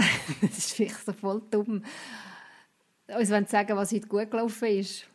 das 0.40 0.58
ist 0.58 0.72
vielleicht 0.72 1.04
so 1.04 1.12
voll 1.12 1.42
dumm, 1.50 1.84
uns 3.18 3.30
wollen 3.30 3.46
sagen, 3.46 3.76
was 3.76 3.92
heute 3.92 4.06
gut 4.06 4.30
gelaufen 4.30 4.68
ist. 4.68 5.06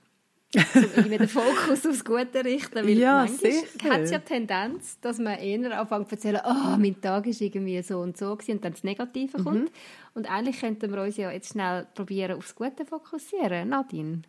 um 0.75 0.83
irgendwie 0.95 1.17
den 1.17 1.27
Fokus 1.27 1.85
aufs 1.85 2.05
Gute 2.05 2.45
richten. 2.45 2.75
Weil 2.75 2.89
Ja, 2.97 3.25
manchmal 3.25 3.51
sicher. 3.51 3.89
hat 3.89 4.01
es 4.01 4.11
ja 4.11 4.19
die 4.19 4.25
Tendenz, 4.25 4.97
dass 5.01 5.17
man 5.17 5.37
eher 5.39 5.77
anfängt 5.79 6.07
zu 6.09 6.15
erzählen, 6.15 6.39
oh, 6.45 6.77
mein 6.77 6.99
Tag 7.01 7.27
ist 7.27 7.41
irgendwie 7.41 7.81
so 7.81 7.99
und 7.99 8.15
so 8.15 8.33
gewesen, 8.35 8.51
und 8.57 8.63
dann 8.63 8.71
das 8.73 8.83
Negative 8.85 9.37
Mhm. 9.37 9.43
kommt. 9.43 9.71
Und 10.13 10.31
eigentlich 10.31 10.59
könnten 10.61 10.93
wir 10.93 11.01
uns 11.01 11.17
ja 11.17 11.29
jetzt 11.31 11.49
schnell 11.51 11.87
probieren, 11.93 12.37
aufs 12.37 12.55
Gute 12.55 12.85
fokussieren. 12.85 13.67
Nadine, 13.69 14.21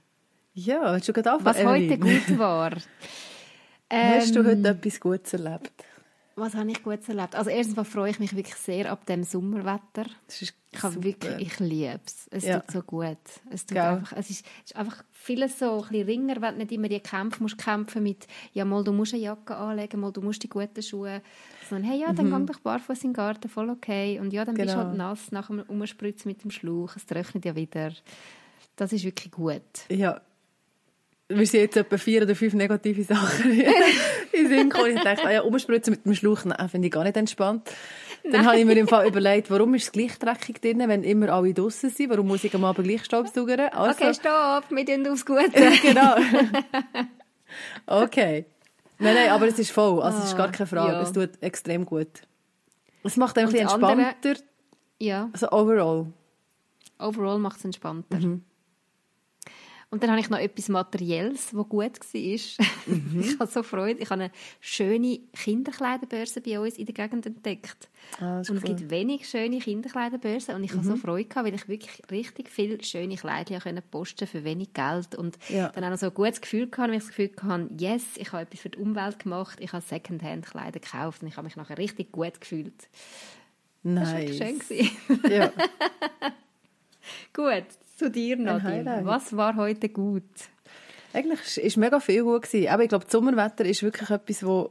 Ja, 0.55 0.95
hast 0.95 1.07
du 1.09 1.13
gerade 1.13 1.31
angefangen, 1.33 1.57
was 1.59 1.65
heute 1.65 1.99
gut 1.99 2.39
war. 2.39 2.73
Hast 3.93 4.35
du 4.35 4.41
Ähm, 4.41 4.47
heute 4.47 4.69
etwas 4.71 4.99
Gutes 4.99 5.33
erlebt? 5.35 5.85
Was 6.39 6.55
habe 6.55 6.71
ich 6.71 6.83
gut 6.83 6.99
erlebt? 7.09 7.35
Also 7.35 7.49
erstens 7.49 7.89
freue 7.89 8.11
ich 8.11 8.19
mich 8.19 8.37
wirklich 8.37 8.57
sehr 8.57 8.93
ab 8.93 9.07
dem 9.07 9.25
Sommerwetter. 9.25 10.05
Das 10.27 10.43
ist 10.43 10.55
Ich 10.71 10.83
habe 10.83 11.03
wirklich, 11.03 11.35
ich 11.41 11.59
liebe 11.61 11.99
es. 12.05 12.29
Es 12.31 12.45
Ja. 12.45 12.61
tut 12.61 12.71
so 12.73 12.83
gut. 12.83 13.17
Es 13.51 13.65
tut 13.65 13.79
einfach, 13.79 14.13
es 14.15 14.29
ist, 14.29 14.45
ist 14.65 14.77
einfach 14.77 15.03
vieles 15.13 15.59
so 15.59 15.83
ein 15.83 15.89
bisschen 15.89 16.07
ringer, 16.07 16.43
wenn 16.43 16.53
du 16.55 16.59
nicht 16.61 16.73
immer 16.73 16.89
die 16.91 17.01
Kämpfe 17.01 17.43
musst 17.43 17.57
kämpfen 17.57 18.03
mit, 18.03 18.27
ja 18.53 18.67
mal 18.67 18.85
du 18.85 18.93
musst 18.93 19.15
eine 19.15 19.23
Jacke 19.23 19.57
anlegen, 19.57 19.99
mal 19.99 20.13
du 20.13 20.21
musst 20.21 20.43
die 20.43 20.49
guten 20.51 20.83
Schuhe, 20.83 21.23
sondern 21.71 21.91
hey 21.91 22.01
ja, 22.01 22.13
dann 22.13 22.29
gang 22.31 22.47
doch 22.47 22.61
barfuß 22.61 22.99
in 23.05 23.11
den 23.11 23.15
Garten, 23.15 23.49
voll 23.49 23.71
okay. 23.71 24.21
Und 24.21 24.31
ja, 24.35 24.45
dann 24.45 24.55
bist 24.57 24.75
du 24.75 24.77
Mhm. 24.77 24.81
Genau. 24.81 24.89
halt 24.89 24.99
nass 24.99 25.33
nach 25.33 25.47
dem 25.47 25.61
Umspritzen 25.61 26.29
mit 26.29 26.45
dem 26.45 26.51
Schlauch, 26.51 26.97
es 26.97 27.07
trocknet 27.07 27.47
ja 27.47 27.57
wieder. 27.57 27.93
Das 28.77 28.93
ist 28.93 29.05
wirklich 29.05 29.33
gut. 29.33 29.63
Ja. 29.89 30.21
Wir 31.29 31.45
sind 31.47 31.59
jetzt 31.61 31.77
etwa 31.77 31.97
vier 31.99 32.23
oder 32.23 32.37
fünf 32.37 32.55
negative 32.55 33.03
Sachen 33.03 33.51
in 34.33 34.49
gekommen. 34.71 34.97
Ich 34.97 35.03
dachte, 35.03 35.25
ah 35.27 35.31
ja, 35.33 35.41
umspritzen 35.43 35.93
mit 35.93 36.05
dem 36.05 36.15
Schlauch, 36.15 36.45
nein, 36.45 36.69
finde 36.69 36.87
ich 36.89 36.93
gar 36.93 37.05
nicht 37.05 37.17
entspannt. 37.17 37.69
Dann 38.31 38.45
habe 38.45 38.59
ich 38.59 38.65
mir 38.65 38.77
im 38.77 38.89
Fall 38.89 39.07
überlegt, 39.07 39.51
warum 39.51 39.75
ist 39.75 39.85
es 39.85 39.93
gleich 39.93 40.19
dreckig 40.19 40.61
drin, 40.61 40.83
wenn 40.87 41.05
immer 41.05 41.29
alle 41.29 41.55
draussen 41.55 41.91
sind? 41.91 42.11
Warum 42.11 42.27
muss 42.27 42.43
ich 42.43 42.53
am 42.55 42.65
Abend 42.65 42.87
gleich 42.89 43.05
Staubsaugern? 43.05 43.69
Also, 43.73 44.05
Okay, 44.05 44.15
stopp, 44.15 44.65
wir 44.71 44.85
tun 44.85 45.07
aufs 45.07 45.25
Gute. 45.27 45.51
genau. 45.83 46.17
okay. 47.87 48.47
Nein, 48.99 49.15
nein, 49.15 49.31
aber 49.31 49.47
es 49.47 49.59
ist 49.59 49.71
voll. 49.71 50.03
Also, 50.03 50.19
es 50.19 50.25
ist 50.27 50.37
gar 50.37 50.51
keine 50.51 50.67
Frage. 50.67 50.93
ja. 50.95 51.03
Es 51.03 51.13
tut 51.13 51.31
extrem 51.43 51.85
gut. 51.85 52.09
Es 53.05 53.17
macht 53.17 53.37
ein 53.39 53.45
Und 53.47 53.53
bisschen 53.53 53.67
das 53.67 53.75
andere- 53.75 54.03
entspannter. 54.03 54.41
ja. 54.99 55.29
Also, 55.33 55.51
overall. 55.53 56.07
Overall 56.99 57.39
macht 57.39 57.59
es 57.59 57.65
entspannter. 57.65 58.19
Mhm. 58.19 58.43
Und 59.89 60.03
dann 60.03 60.11
habe 60.11 60.21
ich 60.21 60.29
noch 60.29 60.39
etwas 60.39 60.69
Materielles, 60.69 61.51
das 61.53 61.69
gut 61.69 61.99
war. 62.01 62.67
Mhm. 62.87 63.21
Ich 63.21 63.39
habe 63.41 63.51
so 63.51 63.63
Freude. 63.65 64.01
Ich 64.01 64.11
habe 64.11 64.23
eine 64.25 64.33
schöne 64.61 65.19
Kinderkleiderbörse 65.33 66.41
bei 66.41 66.61
uns 66.61 66.77
in 66.79 66.87
der 66.87 66.95
Gegend 66.95 67.27
entdeckt. 67.27 67.89
Ah, 68.21 68.37
und 68.39 68.41
es 68.43 68.51
cool. 68.51 68.57
Mhm. 68.59 68.63
gibt 68.65 68.91
wenig 68.91 69.29
schöne 69.29 69.59
Kinderkleiderbörsen. 69.59 70.55
Und 70.55 70.63
ich 70.65 70.73
habe 70.73 70.85
so 70.85 70.97
Freude 70.97 71.25
gehabt, 71.29 71.47
weil 71.47 71.55
ich 71.55 71.69
wirklich 71.69 72.03
richtig 72.11 72.49
viele 72.51 72.83
schöne 72.85 73.17
Kleider 73.17 73.59
können 73.61 73.83
posten 73.91 74.27
für 74.29 74.45
wenig 74.45 74.73
Geld. 74.73 75.15
Und 75.17 75.37
Ja. 75.49 75.69
dann 75.71 75.83
auch 75.85 75.91
noch 75.91 75.99
so 75.99 76.07
ein 76.07 76.15
gutes 76.15 76.41
Gefühl 76.41 76.69
gehabt, 76.69 76.91
weil 76.91 76.99
ich 76.99 77.05
das 77.05 77.09
Gefühl 77.09 77.31
hatte, 77.43 77.69
yes, 77.79 78.05
ich 78.17 78.31
habe 78.33 78.43
etwas 78.43 78.61
für 78.61 78.71
die 78.71 78.79
Umwelt 78.79 79.19
gemacht. 79.21 79.59
Ich 79.61 79.73
habe 79.73 79.83
Secondhand-Kleider 79.85 80.79
gekauft 80.81 81.23
und 81.23 81.29
ich 81.29 81.37
habe 81.37 81.45
mich 81.47 81.57
nachher 81.57 81.79
richtig 81.79 82.13
gut 82.13 82.41
gefühlt. 82.41 82.89
Das 83.83 84.13
war 84.13 84.21
schön. 84.21 84.59
Nice. 84.59 84.91
Ja. 85.31 85.53
Gut, 87.33 87.65
zu 87.97 88.11
dir, 88.11 88.37
Nadine. 88.37 89.01
Was 89.05 89.37
war 89.37 89.57
heute 89.57 89.89
gut? 89.89 90.23
Eigentlich 91.13 91.57
ist- 91.57 91.77
mega 91.77 91.99
viel 92.01 92.23
gut 92.25 92.43
gewesen. 92.43 92.69
Aber 92.69 92.83
ich 92.83 92.89
glaube, 92.89 93.05
das 93.05 93.13
Sommerwetter 93.13 93.65
ist 93.65 93.83
wirklich 93.83 94.11
etwas, 94.11 94.41
das 94.41 94.67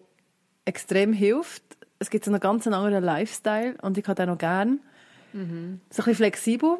extrem 0.65 1.13
hilft. 1.13 1.63
Es 1.99 2.09
gibt 2.09 2.25
so 2.25 2.31
einen 2.31 2.39
ganz 2.39 2.67
anderen 2.67 3.03
Lifestyle 3.03 3.75
und 3.81 3.97
ich 3.97 4.05
habe 4.07 4.15
den 4.15 4.29
noch 4.29 4.37
gern. 4.37 4.79
So 5.33 5.39
ein 5.39 5.81
bisschen 5.89 6.15
flexibel. 6.15 6.77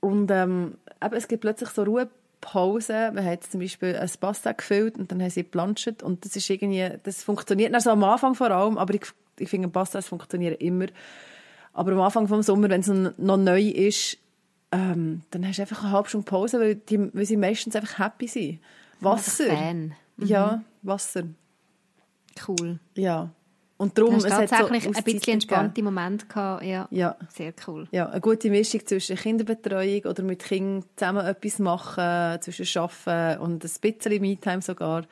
Und 0.00 0.30
ähm, 0.30 0.74
eben, 1.02 1.14
es 1.14 1.26
gibt 1.28 1.40
plötzlich 1.42 1.70
so 1.70 1.84
Ruhepausen. 1.84 3.14
Man 3.14 3.24
hat 3.24 3.32
jetzt 3.32 3.52
zum 3.52 3.60
Beispiel 3.60 3.96
ein 3.96 4.10
Pasta 4.20 4.52
gefüllt 4.52 4.98
und 4.98 5.10
dann 5.10 5.22
haben 5.22 5.30
sie 5.30 5.42
geplanscht. 5.42 6.02
Und 6.02 6.24
das 6.24 6.36
ist 6.36 6.48
irgendwie, 6.50 6.88
das 7.02 7.22
funktioniert 7.22 7.72
also 7.74 7.90
am 7.90 8.04
Anfang 8.04 8.34
vor 8.34 8.50
allem, 8.50 8.78
aber 8.78 8.94
ich, 8.94 9.02
ich 9.38 9.48
finde 9.48 9.68
Pastas 9.68 10.06
funktionieren 10.08 10.56
immer. 10.56 10.86
Aber 11.72 11.92
am 11.92 12.00
Anfang 12.00 12.26
vom 12.28 12.42
Sommer, 12.42 12.68
wenn 12.70 12.80
es 12.80 12.88
noch 13.18 13.36
neu 13.36 13.62
ist, 13.62 14.18
ähm, 14.72 15.22
dann 15.30 15.46
hast 15.46 15.58
du 15.58 15.62
einfach 15.62 15.82
eine 15.82 15.92
halbe 15.92 16.08
Stunde 16.08 16.24
Pause, 16.24 16.60
weil, 16.60 16.74
die, 16.76 17.14
weil 17.14 17.26
sie 17.26 17.36
meistens 17.36 17.76
einfach 17.76 17.98
happy 17.98 18.26
sind. 18.26 18.60
Wasser. 19.00 19.46
Fan. 19.46 19.94
Ja, 20.18 20.62
Wasser. 20.82 21.24
Cool. 22.46 22.78
Ja. 22.94 23.30
Und 23.78 23.98
darum, 23.98 24.14
es 24.14 24.24
hat 24.24 24.48
so 24.48 24.56
tatsächlich 24.56 24.96
ein 24.96 25.04
bisschen 25.04 25.34
entspannte 25.34 25.82
Momente 25.82 26.26
gehabt. 26.26 26.62
Ja. 26.64 26.88
Ja. 26.90 27.16
Sehr 27.28 27.52
cool. 27.66 27.86
Ja, 27.90 28.08
eine 28.08 28.22
gute 28.22 28.48
Mischung 28.48 28.86
zwischen 28.86 29.16
Kinderbetreuung 29.16 30.04
oder 30.06 30.22
mit 30.22 30.42
Kindern 30.42 30.84
zusammen 30.96 31.26
etwas 31.26 31.58
machen, 31.58 32.40
zwischen 32.40 32.78
Arbeiten 32.78 33.40
und 33.42 33.64
ein 33.64 33.70
bisschen 33.80 34.20
Me-Time 34.22 34.62
sogar. 34.62 35.04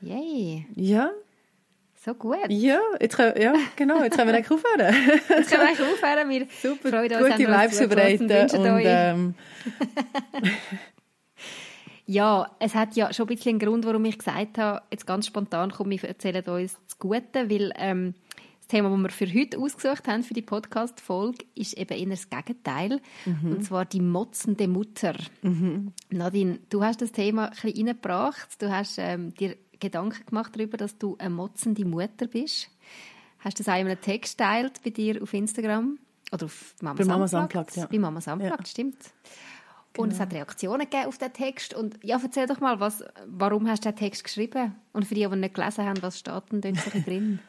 Yay. 0.00 0.66
Ja, 0.74 1.10
So 2.04 2.14
gut. 2.14 2.38
ja, 2.48 2.78
jetzt 3.00 3.16
können, 3.16 3.40
ja, 3.40 3.54
genau, 3.74 4.02
jetzt 4.04 4.16
können 4.16 4.28
wir 4.28 4.36
eigentlich 4.36 4.50
aufhören. 4.52 4.94
Jetzt 5.28 5.50
können 5.50 5.62
wir 5.62 5.68
eigentlich 5.68 5.92
aufhören. 5.92 6.28
Wir 6.28 6.46
Super, 6.62 6.90
freuen 6.90 7.12
uns, 7.12 7.36
gute 7.36 7.48
Vibes 7.48 7.78
verbreiten 7.78 8.30
und 8.60 8.82
ähm, 8.84 9.34
Ja, 12.06 12.50
es 12.58 12.74
hat 12.74 12.96
ja 12.96 13.12
schon 13.12 13.28
ein 13.28 13.34
bisschen 13.34 13.50
einen 13.50 13.58
Grund, 13.58 13.84
warum 13.84 14.04
ich 14.06 14.16
gesagt 14.16 14.56
habe, 14.56 14.80
jetzt 14.90 15.06
ganz 15.06 15.26
spontan, 15.26 15.70
komm, 15.70 15.90
wir 15.90 16.02
erzählen 16.04 16.42
uns 16.44 16.78
das 16.86 16.98
Gute, 16.98 17.50
weil 17.50 17.72
ähm, 17.76 18.14
das 18.60 18.68
Thema, 18.68 18.88
das 18.88 18.98
wir 18.98 19.10
für 19.10 19.34
heute 19.38 19.58
ausgesucht 19.58 20.08
haben, 20.08 20.22
für 20.22 20.32
die 20.32 20.40
Podcast-Folge, 20.40 21.44
ist 21.54 21.76
eben 21.76 21.98
eher 21.98 22.08
das 22.08 22.30
Gegenteil. 22.30 23.00
Und 23.42 23.62
zwar 23.62 23.84
die 23.84 24.00
motzende 24.00 24.68
Mutter. 24.68 25.16
Nadine, 26.08 26.60
du 26.70 26.82
hast 26.82 27.02
das 27.02 27.12
Thema 27.12 27.46
ein 27.46 27.50
bisschen 27.50 27.88
reingebracht. 27.88 28.62
Du 28.62 28.70
hast 28.70 28.96
ähm, 28.98 29.34
dir 29.34 29.56
Gedanken 29.80 30.26
gemacht 30.26 30.52
darüber, 30.54 30.76
dass 30.76 30.98
du 30.98 31.16
eine 31.18 31.30
motzende 31.30 31.84
Mutter 31.84 32.26
bist. 32.26 32.68
Hast 33.40 33.58
du 33.58 33.62
das 33.62 33.72
auch 33.72 33.78
in 33.78 33.86
einem 33.86 34.00
Text 34.00 34.38
geteilt 34.38 34.80
bei 34.82 34.90
dir 34.90 35.22
auf 35.22 35.32
Instagram? 35.32 35.98
Oder 36.32 36.46
auf 36.46 36.74
Mamas, 36.82 36.98
Bei 36.98 37.12
Mamas 37.12 37.34
Unplugged? 37.34 37.56
Unplugged, 37.56 37.76
ja. 37.76 37.86
Bei 37.86 37.98
Mamas 37.98 38.26
Unplugged, 38.26 38.58
Ja. 38.60 38.66
stimmt. 38.66 38.98
Und 39.96 40.12
es 40.12 40.20
hat 40.20 40.32
Reaktionen 40.32 40.80
gegeben 40.82 41.06
auf 41.06 41.18
den 41.18 41.32
Text. 41.32 41.74
Und 41.74 41.98
ja, 42.04 42.20
erzähl 42.22 42.46
doch 42.46 42.60
mal, 42.60 42.78
was, 42.78 43.02
warum 43.26 43.68
hast 43.68 43.84
du 43.84 43.90
den 43.90 43.96
Text 43.96 44.22
geschrieben? 44.22 44.74
Und 44.92 45.06
für 45.06 45.14
die, 45.14 45.26
die 45.26 45.32
ihn 45.32 45.40
nicht 45.40 45.54
gelesen 45.54 45.84
haben, 45.84 46.00
was 46.02 46.18
steht 46.18 46.42
denn 46.52 46.60
bisschen 46.60 47.04
drin? 47.04 47.38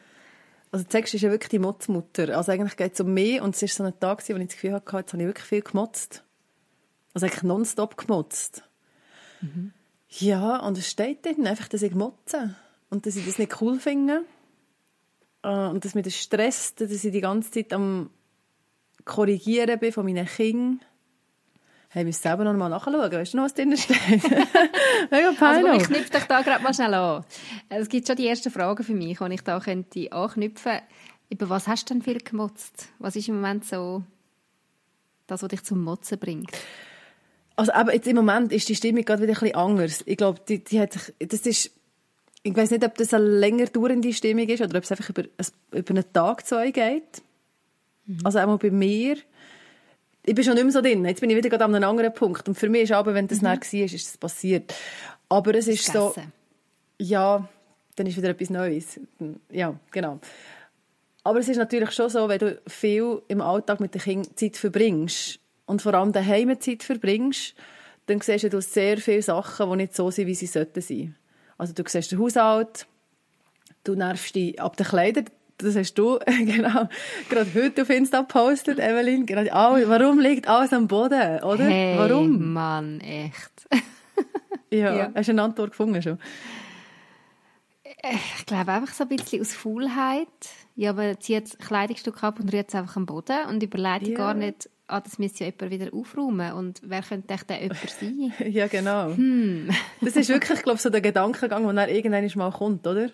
Also 0.72 0.84
der 0.84 0.90
Text 0.90 1.14
ist 1.14 1.22
ja 1.22 1.32
wirklich 1.32 1.48
die 1.48 1.58
Motzmutter. 1.58 2.36
Also 2.36 2.52
eigentlich 2.52 2.76
geht 2.76 2.94
es 2.94 3.00
um 3.00 3.12
mich 3.12 3.40
und 3.40 3.56
es 3.56 3.62
war 3.62 3.68
so 3.68 3.82
ein 3.82 3.98
Tag, 3.98 4.22
wo 4.28 4.34
ich 4.36 4.46
das 4.46 4.54
Gefühl 4.54 4.72
hatte, 4.72 4.96
jetzt 4.98 5.12
habe 5.12 5.20
ich 5.22 5.26
wirklich 5.26 5.44
viel 5.44 5.62
gemotzt. 5.62 6.22
Also 7.12 7.26
eigentlich 7.26 7.42
nonstop 7.42 7.96
gemotzt. 7.96 8.62
Ja, 10.10 10.56
und 10.58 10.76
es 10.76 10.90
steht 10.90 11.24
drin 11.24 11.46
einfach, 11.46 11.68
dass 11.68 11.82
ich 11.82 11.94
motze. 11.94 12.54
Und 12.90 13.06
dass 13.06 13.16
ich 13.16 13.24
das 13.26 13.38
nicht 13.38 13.60
cool 13.60 13.78
finde. 13.78 14.24
Äh, 15.42 15.48
Und 15.48 15.84
dass 15.84 15.94
mich 15.94 16.04
das 16.04 16.16
stresst, 16.16 16.80
dass 16.80 16.90
ich 16.90 17.12
die 17.12 17.20
ganze 17.20 17.50
Zeit 17.50 17.72
am 17.72 18.10
Korrigieren 19.04 19.78
bin 19.78 19.92
von 19.92 20.04
meinen 20.04 20.26
Kindern. 20.26 20.80
Hey, 21.92 22.04
wir 22.06 22.12
selber 22.12 22.44
noch 22.44 22.52
mal 22.54 22.68
nachschauen. 22.68 22.94
Weißt 23.12 23.32
du 23.32 23.36
noch, 23.38 23.44
was 23.44 23.54
drin 23.54 23.76
steht? 23.76 23.96
Mega 25.10 25.28
Also, 25.28 25.36
peinlich. 25.38 25.82
ich 25.82 25.88
knüpfe 25.88 26.10
dich 26.10 26.24
da 26.24 26.42
gerade 26.42 26.62
mal 26.62 26.74
schnell 26.74 26.94
an. 26.94 27.24
Es 27.68 27.88
gibt 27.88 28.06
schon 28.06 28.16
die 28.16 28.28
ersten 28.28 28.50
Fragen 28.50 28.84
für 28.84 28.94
mich, 28.94 29.18
die 29.18 29.34
ich 29.34 29.40
da 29.42 29.58
könnte 29.58 30.12
anknüpfen 30.12 30.72
könnte. 30.72 30.84
Über 31.30 31.48
was 31.48 31.66
hast 31.68 31.88
du 31.90 31.94
denn 31.94 32.02
viel 32.02 32.18
gemotzt? 32.18 32.88
Was 32.98 33.16
ist 33.16 33.28
im 33.28 33.36
Moment 33.36 33.64
so 33.64 34.02
das, 35.26 35.42
was 35.42 35.48
dich 35.48 35.62
zum 35.64 35.82
Motzen 35.82 36.18
bringt? 36.18 36.50
Also, 37.60 37.74
aber 37.74 37.92
jetzt 37.92 38.06
im 38.06 38.16
Moment 38.16 38.52
ist 38.52 38.70
die 38.70 38.74
Stimmung 38.74 39.04
gerade 39.04 39.22
wieder 39.22 39.34
ein 39.34 39.38
bisschen 39.38 39.54
anders. 39.54 40.02
Ich 40.06 40.16
glaube, 40.16 40.40
die, 40.48 40.64
die 40.64 40.80
hat 40.80 40.94
sich, 40.94 41.14
das 41.18 41.40
ist, 41.40 41.70
ich 42.42 42.56
weiß 42.56 42.70
nicht, 42.70 42.82
ob 42.82 42.96
das 42.96 43.12
eine 43.12 43.22
länger 43.22 43.66
dauernde 43.66 44.14
Stimmung 44.14 44.48
ist 44.48 44.62
oder 44.62 44.78
ob 44.78 44.84
es 44.84 44.90
einfach 44.90 45.10
über, 45.10 45.24
über 45.72 45.90
einen 45.90 46.10
Tag, 46.10 46.46
zwei 46.46 46.70
geht. 46.70 47.20
Also 48.24 48.38
einmal 48.38 48.56
bei 48.56 48.70
mir. 48.70 49.18
Ich 50.24 50.34
bin 50.34 50.42
schon 50.42 50.54
nicht 50.54 50.62
mehr 50.62 50.72
so 50.72 50.80
drin. 50.80 51.04
Jetzt 51.04 51.20
bin 51.20 51.28
ich 51.28 51.36
wieder 51.36 51.50
gerade 51.50 51.66
an 51.66 51.74
einem 51.74 51.86
anderen 51.86 52.14
Punkt. 52.14 52.48
Und 52.48 52.54
für 52.54 52.70
mich 52.70 52.84
ist 52.84 52.92
aber, 52.92 53.12
wenn 53.12 53.28
das 53.28 53.42
mhm. 53.42 53.48
war, 53.48 53.62
ist 53.62 53.92
es 53.92 54.16
passiert. 54.16 54.72
Aber 55.28 55.54
es 55.54 55.68
ist 55.68 55.84
so, 55.84 56.14
ja, 56.96 57.46
dann 57.96 58.06
ist 58.06 58.16
wieder 58.16 58.30
etwas 58.30 58.48
Neues. 58.48 58.98
Ja, 59.50 59.78
genau. 59.90 60.18
Aber 61.24 61.40
es 61.40 61.48
ist 61.48 61.58
natürlich 61.58 61.90
schon 61.90 62.08
so, 62.08 62.26
wenn 62.26 62.38
du 62.38 62.58
viel 62.66 63.20
im 63.28 63.42
Alltag 63.42 63.80
mit 63.80 63.92
den 63.92 64.00
Kindern 64.00 64.34
Zeit 64.34 64.56
verbringst 64.56 65.40
und 65.70 65.82
vor 65.82 65.94
allem 65.94 66.12
daheim 66.12 66.60
Zeit 66.60 66.82
verbringst, 66.82 67.54
dann 68.06 68.20
siehst 68.20 68.52
du 68.52 68.60
sehr 68.60 68.98
viele 68.98 69.22
Sachen, 69.22 69.70
die 69.70 69.76
nicht 69.76 69.94
so 69.94 70.10
sind, 70.10 70.26
wie 70.26 70.34
sie 70.34 70.46
sollten 70.46 70.80
sein. 70.80 71.14
Also 71.58 71.72
du 71.72 71.84
siehst 71.86 72.10
den 72.10 72.18
Haushalt, 72.18 72.88
du 73.84 73.94
nervst 73.94 74.34
dich 74.34 74.60
ab 74.60 74.76
den 74.76 74.86
Kleidern, 74.86 75.26
das 75.58 75.76
hast 75.76 75.94
du 75.94 76.18
genau 76.26 76.88
gerade 77.28 77.54
heute 77.54 77.82
auf 77.82 77.90
Insta 77.90 78.22
gepostet, 78.22 78.80
Evelyn. 78.80 79.26
Gerade, 79.26 79.50
oh, 79.52 79.88
warum 79.88 80.18
liegt 80.18 80.48
alles 80.48 80.72
am 80.72 80.88
Boden, 80.88 81.40
oder? 81.44 81.64
Hey, 81.64 81.96
warum? 81.96 82.52
Mann, 82.52 83.00
echt. 83.00 83.68
ja. 84.70 84.96
ja. 84.96 85.12
Hast 85.14 85.28
du 85.28 85.32
eine 85.32 85.42
Antwort 85.42 85.70
gefunden 85.70 86.02
schon? 86.02 86.18
Ich 87.84 88.46
glaube 88.46 88.72
einfach 88.72 88.92
so 88.92 89.04
ein 89.04 89.08
bisschen 89.08 89.40
aus 89.40 89.54
Faulheit. 89.54 90.26
Ja, 90.74 90.90
aber 90.90 91.20
zieht 91.20 91.44
das 91.44 91.58
Kleidungsstück 91.58 92.24
ab 92.24 92.40
und 92.40 92.52
rührt 92.52 92.70
es 92.70 92.74
einfach 92.74 92.96
am 92.96 93.06
Boden 93.06 93.46
und 93.48 93.62
überlegt 93.62 94.08
ja. 94.08 94.16
gar 94.16 94.34
nicht, 94.34 94.68
ah, 94.90 95.00
das 95.00 95.18
müsste 95.18 95.44
ja 95.44 95.50
jemand 95.50 95.70
wieder 95.70 95.94
aufräumen. 95.94 96.52
Und 96.52 96.80
wer 96.84 97.02
könnte 97.02 97.32
echt 97.34 97.48
der 97.48 97.62
jemand 97.62 97.90
sein? 97.90 98.32
ja, 98.50 98.66
genau. 98.66 99.14
Hm. 99.14 99.70
das 100.00 100.16
ist 100.16 100.28
wirklich, 100.28 100.62
glaube 100.62 100.76
ich, 100.76 100.82
so 100.82 100.90
der 100.90 101.00
Gedankengang, 101.00 101.64
der 101.64 101.72
dann 101.72 101.88
irgendwann 101.88 102.30
mal 102.36 102.50
kommt, 102.50 102.86
oder? 102.86 103.10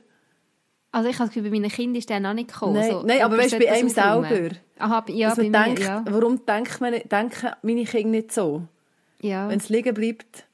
Also 0.93 1.11
ich 1.11 1.19
habe 1.19 1.27
das 1.27 1.35
Gefühl, 1.35 1.51
bei 1.51 1.59
meinen 1.59 1.71
Kindern 1.71 1.97
ist 1.97 2.09
der 2.09 2.21
noch 2.21 2.33
nicht 2.33 2.53
gekommen. 2.53 2.75
Nein, 2.75 2.91
so, 2.91 3.03
Nein 3.03 3.23
aber 3.23 3.37
weißt 3.37 3.59
bei 3.59 3.71
einem 3.71 3.89
selber. 3.89 4.57
Aha, 4.79 5.05
ja, 5.09 5.35
bei 5.35 5.49
denkt, 5.49 5.81
mir, 5.81 5.85
ja. 5.85 6.05
Warum 6.09 6.47
denkt 6.47 6.81
man, 6.81 6.95
denken 6.95 7.51
meine 7.63 7.85
Kinder 7.85 8.11
nicht 8.11 8.33
so? 8.33 8.63
Ja. 9.21 9.49
Wenn 9.49 9.59
es 9.59 9.69
liegen 9.69 9.93
bleibt, 9.95 10.47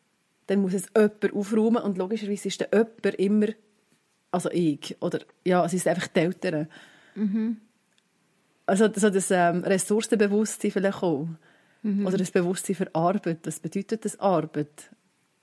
dann 0.47 0.61
muss 0.61 0.75
es 0.75 0.89
jemand 0.97 1.33
aufräumen 1.33 1.83
und 1.83 1.99
logischerweise 1.99 2.49
ist 2.49 2.61
der 2.61 2.69
jemand 2.73 3.15
immer, 3.21 3.47
also 4.31 4.51
ich, 4.51 4.97
oder 5.01 5.21
ja, 5.45 5.65
es 5.65 5.75
ist 5.75 5.87
einfach 5.87 6.09
die 6.09 6.21
Eltern. 6.21 6.69
Mhm. 7.15 7.59
Also 8.73 8.89
so 8.97 9.11
das 9.11 9.31
ähm, 9.31 9.65
Ressourcenbewusstsein 9.65 10.71
vielleicht 10.71 11.03
auch. 11.03 11.29
Mhm. 11.83 12.07
Oder 12.07 12.17
das 12.17 12.31
Bewusstsein 12.31 12.75
für 12.75 12.95
Arbeit. 12.95 13.41
Was 13.45 13.61
bedeutet 13.61 14.07
das 14.07 14.19
Arbeit? 14.19 14.91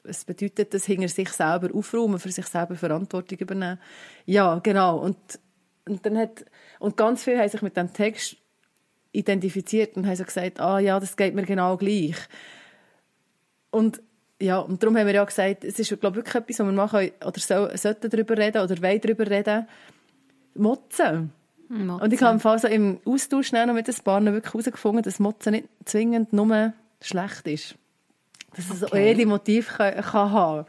Was 0.03 0.25
bedeutet 0.25 0.73
das 0.73 0.85
hinter 0.85 1.09
sich 1.09 1.29
selber 1.29 1.69
aufräumen, 1.71 2.17
für 2.17 2.31
sich 2.31 2.47
selber 2.47 2.75
Verantwortung 2.75 3.37
übernehmen? 3.37 3.79
Ja, 4.25 4.57
genau. 4.57 4.97
Und, 4.97 5.17
und, 5.87 6.03
dann 6.07 6.17
hat, 6.17 6.43
und 6.79 6.97
ganz 6.97 7.23
viele 7.23 7.37
haben 7.37 7.49
sich 7.49 7.61
mit 7.61 7.77
dem 7.77 7.93
Text 7.93 8.35
identifiziert 9.11 9.95
und 9.95 10.07
haben 10.07 10.15
so 10.15 10.23
gesagt, 10.23 10.59
ah 10.59 10.79
ja, 10.79 10.99
das 10.99 11.15
geht 11.15 11.35
mir 11.35 11.43
genau 11.43 11.77
gleich. 11.77 12.17
Und 13.69 14.01
ja, 14.41 14.57
und 14.57 14.81
darum 14.81 14.97
haben 14.97 15.05
wir 15.05 15.13
ja 15.13 15.23
gesagt, 15.23 15.63
es 15.65 15.77
ist 15.77 15.89
glaube 15.99 16.17
ich, 16.17 16.25
wirklich 16.25 16.33
etwas, 16.33 16.59
wo 16.61 16.63
wir 16.63 16.71
machen 16.71 17.11
oder 17.23 17.39
so, 17.39 17.69
sollten 17.77 18.09
darüber 18.09 18.35
reden 18.35 18.63
oder 18.63 18.81
wollen 18.81 19.01
darüber 19.01 19.29
reden. 19.29 19.67
Motzen. 20.55 21.31
Motzen. 21.69 22.01
Und 22.03 22.13
ich 22.13 22.21
habe 22.21 22.33
im 22.33 22.39
Fall 22.39 22.59
so 22.59 22.67
im 22.67 22.99
Austausch 23.05 23.51
noch 23.51 23.73
mit 23.73 23.87
den 23.87 23.95
Paaren 24.03 24.25
wirklich 24.25 24.53
herausgefunden, 24.53 25.03
dass 25.03 25.19
Motzen 25.19 25.51
nicht 25.51 25.67
zwingend 25.85 26.33
nur 26.33 26.73
schlecht 27.01 27.47
ist. 27.47 27.75
Dass 28.55 28.69
es 28.69 28.83
okay. 28.83 28.91
auch 28.91 28.97
jede 28.97 29.25
Motiv 29.25 29.69
kann, 29.69 30.01
kann 30.01 30.31
haben 30.31 30.65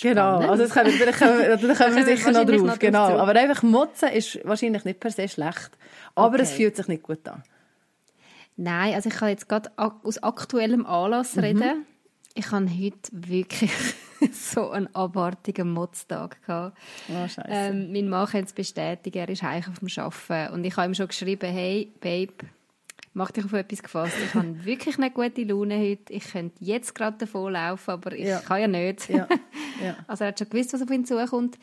Genau, 0.00 0.38
also 0.38 0.64
das 0.64 0.72
können 0.72 0.98
wir, 0.98 1.06
da 1.06 1.12
kommen 1.12 1.38
wir, 1.38 1.56
da 1.56 1.74
kommen 1.74 1.96
wir 1.96 2.04
sicher 2.04 2.32
noch 2.32 2.44
drauf. 2.44 2.62
Noch 2.62 2.78
genau. 2.78 3.18
Aber 3.18 3.38
einfach 3.38 3.62
Motzen 3.62 4.10
ist 4.10 4.38
wahrscheinlich 4.44 4.84
nicht 4.84 5.00
per 5.00 5.10
se 5.10 5.28
schlecht. 5.28 5.70
Aber 6.14 6.34
okay. 6.34 6.42
es 6.42 6.52
fühlt 6.52 6.76
sich 6.76 6.88
nicht 6.88 7.02
gut 7.02 7.26
an. 7.28 7.42
Nein, 8.56 8.94
also 8.94 9.08
ich 9.08 9.14
kann 9.14 9.30
jetzt 9.30 9.48
gerade 9.48 9.70
aus 9.76 10.22
aktuellem 10.22 10.86
Anlass 10.86 11.36
mhm. 11.36 11.42
reden. 11.42 11.86
Ich 12.34 12.50
habe 12.50 12.66
heute 12.66 13.10
wirklich 13.12 13.72
so 14.32 14.70
einen 14.70 14.94
abartigen 14.94 15.70
Motztag 15.72 16.42
gehabt. 16.46 16.78
Oh, 17.08 17.42
ähm, 17.46 17.92
mein 17.92 18.08
Mann 18.08 18.26
kann 18.26 18.44
es 18.44 18.52
bestätigen, 18.52 19.18
er 19.18 19.28
ist 19.28 19.44
eigentlich 19.44 19.68
auf 19.68 19.78
dem 19.80 20.02
Arbeiten. 20.02 20.54
Und 20.54 20.64
ich 20.64 20.76
habe 20.76 20.88
ihm 20.88 20.94
schon 20.94 21.08
geschrieben, 21.08 21.50
hey, 21.50 21.92
Babe, 22.00 22.32
mach 23.14 23.30
dich 23.30 23.44
auf 23.44 23.52
etwas 23.52 23.82
gefasst. 23.82 24.14
Ich 24.24 24.34
habe 24.34 24.64
wirklich 24.64 24.96
eine 24.96 25.10
gute 25.10 25.44
Laune 25.44 25.78
heute. 25.78 26.12
Ich 26.12 26.32
könnte 26.32 26.56
jetzt 26.60 26.94
gerade 26.94 27.18
davon 27.18 27.52
laufen, 27.52 27.90
aber 27.90 28.12
ich 28.12 28.26
ja. 28.26 28.40
kann 28.40 28.60
ja 28.60 28.68
nicht. 28.68 29.08
Ja. 29.08 29.28
Ja. 29.82 29.96
Also 30.06 30.24
er 30.24 30.28
hat 30.28 30.38
schon 30.38 30.48
gewusst, 30.48 30.72
was 30.72 30.82
auf 30.82 30.90
ihn 30.90 31.04
zukommt. 31.04 31.58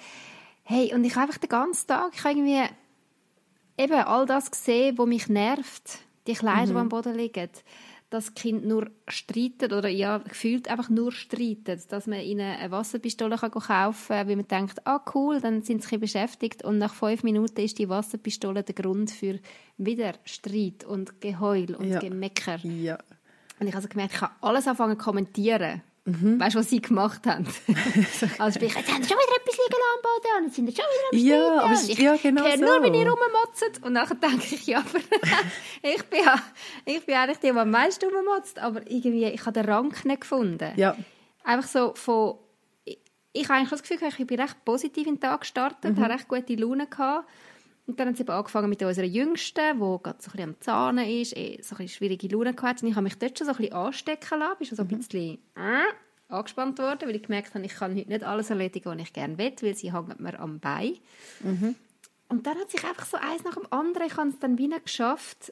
Hey, 0.64 0.94
und 0.94 1.04
ich 1.04 1.16
habe 1.16 1.28
einfach 1.28 1.40
den 1.40 1.50
ganzen 1.50 1.88
Tag, 1.88 2.12
ich 2.14 2.24
habe 2.24 2.38
irgendwie 2.38 2.64
eben 3.78 3.94
all 3.94 4.26
das 4.26 4.52
gesehen, 4.52 4.98
was 4.98 5.08
mich 5.08 5.30
nervt. 5.30 6.00
Die 6.28 6.34
Kleider, 6.34 6.68
mhm. 6.68 6.76
die 6.76 6.76
am 6.76 6.90
Boden 6.90 7.16
liegen 7.16 7.50
dass 8.10 8.34
Kind 8.34 8.66
nur 8.66 8.90
streitet 9.08 9.72
oder 9.72 9.88
ja, 9.88 10.18
gefühlt 10.18 10.68
einfach 10.68 10.90
nur 10.90 11.12
streitet, 11.12 11.92
dass 11.92 12.08
man 12.08 12.22
ihnen 12.22 12.58
eine 12.58 12.72
Wasserpistole 12.72 13.38
kann 13.38 13.52
kaufen 13.52 14.08
kann, 14.08 14.28
weil 14.28 14.36
man 14.36 14.48
denkt, 14.48 14.88
ah 14.88 15.02
cool, 15.14 15.40
dann 15.40 15.62
sind 15.62 15.84
sie 15.84 15.98
beschäftigt 15.98 16.64
und 16.64 16.80
nach 16.80 16.94
fünf 16.94 17.24
Minuten 17.24 17.62
ist 17.62 17.78
die 17.78 17.90
Wasserpistole 17.90 18.64
der 18.64 18.76
Grund 18.76 19.12
für 19.12 19.40
wieder 19.78 20.14
Streit 20.26 20.84
und 20.84 21.22
Geheul 21.22 21.76
und 21.76 21.90
ja. 21.90 22.00
Gemecker. 22.00 22.58
Ja. 22.64 22.98
Und 23.60 23.68
ich 23.68 23.74
habe 23.74 23.78
also 23.78 23.90
gemerkt, 23.90 24.14
ich 24.14 24.20
kann 24.20 24.32
alles 24.42 24.68
anfangen 24.68 24.98
zu 24.98 25.04
kommentieren. 25.04 25.82
Mhm. 26.10 26.40
Weißt 26.40 26.56
du, 26.56 26.60
was 26.60 26.70
sie 26.70 26.82
gemacht 26.82 27.26
haben? 27.26 27.46
also 28.40 28.60
sprich, 28.60 28.76
jetzt 28.76 28.92
haben 28.92 29.04
sie 29.04 29.10
schon 29.10 29.18
wieder 29.18 29.38
etwas 29.38 29.58
liegen 29.58 29.82
am 29.96 30.02
Boden 30.02 30.38
und 30.38 30.46
jetzt 30.46 30.56
sind 30.56 30.68
sie 30.68 30.76
schon 30.76 30.86
wieder 30.86 31.10
am 31.12 31.58
Ja, 31.58 31.62
aber 31.64 31.74
es, 31.74 31.98
ja, 31.98 32.16
genau 32.16 32.46
ich 32.46 32.56
so. 32.56 32.62
nur, 32.62 32.84
wenn 32.84 32.94
ihr 32.94 33.10
rummotzt. 33.10 33.84
Und 33.84 33.94
nachher 33.94 34.16
denke 34.16 34.56
ich, 34.56 34.66
ja, 34.68 34.80
aber 34.80 35.00
ich, 35.82 36.04
bin 36.04 36.24
ja, 36.24 36.42
ich 36.86 37.06
bin 37.06 37.16
eigentlich 37.16 37.40
die, 37.40 37.52
die 37.52 37.58
am 37.58 37.70
meisten 37.70 38.10
rummotzt. 38.10 38.60
Aber 38.60 38.82
irgendwie, 38.90 39.26
ich 39.26 39.46
habe 39.46 39.54
den 39.54 39.70
Rang 39.70 39.94
nicht 40.04 40.22
gefunden. 40.22 40.72
Ja. 40.76 40.96
Einfach 41.44 41.70
so 41.70 41.94
von... 41.96 42.38
Ich, 42.86 43.00
ich 43.34 43.44
habe 43.50 43.60
eigentlich 43.60 43.70
das 43.70 43.84
Gefühl, 43.84 44.00
ich 44.08 44.28
bin 44.28 44.40
recht 44.40 44.66
positiv 44.66 45.08
in 45.08 45.16
den 45.16 45.22
Tag 45.22 45.42
gestartet, 45.42 45.96
mhm. 45.96 46.04
habe 46.04 46.14
recht 46.14 46.28
gute 46.28 46.56
Laune 46.56 46.88
gehabt. 46.88 47.28
Und 47.90 48.00
dann 48.00 48.10
haben 48.10 48.16
sie 48.16 48.22
eben 48.22 48.30
angefangen 48.30 48.70
mit 48.70 48.84
unserer 48.84 49.08
Jüngsten, 49.08 49.74
die 49.74 49.80
gerade 49.80 50.22
so 50.22 50.30
ein 50.30 50.32
bisschen 50.32 50.42
am 50.44 50.62
Zahnen 50.62 51.10
ist, 51.10 51.36
eh 51.36 51.60
so 51.64 51.74
ein 51.74 51.78
bisschen 51.80 51.88
schwierige 51.88 52.28
Laune 52.28 52.56
hatte. 52.62 52.86
Und 52.86 52.92
ich 52.92 52.96
habe 52.96 53.04
mich 53.04 53.18
dort 53.18 53.36
schon 53.36 53.48
so 53.48 53.54
ein 53.54 53.58
bisschen 53.58 53.74
anstecken 53.74 54.40
lassen, 54.40 54.58
bin 54.60 54.68
schon 54.68 54.76
so 54.76 54.84
ein 54.84 54.90
mhm. 54.90 54.98
bisschen 54.98 55.40
äh, 55.56 56.32
angespannt 56.32 56.78
worden, 56.78 57.08
weil 57.08 57.16
ich 57.16 57.24
gemerkt 57.24 57.56
habe, 57.56 57.66
ich 57.66 57.74
kann 57.74 57.96
heute 57.96 58.08
nicht 58.08 58.24
alles 58.24 58.52
erledigen, 58.52 58.86
was 58.86 59.00
ich 59.00 59.12
gerne 59.12 59.40
will, 59.40 59.54
weil 59.60 59.74
sie 59.74 59.92
hängt 59.92 60.20
mir 60.20 60.40
am 60.40 60.60
Bein. 60.60 61.00
Mhm. 61.40 61.74
Und 62.28 62.46
dann 62.46 62.60
hat 62.60 62.70
sich 62.70 62.84
einfach 62.84 63.08
so 63.08 63.18
eins 63.18 63.44
nach 63.44 63.56
dem 63.56 63.66
anderen, 63.72 64.06
ich 64.06 64.18
habe 64.18 64.30
es 64.30 64.38
dann 64.38 64.60
wieder 64.60 64.80
geschafft, 64.80 65.52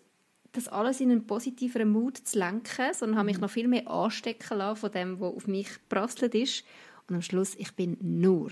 das 0.51 0.68
alles 0.68 1.01
in 1.01 1.10
einen 1.10 1.25
positiveren 1.25 1.89
Mut 1.89 2.18
zu 2.18 2.38
lenken, 2.38 2.94
sondern 2.94 3.18
habe 3.18 3.25
mich 3.25 3.38
mhm. 3.38 3.42
noch 3.42 3.50
viel 3.50 3.68
mehr 3.68 3.89
anstecken 3.89 4.60
lassen 4.60 4.80
von 4.80 4.92
dem, 4.92 5.19
was 5.19 5.34
auf 5.34 5.48
mich 5.48 5.69
prasselt 5.89 6.36
ist. 6.36 6.63
Und 7.07 7.16
am 7.16 7.24
Schluss, 7.24 7.56
ich 7.56 7.75
bin 7.75 7.98
nur 8.00 8.51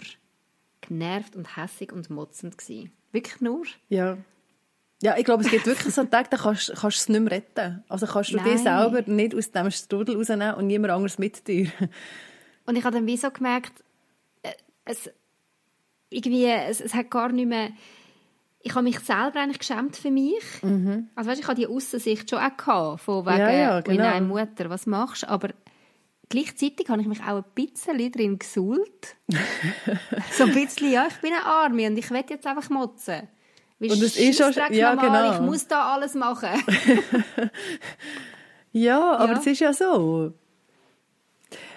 genervt 0.82 1.36
und 1.36 1.56
hässig 1.56 1.92
und 1.92 2.10
motzend 2.10 2.58
gewesen. 2.58 2.92
Wirklich 3.16 3.40
nur? 3.40 3.64
Ja. 3.88 4.18
Ja, 5.02 5.18
ich 5.18 5.24
glaube, 5.24 5.44
es 5.44 5.50
gibt 5.50 5.66
wirklich 5.66 5.94
so 5.94 6.04
Tage, 6.04 6.28
da 6.30 6.38
kannst, 6.38 6.68
kannst 6.68 6.84
du 6.84 6.88
es 6.88 7.10
nicht 7.10 7.22
mehr 7.22 7.32
retten. 7.32 7.84
Also 7.88 8.06
kannst 8.06 8.32
du 8.32 8.36
Nein. 8.36 8.46
dich 8.46 8.62
selber 8.62 9.02
nicht 9.06 9.34
aus 9.34 9.52
dem 9.52 9.72
Strudel 9.72 10.18
rausnehmen 10.18 10.54
und 10.56 10.68
niemand 10.68 10.92
anderes 10.92 11.18
mit 11.18 11.48
dir. 11.48 11.72
Und 12.66 12.76
ich 12.76 12.84
habe 12.84 12.98
dann 12.98 13.08
wie 13.08 13.16
so 13.16 13.32
gemerkt, 13.32 13.72
äh, 14.42 14.52
es, 14.84 15.10
irgendwie, 16.10 16.46
es, 16.46 16.82
es 16.82 16.94
hat 16.94 17.10
gar 17.10 17.30
nicht 17.30 17.48
mehr... 17.48 17.70
Ich 18.60 18.74
habe 18.74 18.84
mich 18.84 19.00
selber 19.00 19.40
eigentlich 19.40 19.60
geschämt 19.60 19.96
für 19.96 20.12
mich. 20.12 20.44
Mhm. 20.62 21.10
Also 21.16 21.30
weißt, 21.30 21.40
ich 21.40 21.48
hatte 21.48 21.62
die 21.62 21.68
Aussicht 21.68 22.30
schon 22.30 22.40
auch 22.40 22.58
gehabt, 22.58 23.02
von 23.02 23.26
wegen, 23.26 23.38
ja, 23.38 23.52
ja, 23.52 23.82
genau. 23.82 24.04
nein, 24.04 24.28
Mutter, 24.28 24.70
was 24.70 24.88
machst 24.88 25.24
du? 25.24 25.30
Aber 25.30 25.50
gleichzeitig 26.30 26.90
habe 26.90 27.02
ich 27.02 27.08
mich 27.08 27.22
auch 27.22 27.38
ein 27.38 27.46
bisschen 27.54 28.12
drin 28.12 28.40
gesuhlt. 28.40 29.16
so 30.32 30.44
ein 30.44 30.54
bisschen, 30.54 30.92
ja, 30.92 31.08
ich 31.08 31.18
bin 31.18 31.34
eine 31.34 31.46
Arme 31.46 31.88
und 31.88 31.98
ich 31.98 32.10
will 32.10 32.24
jetzt 32.30 32.46
einfach 32.46 32.70
motzen. 32.70 33.28
Wie 33.80 33.92
und 33.92 34.02
es 34.02 34.16
ist 34.18 34.38
schon, 34.38 34.54
ja, 34.74 34.96
genau. 34.96 35.34
Ich 35.34 35.42
muss 35.42 35.68
da 35.68 35.94
alles 35.94 36.14
machen. 36.14 36.50
ja, 38.72 39.18
aber 39.18 39.34
ja. 39.34 39.40
es 39.40 39.46
ist 39.46 39.60
ja 39.60 39.74
so. 39.74 40.34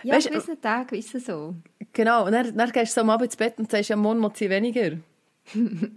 Ja, 0.05 0.15
weißt, 0.15 0.29
an 0.29 0.33
gewissen 0.35 0.61
Tagen 0.61 0.95
ist 0.95 1.15
es 1.15 1.27
so. 1.27 1.55
Genau, 1.93 2.27
und 2.27 2.33
dann, 2.33 2.57
dann 2.57 2.71
gehst 2.71 2.97
du 2.97 3.01
am 3.01 3.11
Abend 3.11 3.27
ins 3.27 3.37
Bett 3.37 3.59
und 3.59 3.71
sagst, 3.71 3.91
ja, 3.91 3.97
morgen 3.97 4.21
muss 4.21 4.41
ich 4.41 4.49
weniger. 4.49 4.99
und 5.55 5.91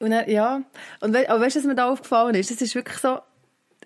dann, 0.00 0.28
ja, 0.28 0.62
und 1.00 1.14
we 1.14 1.28
aber 1.30 1.40
weißt 1.40 1.56
du, 1.56 1.60
was 1.60 1.66
mir 1.66 1.74
da 1.76 1.88
aufgefallen 1.88 2.34
ist? 2.34 2.50
Es 2.50 2.60
ist 2.60 2.74
wirklich 2.74 2.98
so, 2.98 3.20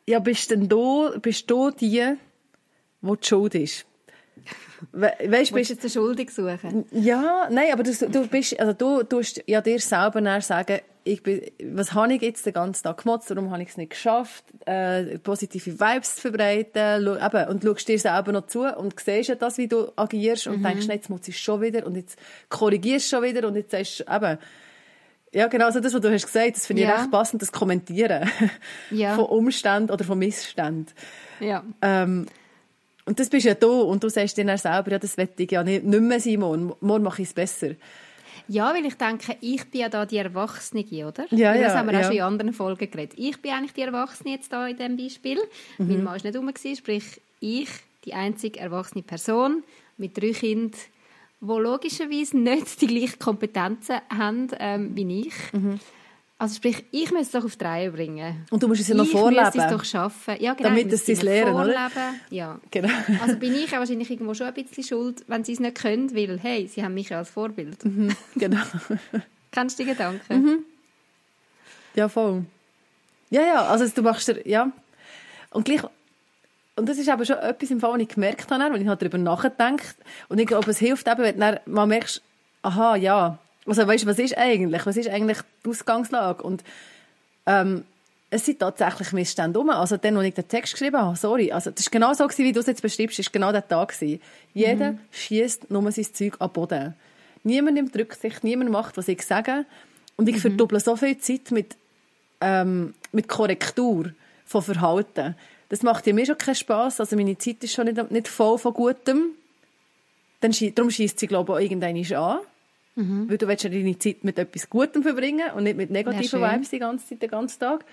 ja, 0.07 0.19
bist 0.19 0.51
denn 0.51 0.69
du, 0.69 1.19
bist 1.21 1.51
du 1.51 1.71
die, 1.71 1.91
die 1.91 2.17
die 3.03 3.27
Schuld 3.27 3.55
ist? 3.55 3.85
We 4.91 5.13
weißt, 5.27 5.53
bist 5.55 5.71
jetzt 5.71 5.83
eine 5.83 5.91
Schuldig 5.91 6.31
suchen? 6.31 6.85
Ja, 6.91 7.49
nein, 7.51 7.73
aber 7.73 7.85
du, 7.85 7.93
du 7.93 8.27
bist, 8.27 8.59
also 8.59 8.73
du 8.73 9.05
tust 9.05 9.43
ja 9.47 9.61
dir 9.61 9.79
selber 9.79 10.41
sagen, 10.41 10.81
ich 11.05 11.23
bin, 11.23 11.43
was 11.65 11.95
habe 11.95 12.15
ich 12.15 12.23
jetzt 12.23 12.47
den 12.47 12.53
ganzen 12.53 12.85
Tag 12.85 13.03
gemotzt, 13.03 13.31
warum 13.31 13.51
habe 13.51 13.63
ich 13.63 13.71
es 13.71 13.77
nicht 13.77 13.91
geschafft, 13.91 14.45
äh, 14.67 15.19
positive 15.19 15.79
Vibes 15.79 16.17
zu 16.17 16.23
verbreiten, 16.23 17.07
eben, 17.07 17.49
und 17.49 17.63
schaust 17.63 17.89
dir 17.89 17.99
selber 17.99 18.33
noch 18.33 18.47
zu 18.47 18.63
und 18.63 18.99
siehst 18.99 19.29
ja 19.29 19.35
das, 19.35 19.59
wie 19.59 19.69
du 19.69 19.93
agierst 19.97 20.47
und 20.47 20.59
mhm. 20.59 20.65
denkst, 20.65 20.87
jetzt 20.87 21.11
muss 21.11 21.27
ich 21.27 21.39
schon 21.39 21.61
wieder 21.61 21.87
und 21.87 21.97
jetzt 21.97 22.19
korrigierst 22.49 23.11
du 23.11 23.17
schon 23.17 23.25
wieder 23.25 23.47
und 23.47 23.57
jetzt 23.57 23.73
sagst 23.73 24.01
du, 24.01 24.15
eben, 24.15 24.39
ja, 25.33 25.47
genau, 25.47 25.67
also 25.67 25.81
das, 25.81 25.95
was 25.95 26.01
du 26.01 26.13
hast 26.13 26.27
gesagt, 26.27 26.57
das 26.57 26.67
finde 26.67 26.83
ich 26.83 26.89
recht 26.89 27.11
passend, 27.11 27.41
das 27.41 27.53
Kommentieren 27.53 28.29
ja. 28.91 29.15
von 29.17 29.25
Umständen 29.25 29.91
oder 29.91 30.05
von 30.05 30.19
Missständen. 30.19 30.93
Ja. 31.41 31.65
Ähm, 31.81 32.27
und 33.05 33.19
das 33.19 33.29
bist 33.29 33.47
ja 33.47 33.55
du 33.55 33.83
und 33.83 34.03
du 34.03 34.09
sagst 34.09 34.37
dir 34.37 34.45
dann 34.45 34.59
selber, 34.59 34.93
ja, 34.93 34.99
das 34.99 35.17
wette 35.17 35.43
ich 35.43 35.51
ja 35.51 35.63
nicht, 35.65 35.85
nicht 35.85 36.01
mehr 36.03 36.21
sein, 36.21 36.39
morgen, 36.39 36.73
morgen 36.81 37.03
mache 37.03 37.23
ich 37.23 37.29
es 37.29 37.35
besser. 37.35 37.71
Ja, 38.49 38.75
weil 38.75 38.85
ich 38.85 38.95
denke, 38.95 39.37
ich 39.41 39.65
bin 39.71 39.81
ja 39.83 39.89
da 39.89 40.05
die 40.05 40.17
Erwachsene, 40.17 40.85
oder? 41.07 41.27
Ja, 41.31 41.53
weil 41.53 41.63
das 41.63 41.73
ja, 41.73 41.79
haben 41.79 41.89
wir 41.89 41.95
auch 41.95 42.03
ja. 42.03 42.07
schon 42.07 42.17
in 42.17 42.23
anderen 42.23 42.53
Folgen 42.53 42.91
geredet. 42.91 43.15
Ich 43.17 43.41
bin 43.41 43.53
eigentlich 43.53 43.73
die 43.73 43.83
Erwachsene 43.83 44.31
jetzt 44.31 44.53
da 44.53 44.67
in 44.67 44.77
diesem 44.77 44.97
Beispiel. 44.97 45.39
Mein 45.79 46.03
Mann 46.03 46.17
ist 46.17 46.25
nicht 46.25 46.37
rum, 46.37 46.51
sprich 46.77 47.21
ich, 47.41 47.69
die 48.05 48.15
einzige 48.15 48.61
erwachsene 48.61 49.03
Person 49.03 49.63
mit 49.97 50.17
drei 50.17 50.33
Kindern, 50.33 50.79
die 51.41 51.47
logischerweise 51.47 52.37
nicht 52.37 52.81
die 52.81 52.87
gleichen 52.87 53.19
Kompetenzen 53.19 53.97
haben 54.11 54.49
ähm, 54.59 54.97
wie 54.97 55.21
ich. 55.21 55.35
Also 56.43 56.57
sprich, 56.57 56.85
ich 56.91 57.13
muss 57.13 57.27
es 57.27 57.31
doch 57.31 57.45
auf 57.45 57.55
die 57.55 57.65
Reihe 57.65 57.93
bringen. 57.93 58.45
Und 58.51 58.61
du 58.61 58.67
musst 58.67 58.81
es 58.81 58.89
ja 58.89 58.97
noch 58.97 59.05
ich 59.05 59.13
vorleben. 59.13 59.45
müsste 59.45 59.61
es 59.61 59.71
doch 59.71 59.85
schaffen. 59.85 60.35
Ja, 60.41 60.55
genau, 60.55 60.71
Damit 60.71 60.87
ich 60.89 60.93
es 60.95 61.07
müsste 61.07 61.15
sie 61.15 61.25
lernen, 61.25 61.55
oder? 61.55 61.89
vorleben. 61.89 62.21
Ja. 62.31 62.61
Genau. 62.73 62.89
Also 63.23 63.37
bin 63.37 63.55
ich 63.55 63.73
auch 63.73 63.79
wahrscheinlich 63.79 64.11
irgendwo 64.11 64.35
schon 64.35 64.49
ein 64.49 64.55
bisschen 64.55 64.83
schuld, 64.83 65.23
wenn 65.29 65.45
sie 65.45 65.53
es 65.53 65.61
nicht 65.61 65.77
können, 65.77 66.13
weil, 66.17 66.41
hey, 66.41 66.67
sie 66.67 66.83
haben 66.83 66.95
mich 66.95 67.11
ja 67.11 67.19
als 67.19 67.31
Vorbild. 67.31 67.79
genau. 68.35 68.61
Kennst 69.53 69.79
du 69.79 69.85
die 69.85 69.91
Gedanken? 69.91 70.35
Mhm. 70.35 70.59
Ja, 71.95 72.09
voll. 72.09 72.45
Ja, 73.31 73.43
ja, 73.43 73.65
also 73.67 73.87
du 73.87 74.03
machst 74.03 74.27
dir, 74.27 74.45
ja. 74.45 74.73
Und 75.51 75.65
gleich, 75.65 75.83
und 76.75 76.89
das 76.89 76.99
ist 76.99 77.09
aber 77.09 77.25
schon 77.25 77.37
etwas 77.39 77.71
im 77.71 77.79
Fall, 77.79 77.93
was 77.93 78.01
ich 78.01 78.09
gemerkt 78.09 78.51
habe, 78.51 78.75
wenn 78.75 78.83
ich 78.83 78.89
halt 78.89 79.01
darüber 79.01 79.19
nachgedacht 79.19 79.95
und 80.29 80.41
ich 80.41 80.49
glaube, 80.49 80.69
es 80.73 80.79
hilft 80.79 81.07
eben, 81.07 81.23
wenn 81.23 81.39
du 81.39 81.61
mal 81.67 81.87
merkst, 81.87 82.21
aha, 82.63 82.97
ja, 82.97 83.39
also 83.67 83.87
weißt 83.87 84.07
was 84.07 84.19
ist 84.19 84.37
eigentlich, 84.37 84.85
was 84.87 84.97
ist 84.97 85.09
eigentlich 85.09 85.39
die 85.65 85.71
Ausgangslage 85.71 86.43
und 86.43 86.65
ähm, 87.47 87.85
es 88.35 88.47
sind 88.47 88.61
tatsächlich 88.61 89.13
Missstände 89.13 89.59
rum. 89.59 89.69
Also 89.69 89.99
dann, 89.99 90.17
als 90.17 90.27
ich 90.27 90.35
den 90.35 90.49
Text 90.49 90.73
geschrieben 90.73 90.97
habe, 90.97 91.17
sorry, 91.17 91.53
also 91.53 91.71
das 91.71 91.85
war 91.87 91.91
genau 91.91 92.15
so, 92.15 92.25
gewesen, 92.25 92.45
wie 92.45 92.53
du 92.53 92.61
es 92.61 92.67
jetzt 92.67 92.81
beschreibst, 92.81 93.19
ist 93.19 93.31
genau 93.31 93.53
der 93.53 93.69
Tag 93.69 93.93
gewesen. 93.93 94.23
Jeder 94.55 94.95
schießt 95.11 95.71
nur 95.71 95.93
sein 95.93 96.07
Zeug 96.15 96.37
an 96.39 96.49
den 96.49 96.53
Boden. 96.55 96.95
Niemand 97.45 97.75
nimmt 97.75 97.95
Rücksicht, 97.95 98.43
niemand 98.43 98.71
macht, 98.71 98.97
was 98.97 99.09
ich 99.09 99.21
sage. 99.23 99.67
Und 100.17 100.31
ich 100.31 100.39
verdubble 100.41 100.81
so 100.81 100.97
viel 100.97 101.19
Zeit 101.19 101.51
mit, 101.51 101.77
ähm, 102.41 102.95
mit 103.13 103.29
Korrektur 103.29 104.13
von 104.47 104.63
Verhalten. 104.63 105.35
Das 105.69 105.83
macht 105.83 106.07
ja 106.07 106.15
mir 106.15 106.25
schon 106.25 106.39
keinen 106.39 106.55
Spass. 106.55 107.01
Also 107.01 107.17
meine 107.17 107.37
Zeit 107.37 107.63
ist 107.63 107.75
schon 107.75 107.85
nicht, 107.85 108.11
nicht 108.11 108.29
voll 108.29 108.57
von 108.57 108.73
Gutem. 108.73 109.33
Dann 110.41 110.55
darum 110.75 110.91
schießt 110.91 111.19
sie, 111.19 111.27
glaube 111.27 111.53
ich, 111.53 111.57
auch 111.59 111.61
irgendwann 111.61 112.17
an. 112.17 112.41
Weil 113.29 113.39
du 113.39 113.49
willst 113.49 113.65
ja 113.65 113.71
deine 113.71 113.99
Zeit 113.99 114.23
mit 114.23 114.39
etwas 114.39 114.69
Gutem 114.69 115.03
verbringen 115.03 115.51
und 115.57 115.65
nicht 115.65 115.77
mit 115.77 115.91
negativen 115.91 116.25
schön. 116.25 116.43
Vibes 116.43 116.71
die 116.71 116.79
ganze 116.79 117.07
Zeit, 117.07 117.23
den 117.23 117.31
ganzen 117.31 117.59
Tag. 117.59 117.85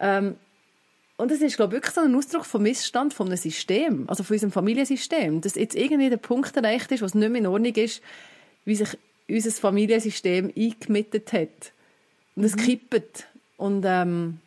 Ähm, 0.00 0.36
und 1.16 1.30
das 1.32 1.40
ist, 1.40 1.56
glaube 1.56 1.74
ich, 1.74 1.82
wirklich 1.82 1.94
so 1.94 2.00
ein 2.00 2.14
Ausdruck 2.14 2.44
vom 2.44 2.62
Missstand 2.62 3.12
von 3.12 3.26
einem 3.26 3.36
System, 3.36 4.04
also 4.08 4.22
von 4.22 4.34
unserem 4.34 4.52
Familiensystem, 4.52 5.40
dass 5.40 5.56
jetzt 5.56 5.74
irgendwie 5.74 6.10
der 6.10 6.16
Punkt 6.16 6.56
erreicht 6.56 6.92
ist, 6.92 7.02
was 7.02 7.14
nicht 7.14 7.28
mehr 7.28 7.40
in 7.40 7.46
Ordnung 7.46 7.74
ist, 7.74 8.02
wie 8.64 8.76
sich 8.76 8.96
unser 9.28 9.50
Familiensystem 9.50 10.52
eingemittet 10.56 11.32
hat. 11.32 11.72
Und 12.36 12.44
es 12.44 12.56
kippt. 12.56 13.26
Und, 13.56 13.84
ähm, 13.84 14.38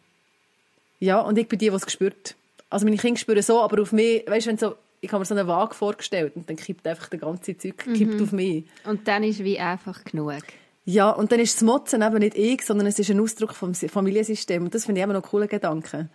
ja, 0.99 1.19
und 1.19 1.37
ich 1.37 1.47
bin 1.47 1.59
die, 1.59 1.69
die 1.69 1.75
es 1.75 1.85
gespürt. 1.85 2.35
Also 2.69 2.85
meine 2.85 2.97
Kinder 2.97 3.19
spüren 3.19 3.41
so, 3.41 3.59
aber 3.59 3.81
auf 3.81 3.91
mich, 3.91 4.25
weißt 4.25 4.45
du, 4.45 4.49
wenn 4.49 4.57
so, 4.57 4.75
ich 5.01 5.11
habe 5.11 5.19
mir 5.19 5.25
so 5.25 5.33
eine 5.33 5.47
Waage 5.47 5.73
vorgestellt 5.73 6.35
und 6.35 6.47
dann 6.47 6.55
kippt 6.55 6.87
einfach 6.87 7.09
der 7.09 7.19
ganze 7.19 7.57
Zeug 7.57 7.77
kippt 7.77 8.21
auf 8.21 8.31
mich. 8.31 8.65
Und 8.85 9.07
dann 9.07 9.23
ist 9.23 9.43
wie 9.43 9.59
einfach 9.59 10.03
genug. 10.03 10.43
Ja, 10.85 11.09
und 11.09 11.31
dann 11.31 11.39
ist 11.39 11.55
das 11.55 11.63
Motzen 11.63 12.01
eben 12.01 12.19
nicht 12.19 12.35
ich, 12.35 12.63
sondern 12.63 12.87
es 12.87 12.99
ist 12.99 13.09
ein 13.09 13.19
Ausdruck 13.19 13.53
vom 13.53 13.73
Familiensystem. 13.73 14.63
Und 14.63 14.73
das 14.73 14.85
finde 14.85 15.01
ich 15.01 15.03
immer 15.03 15.13
noch 15.13 15.23
einen 15.23 15.29
coolen 15.29 15.47
Gedanken. 15.47 16.09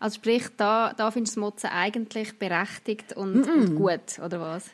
Also 0.00 0.16
sprich, 0.16 0.44
da, 0.56 0.92
da 0.96 1.10
findest 1.10 1.36
du 1.36 1.40
das 1.40 1.46
Motzen 1.50 1.70
eigentlich 1.70 2.38
berechtigt 2.38 3.14
und, 3.14 3.48
und 3.48 3.76
gut, 3.76 4.18
oder 4.22 4.40
was? 4.40 4.64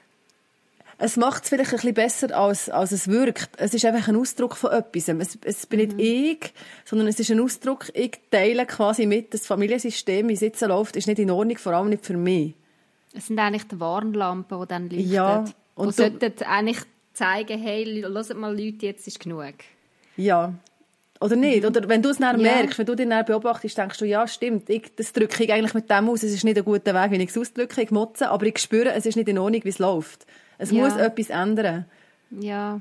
Es 0.99 1.16
macht 1.16 1.45
es 1.45 1.49
vielleicht 1.49 1.71
ein 1.71 1.76
bisschen 1.76 1.95
besser, 1.95 2.37
als, 2.37 2.69
als 2.69 2.92
es 2.92 3.09
wirkt. 3.09 3.50
Es 3.57 3.73
ist 3.73 3.85
einfach 3.85 4.09
ein 4.09 4.16
Ausdruck 4.16 4.54
von 4.54 4.71
etwas. 4.73 5.09
Es, 5.09 5.38
es 5.45 5.66
bin 5.66 5.80
nicht 5.80 5.99
ich, 5.99 6.52
sondern 6.85 7.09
es 7.09 7.19
ist 7.19 7.30
ein 7.30 7.40
Ausdruck, 7.40 7.87
ich 7.95 8.19
teile 8.30 8.66
quasi 8.66 9.07
mit, 9.07 9.33
das 9.33 9.47
Familiensystem, 9.47 10.28
wie 10.28 10.35
es 10.35 10.40
jetzt 10.40 10.61
läuft, 10.61 10.97
ist 10.97 11.07
nicht 11.07 11.19
in 11.19 11.30
Ordnung, 11.30 11.57
vor 11.57 11.73
allem 11.73 11.88
nicht 11.88 12.04
für 12.04 12.16
mich. 12.16 12.54
Es 13.12 13.26
sind 13.26 13.38
eigentlich 13.38 13.67
die 13.67 13.81
Warnlampen, 13.81 14.61
die 14.61 14.67
dann 14.69 14.88
leuchten. 14.90 15.11
Ja, 15.11 15.45
und 15.75 15.88
die 15.88 15.93
sollten 15.95 16.43
eigentlich 16.45 16.79
zeigen, 17.12 17.59
hey, 17.61 18.02
hört 18.02 18.35
mal 18.37 18.52
Leute, 18.59 18.87
jetzt 18.87 19.07
ist 19.07 19.19
genug. 19.21 19.55
Ja. 20.17 20.55
Oder 21.21 21.37
nicht? 21.37 21.64
Oder 21.67 21.87
wenn 21.88 22.02
du 22.02 22.11
es 22.11 22.19
dann. 22.19 22.40
Ja. 22.40 22.52
merkst, 22.55 22.79
wenn 22.79 22.87
du 22.87 22.95
dich 22.95 23.09
dann 23.09 23.25
beobachtest, 23.26 23.76
denkst 23.76 23.99
du, 23.99 24.07
ja, 24.07 24.26
stimmt, 24.26 24.71
ich, 24.71 24.95
das 24.97 25.12
drücke 25.12 25.45
ich 25.45 25.52
eigentlich 25.52 25.75
mit 25.75 25.90
dem 25.90 26.09
aus. 26.09 26.23
Es 26.23 26.33
ist 26.33 26.45
nicht 26.45 26.57
ein 26.57 26.64
guter 26.64 26.95
Weg, 26.95 27.11
wie 27.11 27.23
ich 27.23 27.31
es 27.31 27.37
ausdrücke, 27.37 27.83
ich 27.83 27.90
motze, 27.90 28.31
aber 28.31 28.47
ich 28.47 28.59
spüre, 28.59 28.93
es 28.93 29.05
ist 29.07 29.17
nicht 29.17 29.29
in 29.29 29.38
Ordnung, 29.38 29.62
wie 29.64 29.69
es 29.69 29.79
läuft. 29.79 30.25
Es 30.57 30.71
Ja. 30.71 30.83
muss 30.85 30.97
etwas 30.97 31.29
ändern. 31.31 31.85
Ja, 32.31 32.81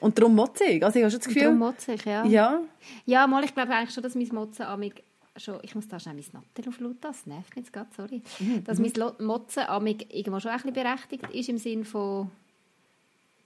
Und 0.00 0.16
darum 0.18 0.34
motze 0.36 0.64
ich. 0.64 0.82
Also 0.84 0.98
ich 0.98 1.04
habe 1.04 1.10
schon 1.10 1.20
das 1.20 1.26
Gefühl, 1.28 1.42
darum 1.42 1.58
motze 1.58 1.92
ich, 1.94 2.04
ja. 2.06 2.24
ja, 2.24 2.60
Ja, 3.04 3.26
mal, 3.26 3.44
ich 3.44 3.52
glaube 3.54 3.72
eigentlich 3.74 3.92
schon, 3.92 4.02
dass 4.04 4.14
mein 4.14 4.28
Motzen 4.32 4.64
amig 4.64 5.02
schon, 5.36 5.58
ich 5.62 5.74
muss 5.74 5.88
da 5.88 5.98
schnell 6.00 6.14
mein 6.14 6.24
Nattel 6.32 6.68
auf 6.68 6.80
laut, 6.80 6.96
das 7.00 7.26
nervt 7.26 7.54
mich 7.56 7.64
jetzt 7.64 7.72
gerade, 7.72 7.88
sorry. 7.96 8.22
Mhm, 8.38 8.64
Dass 8.64 8.78
mein 8.78 8.92
Lo- 8.94 9.14
Motzen 9.18 9.64
amig 9.68 10.06
irgendwo 10.14 10.40
schon 10.40 10.50
ein 10.50 10.56
bisschen 10.58 10.72
berechtigt 10.74 11.24
ist 11.32 11.48
im 11.48 11.58
Sinn 11.58 11.84
von, 11.84 12.30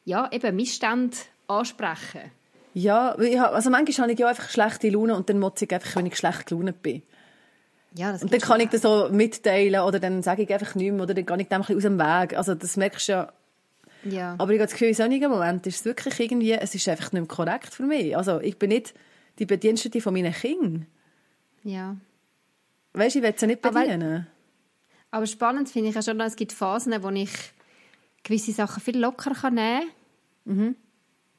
ja, 0.04 0.30
eben 0.32 0.56
Missstände 0.56 1.16
ansprechen. 1.46 2.30
ja, 2.74 3.12
also 3.12 3.70
manchmal 3.70 4.04
habe 4.04 4.12
ich 4.12 4.18
ja 4.18 4.28
einfach 4.28 4.48
schlechte 4.50 4.88
Laune 4.90 5.14
und 5.16 5.28
dann 5.28 5.38
motze 5.38 5.64
ich 5.66 5.72
einfach, 5.74 5.96
wenn 5.96 6.06
ich 6.06 6.16
schlecht 6.16 6.46
gelaunt 6.46 6.82
bin. 6.82 7.02
Ja, 7.96 8.10
Und 8.12 8.32
dann 8.32 8.40
kann 8.40 8.60
ich 8.60 8.70
das 8.70 8.82
so 8.82 9.08
mitteilen 9.12 9.80
oder 9.82 10.00
dann 10.00 10.20
sage 10.22 10.42
ich 10.42 10.52
einfach 10.52 10.74
nichts 10.74 10.92
mehr 10.94 11.02
oder 11.04 11.14
dann 11.14 11.24
gehe 11.26 11.40
ich 11.40 11.48
dem 11.48 11.54
ein 11.54 11.60
bisschen 11.60 11.76
aus 11.76 11.82
dem 11.82 11.98
Weg. 11.98 12.36
Also 12.36 12.54
das 12.56 12.76
merkst 12.76 13.08
du 13.08 13.12
ja. 13.12 13.32
Ja. 14.04 14.34
Aber 14.36 14.50
ich 14.52 14.58
habe 14.58 14.64
das 14.66 14.72
Gefühl, 14.72 14.88
in 14.88 14.94
solchen 14.94 15.30
Momenten 15.30 15.68
ist 15.70 15.76
es 15.80 15.84
wirklich 15.84 16.18
irgendwie, 16.18 16.52
es 16.52 16.74
ist 16.74 16.88
einfach 16.88 17.12
nicht 17.12 17.20
mehr 17.22 17.28
korrekt 17.28 17.72
für 17.72 17.84
mich. 17.84 18.16
Also 18.16 18.40
ich 18.40 18.58
bin 18.58 18.70
nicht 18.70 18.94
die 19.38 19.46
Bedienstete 19.46 20.00
von 20.00 20.12
meinen 20.12 20.32
Kindern. 20.32 20.86
Ja. 21.64 21.96
Weißt 22.92 23.16
du, 23.16 23.18
ich 23.18 23.24
will 23.24 23.34
sie 23.36 23.46
nicht 23.48 23.64
Aber- 23.64 23.80
bedienen. 23.80 24.26
Aber 25.10 25.26
spannend 25.26 25.68
finde 25.68 25.88
ich 25.90 25.94
ja 25.94 26.02
schon, 26.02 26.20
es 26.20 26.36
gibt 26.36 26.52
Phasen, 26.52 26.94
wo 27.02 27.08
ich 27.10 27.30
gewisse 28.22 28.52
Sachen 28.52 28.80
viel 28.82 28.98
lockerer 28.98 29.34
kann 29.34 29.54
nehmen 29.54 29.82
kann. 30.44 30.56
Mhm. 30.56 30.76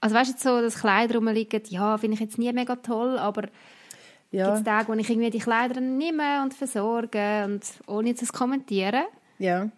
Also 0.01 0.15
weißt 0.15 0.33
du, 0.33 0.37
so, 0.49 0.61
dass 0.61 0.75
Kleider 0.79 1.15
rumliegen, 1.15 1.61
ja, 1.69 1.97
finde 1.97 2.13
ich 2.15 2.19
jetzt 2.21 2.37
nie 2.37 2.51
mega 2.53 2.75
toll, 2.77 3.17
aber 3.17 3.47
Ja, 4.31 4.45
gibt 4.47 4.57
es 4.59 4.63
Tage, 4.63 4.87
wo 4.89 4.93
ich 4.93 5.09
irgendwie 5.09 5.29
die 5.29 5.39
Kleider 5.39 5.81
nehme 5.81 6.41
und 6.43 6.53
versorge 6.53 7.43
und 7.45 7.61
ohne 7.87 8.15
zu 8.15 8.25
kommentieren. 8.27 9.05
ja. 9.39 9.69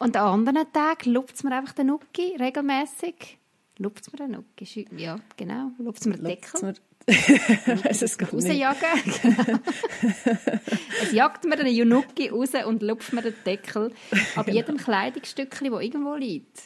Und 0.00 0.16
an 0.16 0.46
anderen 0.46 0.70
Tagen 0.72 1.12
es 1.32 1.44
mir 1.44 1.56
einfach 1.56 1.72
den 1.72 1.86
Nuki 1.86 2.36
regelmäßig. 2.38 3.38
Es 3.78 4.12
mir 4.12 4.18
den? 4.28 4.44
Schü- 4.60 4.86
Ja, 4.98 5.18
genau. 5.36 5.70
Es 5.94 6.04
mir 6.04 6.16
den 6.16 6.24
Deckel. 6.24 6.74
es 7.84 8.16
gar 8.18 8.34
nicht. 8.34 8.46
Rausjagen. 8.48 8.88
Genau. 9.22 9.58
es 11.02 11.12
jagt 11.12 11.44
mir 11.44 11.56
den 11.56 11.66
Junuki 11.74 12.28
raus 12.28 12.50
und 12.66 12.82
lupft 12.82 13.12
mir 13.12 13.22
den 13.22 13.34
Deckel 13.44 13.92
ab 14.36 14.46
Genau. 14.46 14.56
jedem 14.56 14.76
Kleidungsstückchen, 14.78 15.70
das 15.70 15.82
irgendwo 15.82 16.14
liegt. 16.14 16.62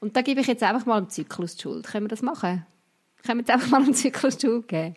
Und 0.00 0.16
da 0.16 0.22
gebe 0.22 0.40
ich 0.42 0.46
jetzt 0.46 0.62
einfach 0.62 0.84
mal 0.84 1.00
dem 1.00 1.08
Zyklus 1.08 1.56
die 1.56 1.62
Schuld. 1.62 1.86
Können 1.86 2.04
wir 2.04 2.08
das 2.10 2.20
machen? 2.20 2.66
Können 3.24 3.38
wir 3.38 3.42
jetzt 3.42 3.50
einfach 3.50 3.70
mal 3.70 3.82
dem 3.84 3.94
Zyklus 3.94 4.36
die 4.36 4.46
Schuld 4.46 4.68
geben? 4.68 4.96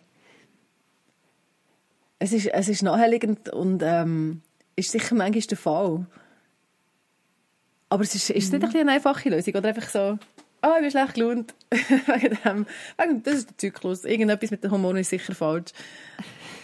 Es 2.18 2.32
ist, 2.32 2.46
es 2.46 2.68
ist 2.68 2.82
naheliegend 2.82 3.48
und 3.48 3.82
ähm, 3.82 4.42
ist 4.76 4.90
sicher 4.90 5.14
manchmal 5.14 5.40
der 5.40 5.56
Fall. 5.56 6.06
Aber 7.88 8.02
es 8.02 8.14
ist, 8.14 8.28
ist 8.30 8.46
es 8.46 8.52
nicht 8.52 8.64
ein 8.64 8.80
eine 8.80 8.92
einfache 8.92 9.30
Lösung? 9.30 9.54
Oder 9.54 9.70
einfach 9.70 9.88
so, 9.88 10.18
ah, 10.62 10.74
ich 10.76 10.82
bin 10.82 10.90
schlecht 10.90 11.14
gelaunt. 11.14 11.54
wegen 11.70 12.38
dem. 12.44 12.66
Wegen, 12.98 13.22
das 13.22 13.34
ist 13.34 13.50
der 13.50 13.58
Zyklus. 13.58 14.04
Irgendetwas 14.04 14.50
mit 14.50 14.62
den 14.64 14.70
Hormonen 14.70 14.98
ist 15.00 15.10
sicher 15.10 15.34
falsch. 15.34 15.72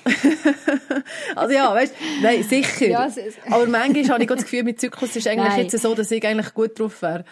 also 1.37 1.55
ja, 1.55 1.75
weißt 1.75 1.95
du, 1.99 2.23
nein, 2.23 2.43
sicher. 2.43 2.87
Ja, 2.87 3.09
Aber 3.51 3.67
manchmal 3.67 4.09
habe 4.09 4.23
ich 4.23 4.29
das 4.29 4.43
Gefühl, 4.43 4.63
mein 4.65 4.77
Zyklus 4.77 5.17
ist 5.17 5.27
eigentlich 5.27 5.49
Nein. 5.49 5.63
jetzt 5.67 5.81
so, 5.81 5.95
dass 5.95 6.11
ich 6.11 6.25
eigentlich 6.27 6.53
gut 6.55 6.79
drauf 6.79 7.01
wäre. 7.03 7.25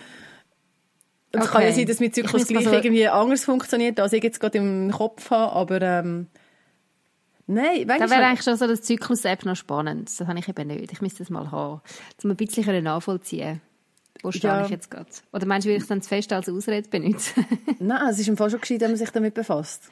Und 1.35 1.41
Es 1.41 1.49
Okay. 1.49 1.53
kann 1.53 1.63
ja 1.69 1.73
sein, 1.73 1.87
dass 1.87 2.01
mein 2.01 2.13
Zyklus 2.13 2.47
gleich 2.47 2.65
so- 2.65 2.73
irgendwie 2.73 3.09
anders 3.09 3.45
funktioniert, 3.45 4.01
als 4.01 4.13
ich 4.13 4.23
jetzt 4.23 4.41
gerade 4.41 4.59
im 4.59 4.91
Kopf 4.91 5.31
habe, 5.31 5.53
aber 5.53 5.83
ähm, 5.83 6.29
nein, 7.47 7.87
Da 7.87 7.99
manchmal... 7.99 8.11
wäre 8.11 8.27
eigentlich 8.29 8.43
schon 8.45 8.57
so 8.57 8.67
das 8.67 8.83
Zyklus-App 8.83 9.45
noch 9.45 9.57
spannend. 9.57 10.09
Das 10.09 10.27
habe 10.27 10.39
ich 10.39 10.49
eben 10.49 10.67
nicht. 10.69 10.93
Ich 10.93 11.01
müsste 11.03 11.19
das 11.19 11.31
mal 11.31 11.51
haben. 11.51 11.81
Um 12.23 12.31
ein 12.31 12.37
bisschen 12.37 12.85
nachvollziehen 12.85 13.61
Wo 14.23 14.31
stehe 14.33 14.53
Ja. 14.53 14.65
ich 14.65 14.71
jetzt 14.71 14.91
gerade? 14.91 15.07
Oder 15.33 15.47
meinst 15.47 15.67
du, 15.67 15.71
will 15.71 15.77
ich 15.77 15.87
dann 15.87 16.01
zu 16.01 16.09
fest 16.09 16.33
als 16.33 16.49
Ausrede 16.49 16.89
benutzen? 16.89 17.45
Nein, 17.81 18.09
es 18.09 18.19
ist 18.21 18.29
im 18.29 18.37
Fall 18.37 18.51
schon 18.51 18.61
gescheit, 18.61 18.81
wenn 18.81 18.91
man 18.91 18.97
sich 18.97 19.11
damit 19.11 19.35
befasst. 19.35 19.83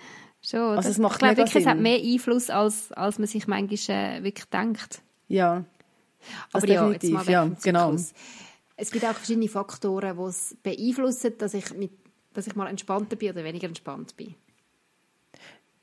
Schon? 0.43 0.61
Also 0.61 0.89
es 0.89 0.99
macht 0.99 1.15
ich 1.15 1.19
glaube 1.19 1.37
wirklich, 1.39 1.57
es 1.57 1.67
hat 1.67 1.75
Sinn. 1.75 1.83
mehr 1.83 1.99
Einfluss, 2.01 2.49
als, 2.49 2.93
als 2.93 3.19
man 3.19 3.27
sich 3.27 3.47
manchmal 3.47 4.19
äh, 4.19 4.23
wirklich 4.23 4.47
denkt. 4.47 5.03
Ja. 5.29 5.65
Das 6.53 6.63
Aber 6.63 6.73
ja, 6.73 6.89
jetzt 6.91 7.03
definitiv, 7.03 7.27
mal 7.27 7.33
ja, 7.33 7.51
genau. 7.63 7.97
Es 8.77 8.91
gibt 8.91 9.05
auch 9.05 9.13
verschiedene 9.15 9.49
Faktoren, 9.49 10.17
die 10.17 10.23
es 10.25 10.57
beeinflussen, 10.63 11.37
dass 11.39 11.53
ich, 11.55 11.75
mit, 11.75 11.91
dass 12.33 12.47
ich 12.47 12.55
mal 12.57 12.69
entspannter 12.69 13.17
bin 13.17 13.31
oder 13.33 13.45
weniger 13.45 13.67
entspannt 13.67 14.17
bin. 14.17 14.35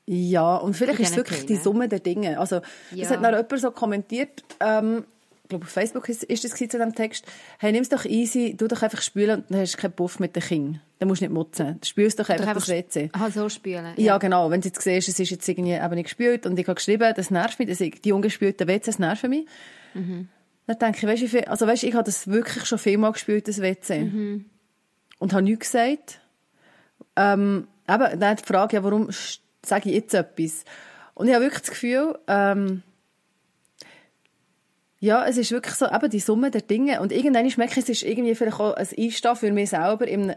Ja, 0.06 0.56
und 0.56 0.74
vielleicht 0.74 1.00
ist 1.00 1.10
es 1.10 1.16
wirklich 1.16 1.40
die 1.40 1.46
Plänen. 1.46 1.62
Summe 1.62 1.88
der 1.88 2.00
Dinge. 2.00 2.40
Also, 2.40 2.60
das 2.90 2.98
Ja. 2.98 3.10
hat 3.10 3.20
noch 3.20 3.28
jemand 3.30 3.60
so 3.60 3.70
kommentiert, 3.70 4.42
ähm, 4.58 5.04
glaube 5.48 5.64
auf 5.64 5.70
Facebook 5.70 6.08
ist, 6.08 6.24
ist 6.24 6.44
das 6.44 6.52
zu 6.52 6.66
diesem 6.66 6.94
Text, 6.94 7.24
hey, 7.58 7.72
nimm 7.72 7.82
es 7.82 7.88
doch 7.88 8.04
easy, 8.04 8.54
du 8.56 8.68
doch 8.68 8.82
einfach 8.82 9.02
spülen 9.02 9.40
und 9.40 9.50
dann 9.50 9.60
hast 9.60 9.74
du 9.74 9.78
keinen 9.78 9.92
Puff 9.92 10.18
mit 10.20 10.36
den 10.36 10.42
Kindern. 10.42 10.80
Dann 10.98 11.08
musst 11.08 11.20
du 11.20 11.26
nicht 11.26 11.34
mutzen. 11.34 11.78
Du 11.80 11.86
spülst 11.86 12.18
doch 12.18 12.28
einfach, 12.28 12.54
das 12.54 12.68
WC. 12.68 13.10
Ah, 13.12 13.30
so 13.30 13.48
spülen. 13.48 13.94
Ja. 13.96 14.04
ja, 14.04 14.18
genau. 14.18 14.50
Wenn 14.50 14.60
du 14.60 14.68
jetzt 14.68 14.82
siehst, 14.82 15.08
es 15.08 15.18
ist 15.18 15.30
jetzt 15.30 15.48
irgendwie 15.48 15.72
eben 15.72 15.94
nicht 15.94 16.04
gespült 16.04 16.44
und 16.44 16.58
ich 16.58 16.66
habe 16.66 16.74
geschrieben, 16.74 17.12
das 17.14 17.30
nervt 17.30 17.58
mich, 17.58 17.68
das, 17.68 17.78
die 17.78 18.12
ungespülten 18.12 18.66
WCs 18.66 18.98
nerven 18.98 19.30
mich. 19.30 19.46
Mhm. 19.94 20.28
Dann 20.66 20.78
denke 20.78 20.98
ich, 20.98 21.06
weißt, 21.06 21.22
ich, 21.22 21.48
also, 21.48 21.66
weißt, 21.66 21.84
ich 21.84 21.94
habe 21.94 22.04
das 22.04 22.28
wirklich 22.28 22.66
schon 22.66 22.78
vielmal 22.78 23.12
gespült, 23.12 23.48
das 23.48 23.60
WC. 23.62 24.00
Mhm. 24.00 24.44
Und 25.18 25.32
habe 25.32 25.42
nichts 25.42 25.70
gesagt. 25.70 26.20
Ähm, 27.16 27.68
eben, 27.88 28.20
dann 28.20 28.36
die 28.36 28.44
Frage, 28.44 28.76
ja, 28.76 28.84
warum 28.84 29.08
sage 29.64 29.88
ich 29.88 29.94
jetzt 29.94 30.14
etwas? 30.14 30.64
Und 31.14 31.28
ich 31.28 31.34
habe 31.34 31.44
wirklich 31.44 31.62
das 31.62 31.70
Gefühl, 31.70 32.18
ähm, 32.26 32.82
ja, 35.00 35.24
es 35.26 35.36
ist 35.36 35.52
wirklich 35.52 35.74
so, 35.74 35.86
eben 35.86 36.10
die 36.10 36.20
Summe 36.20 36.50
der 36.50 36.62
Dinge. 36.62 37.00
Und 37.00 37.12
irgendwann 37.12 37.50
merke 37.56 37.72
ich, 37.72 37.78
es 37.78 37.88
ist 37.88 38.02
irgendwie 38.02 38.34
vielleicht 38.34 38.58
auch 38.58 38.74
ein 38.74 38.86
Einstehen 38.98 39.36
für 39.36 39.52
mich 39.52 39.70
selber 39.70 40.08
im 40.08 40.32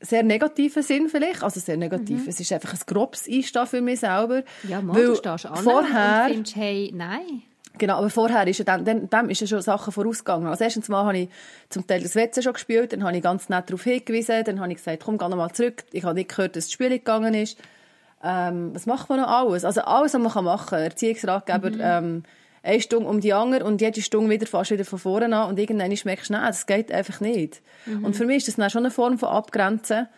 sehr 0.00 0.24
negativen 0.24 0.82
Sinn 0.82 1.08
vielleicht. 1.08 1.42
Also 1.42 1.60
sehr 1.60 1.76
negativ. 1.76 2.24
Mhm. 2.24 2.28
Es 2.28 2.40
ist 2.40 2.52
einfach 2.52 2.74
ein 2.74 2.80
grobes 2.86 3.28
Einstehen 3.28 3.66
für 3.66 3.80
mich 3.80 4.00
selber. 4.00 4.42
Ja, 4.68 4.82
mal, 4.82 4.94
du 4.94 5.14
stehst 5.14 5.46
an 5.46 5.62
vorher, 5.62 6.24
und 6.26 6.32
findest, 6.32 6.56
hey, 6.56 6.90
nein. 6.92 7.42
Genau, 7.78 7.98
aber 7.98 8.10
vorher 8.10 8.46
ist 8.46 8.58
ja 8.58 8.64
dann, 8.64 8.84
dem, 8.84 9.08
dem 9.08 9.30
ist 9.30 9.40
ja 9.40 9.46
schon 9.46 9.62
Sachen 9.62 9.92
vorausgegangen. 9.92 10.46
Als 10.46 10.60
erstens 10.60 10.88
Mal 10.88 11.04
habe 11.04 11.18
ich 11.18 11.28
zum 11.70 11.86
Teil 11.86 12.02
das 12.02 12.14
WC 12.14 12.42
schon 12.42 12.52
gespielt, 12.52 12.92
dann 12.92 13.02
habe 13.02 13.16
ich 13.16 13.22
ganz 13.22 13.48
nett 13.48 13.70
darauf 13.70 13.84
hingewiesen, 13.84 14.44
dann 14.44 14.60
habe 14.60 14.72
ich 14.72 14.78
gesagt, 14.78 15.04
komm, 15.04 15.16
geh 15.16 15.28
nochmal 15.28 15.52
zurück. 15.52 15.84
Ich 15.92 16.04
habe 16.04 16.14
nicht 16.14 16.28
gehört, 16.28 16.56
dass 16.56 16.66
das 16.66 16.72
Spiel 16.72 16.90
gegangen 16.90 17.32
ist. 17.34 17.56
Ähm, 18.22 18.74
was 18.74 18.86
macht 18.86 19.08
man 19.08 19.20
noch 19.20 19.28
alles? 19.28 19.64
Also 19.64 19.80
alles, 19.82 20.12
was 20.12 20.20
man 20.20 20.44
machen 20.44 20.66
kann. 20.68 20.80
Erziehungsratgeber, 20.80 21.70
mhm. 21.70 21.80
ähm, 21.80 22.22
eine 22.62 22.80
Stunde 22.80 23.08
um 23.08 23.20
die 23.20 23.32
andere 23.32 23.64
und 23.64 23.80
jede 23.80 24.00
Stunde 24.02 24.30
wieder 24.30 24.46
fast 24.46 24.70
wieder 24.70 24.84
von 24.84 24.98
vorne 24.98 25.36
an 25.36 25.50
und 25.50 25.58
irgendwann 25.58 25.96
merkst 26.04 26.28
du, 26.28 26.32
nein, 26.32 26.46
das 26.46 26.66
geht 26.66 26.92
einfach 26.92 27.20
nicht. 27.20 27.60
Mhm. 27.86 28.04
Und 28.04 28.16
für 28.16 28.24
mich 28.24 28.38
ist 28.38 28.48
das 28.48 28.56
dann 28.56 28.70
schon 28.70 28.84
eine 28.84 28.90
Form 28.90 29.18
von 29.18 29.30
Abgrenzen. 29.30 30.08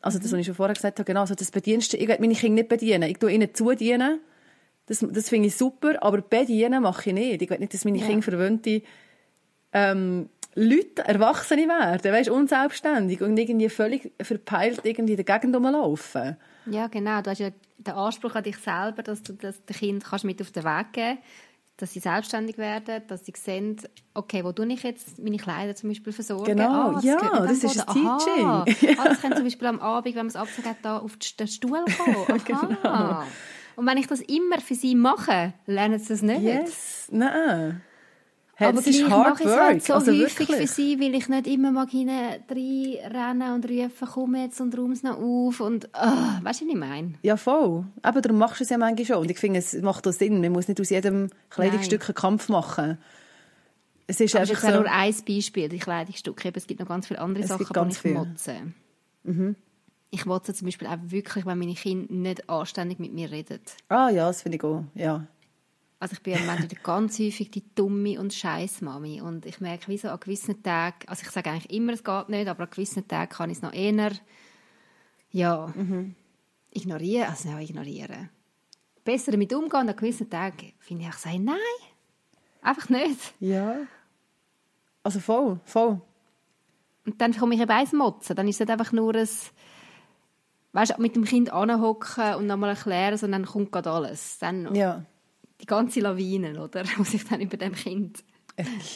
Also 0.00 0.18
das, 0.18 0.30
was 0.30 0.38
ich 0.38 0.46
schon 0.46 0.54
vorher 0.54 0.74
gesagt 0.74 0.98
habe, 1.00 1.06
genau, 1.06 1.22
also 1.22 1.34
das 1.34 1.50
Bedienst, 1.50 1.94
ich 1.94 2.08
will 2.08 2.16
meine 2.20 2.34
Kinder 2.34 2.62
nicht 2.62 2.68
bedienen. 2.68 3.02
Ich 3.02 3.18
tue 3.18 3.32
ihnen 3.32 3.52
zudienen. 3.52 4.20
Das, 4.86 5.04
das 5.10 5.28
finde 5.28 5.48
ich 5.48 5.56
super, 5.56 6.00
aber 6.00 6.20
bedienen 6.20 6.82
mache 6.82 7.10
ich 7.10 7.14
nicht. 7.14 7.42
Ich 7.42 7.50
will 7.50 7.58
nicht, 7.58 7.74
dass 7.74 7.84
meine 7.84 7.98
ja. 7.98 8.06
Kinder 8.06 8.22
verwöhnte 8.22 8.82
ähm, 9.72 10.28
Leute, 10.54 11.04
Erwachsene 11.04 11.68
werden, 11.68 12.12
weißt, 12.12 12.30
unselbstständig 12.30 13.20
und 13.22 13.36
irgendwie 13.36 13.68
völlig 13.68 14.12
verpeilt 14.20 14.80
irgendwie 14.84 15.14
in 15.14 15.24
der 15.24 15.38
Gegend 15.38 15.54
rumlaufen. 15.54 16.36
Ja, 16.66 16.86
genau. 16.86 17.20
Du 17.22 17.30
hast 17.30 17.38
ja 17.38 17.50
den 17.78 17.94
Anspruch 17.94 18.34
an 18.34 18.44
dich 18.44 18.56
selber, 18.58 19.02
dass 19.02 19.22
du 19.22 19.34
das 19.34 19.64
dem 19.64 19.76
Kind 19.76 20.04
kannst 20.04 20.24
mit 20.24 20.40
auf 20.40 20.50
den 20.50 20.64
Weg 20.64 20.92
geben 20.92 21.18
kannst 21.18 21.47
dass 21.78 21.92
sie 21.92 22.00
selbstständig 22.00 22.58
werden, 22.58 23.02
dass 23.06 23.24
sie 23.24 23.32
sehen, 23.36 23.76
okay, 24.12 24.44
wo 24.44 24.52
tue 24.52 24.66
ich 24.66 24.82
jetzt 24.82 25.18
meine 25.20 25.36
Kleider 25.36 25.76
zum 25.76 25.88
Beispiel 25.88 26.12
versorgen? 26.12 26.44
Genau, 26.44 26.96
ah, 26.96 27.00
ja, 27.02 27.18
das 27.46 27.62
ist 27.62 27.88
ein 27.88 27.94
Teaching. 27.94 28.46
Ah, 28.46 28.64
das 29.04 29.22
kann 29.22 29.34
zum 29.34 29.44
Beispiel 29.44 29.68
am 29.68 29.80
Abend, 29.80 30.06
wenn 30.06 30.16
man 30.16 30.26
es 30.26 30.36
abzugeben, 30.36 30.76
da 30.82 30.98
auf 30.98 31.16
den 31.16 31.46
Stuhl 31.46 31.84
kommen. 31.96 32.44
genau. 32.44 33.22
Und 33.76 33.86
wenn 33.86 33.96
ich 33.96 34.08
das 34.08 34.20
immer 34.20 34.58
für 34.60 34.74
sie 34.74 34.96
mache, 34.96 35.52
lernen 35.66 36.00
sie 36.00 36.12
es 36.12 36.22
nicht. 36.22 36.42
Yes, 36.42 37.08
nein. 37.12 37.80
Hey, 38.60 38.70
aber 38.70 38.82
gleich 38.82 39.08
mache 39.08 39.44
ich 39.44 39.48
es 39.48 39.56
halt 39.56 39.84
so 39.84 39.94
also 39.94 40.10
häufig 40.10 40.40
wirklich. 40.40 40.58
für 40.58 40.66
sie, 40.66 40.98
weil 40.98 41.14
ich 41.14 41.28
nicht 41.28 41.46
immer 41.46 41.70
mag 41.70 41.90
reinrennen 41.94 43.52
und 43.52 43.64
rufen, 43.64 44.08
komm 44.12 44.34
jetzt 44.34 44.60
und 44.60 44.76
räum 44.76 44.90
es 44.90 45.04
noch 45.04 45.16
auf 45.16 45.60
und 45.60 45.88
oh, 45.94 46.42
weißt 46.42 46.62
du, 46.62 46.66
was 46.66 46.72
ich 46.72 46.74
meine? 46.74 47.14
Ja, 47.22 47.36
voll. 47.36 47.84
Aber 48.02 48.20
darum 48.20 48.38
machst 48.38 48.58
du 48.58 48.64
es 48.64 48.70
ja 48.70 48.76
manchmal 48.76 49.06
schon. 49.06 49.18
Und 49.18 49.30
ich 49.30 49.38
finde, 49.38 49.60
es 49.60 49.74
macht 49.80 50.08
auch 50.08 50.12
Sinn. 50.12 50.40
Man 50.40 50.50
muss 50.50 50.66
nicht 50.66 50.80
aus 50.80 50.90
jedem 50.90 51.30
Kleidungsstück 51.50 52.08
einen 52.08 52.16
Kampf 52.16 52.48
machen. 52.48 52.98
Es 54.08 54.18
ist 54.18 54.34
aber 54.34 54.42
einfach 54.42 54.60
so... 54.60 54.70
nur 54.70 54.90
ein 54.90 55.14
Beispiel, 55.24 55.68
die 55.68 55.78
Kleidungsstücke. 55.78 56.50
Es 56.52 56.66
gibt 56.66 56.80
noch 56.80 56.88
ganz 56.88 57.06
viele 57.06 57.20
andere 57.20 57.44
es 57.44 57.50
Sachen, 57.50 57.64
die 57.64 57.92
ich 57.92 57.98
viel. 57.98 58.14
motze. 58.14 58.56
Mhm. 59.22 59.54
Ich 60.10 60.26
motze 60.26 60.52
zum 60.52 60.66
Beispiel 60.66 60.88
auch 60.88 60.98
wirklich, 61.04 61.46
wenn 61.46 61.58
meine 61.58 61.74
Kinder 61.74 62.12
nicht 62.12 62.50
anständig 62.50 62.98
mit 62.98 63.14
mir 63.14 63.30
reden. 63.30 63.60
Ah 63.88 64.10
ja, 64.10 64.26
das 64.26 64.42
finde 64.42 64.56
ich 64.56 64.64
auch, 64.64 64.82
ja. 64.96 65.28
Also 66.00 66.14
ich 66.14 66.22
bin 66.22 66.36
am 66.36 66.48
Ende 66.48 66.74
ganz 66.82 67.18
häufig 67.18 67.50
die 67.50 67.64
dumme 67.74 68.20
und 68.20 68.32
scheiß 68.32 68.82
Mami 68.82 69.20
und 69.20 69.46
ich 69.46 69.60
merke, 69.60 69.88
wie 69.88 69.98
so 69.98 70.08
an 70.08 70.20
gewissen 70.20 70.62
Tagen, 70.62 71.08
also 71.08 71.22
ich 71.22 71.30
sage 71.30 71.50
eigentlich 71.50 71.72
immer, 71.72 71.92
es 71.92 72.04
geht 72.04 72.28
nicht, 72.28 72.48
aber 72.48 72.64
an 72.64 72.70
gewissen 72.70 73.08
Tagen 73.08 73.30
kann 73.30 73.50
ich 73.50 73.58
es 73.58 73.62
noch 73.62 73.72
eher, 73.72 74.12
ja, 75.30 75.72
mhm. 75.74 76.14
ignorieren, 76.70 77.28
also 77.28 77.48
ja, 77.48 77.58
ignorieren. 77.58 78.30
Besser 79.04 79.32
damit 79.32 79.52
umgehen, 79.52 79.88
an 79.88 79.96
gewissen 79.96 80.30
Tagen 80.30 80.72
finde 80.78 81.04
ich, 81.04 81.08
ich 81.08 81.16
sage, 81.16 81.40
nein, 81.40 81.56
einfach 82.62 82.88
nicht. 82.88 83.34
Ja, 83.40 83.78
also 85.02 85.18
voll, 85.20 85.58
voll. 85.64 86.00
Und 87.06 87.20
dann 87.20 87.32
komme 87.32 87.54
ich 87.54 87.60
eben 87.60 87.70
eins 87.70 87.92
motzen, 87.92 88.36
dann 88.36 88.46
ist 88.46 88.60
es 88.60 88.68
einfach 88.68 88.92
nur 88.92 89.16
ein, 89.16 89.28
weißt, 90.72 90.98
mit 90.98 91.16
dem 91.16 91.24
Kind 91.24 91.52
anhocken 91.52 92.34
und 92.34 92.46
nochmal 92.46 92.70
erklären, 92.70 93.16
sondern 93.16 93.42
dann 93.42 93.50
kommt 93.50 93.72
gerade 93.72 93.90
alles. 93.90 94.38
Dann, 94.38 94.72
ja 94.76 95.04
die 95.60 95.66
ganze 95.66 96.00
Lawine, 96.00 96.60
oder? 96.62 96.84
Was 96.96 97.14
ich 97.14 97.24
dann 97.24 97.40
über 97.40 97.56
dem 97.56 97.74
Kind. 97.74 98.24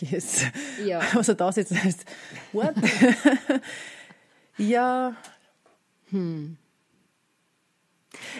Yes. 0.00 0.42
Ja. 0.84 1.00
Also 1.14 1.34
das 1.34 1.56
jetzt 1.56 1.72
heißt, 1.72 2.04
what? 2.52 2.74
ja. 4.58 5.14
Hm. 6.10 6.56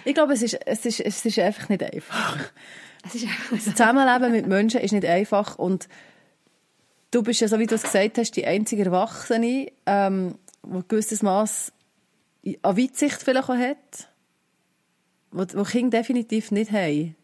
Ich 0.05 0.15
glaube, 0.15 0.33
es 0.35 0.43
ist, 0.43 0.55
es, 0.67 0.85
ist, 0.85 1.01
es 1.01 1.25
ist 1.25 1.39
einfach 1.39 1.69
nicht 1.69 1.83
einfach. 1.83 2.39
Es 3.05 3.15
ist 3.15 3.25
einfach 3.25 3.51
das 3.51 3.65
Zusammenleben 3.65 4.33
mit 4.33 4.47
Menschen 4.47 4.81
ist 4.81 4.93
nicht 4.93 5.07
einfach 5.07 5.59
und 5.59 5.89
du 7.11 7.23
bist 7.23 7.41
ja, 7.41 7.49
so 7.49 7.59
wie 7.59 7.67
du 7.67 7.75
es 7.75 7.83
gesagt 7.83 8.19
hast, 8.19 8.33
die 8.33 8.47
einzige 8.47 8.85
Erwachsene, 8.85 9.73
ähm, 9.87 10.39
die 10.65 10.77
ein 10.77 10.85
gewisses 10.89 11.23
Maß 11.23 11.73
an 12.63 12.77
Weitsicht 12.77 13.23
vielleicht 13.23 13.49
auch 13.49 13.57
hat, 13.57 14.09
wo, 15.31 15.45
wo 15.55 15.63
Kinder 15.65 15.99
definitiv 15.99 16.51
nicht 16.51 16.73
haben. 16.73 17.17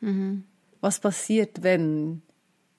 Mhm. 0.00 0.44
Was 0.80 1.00
passiert, 1.00 1.62
wenn 1.62 2.22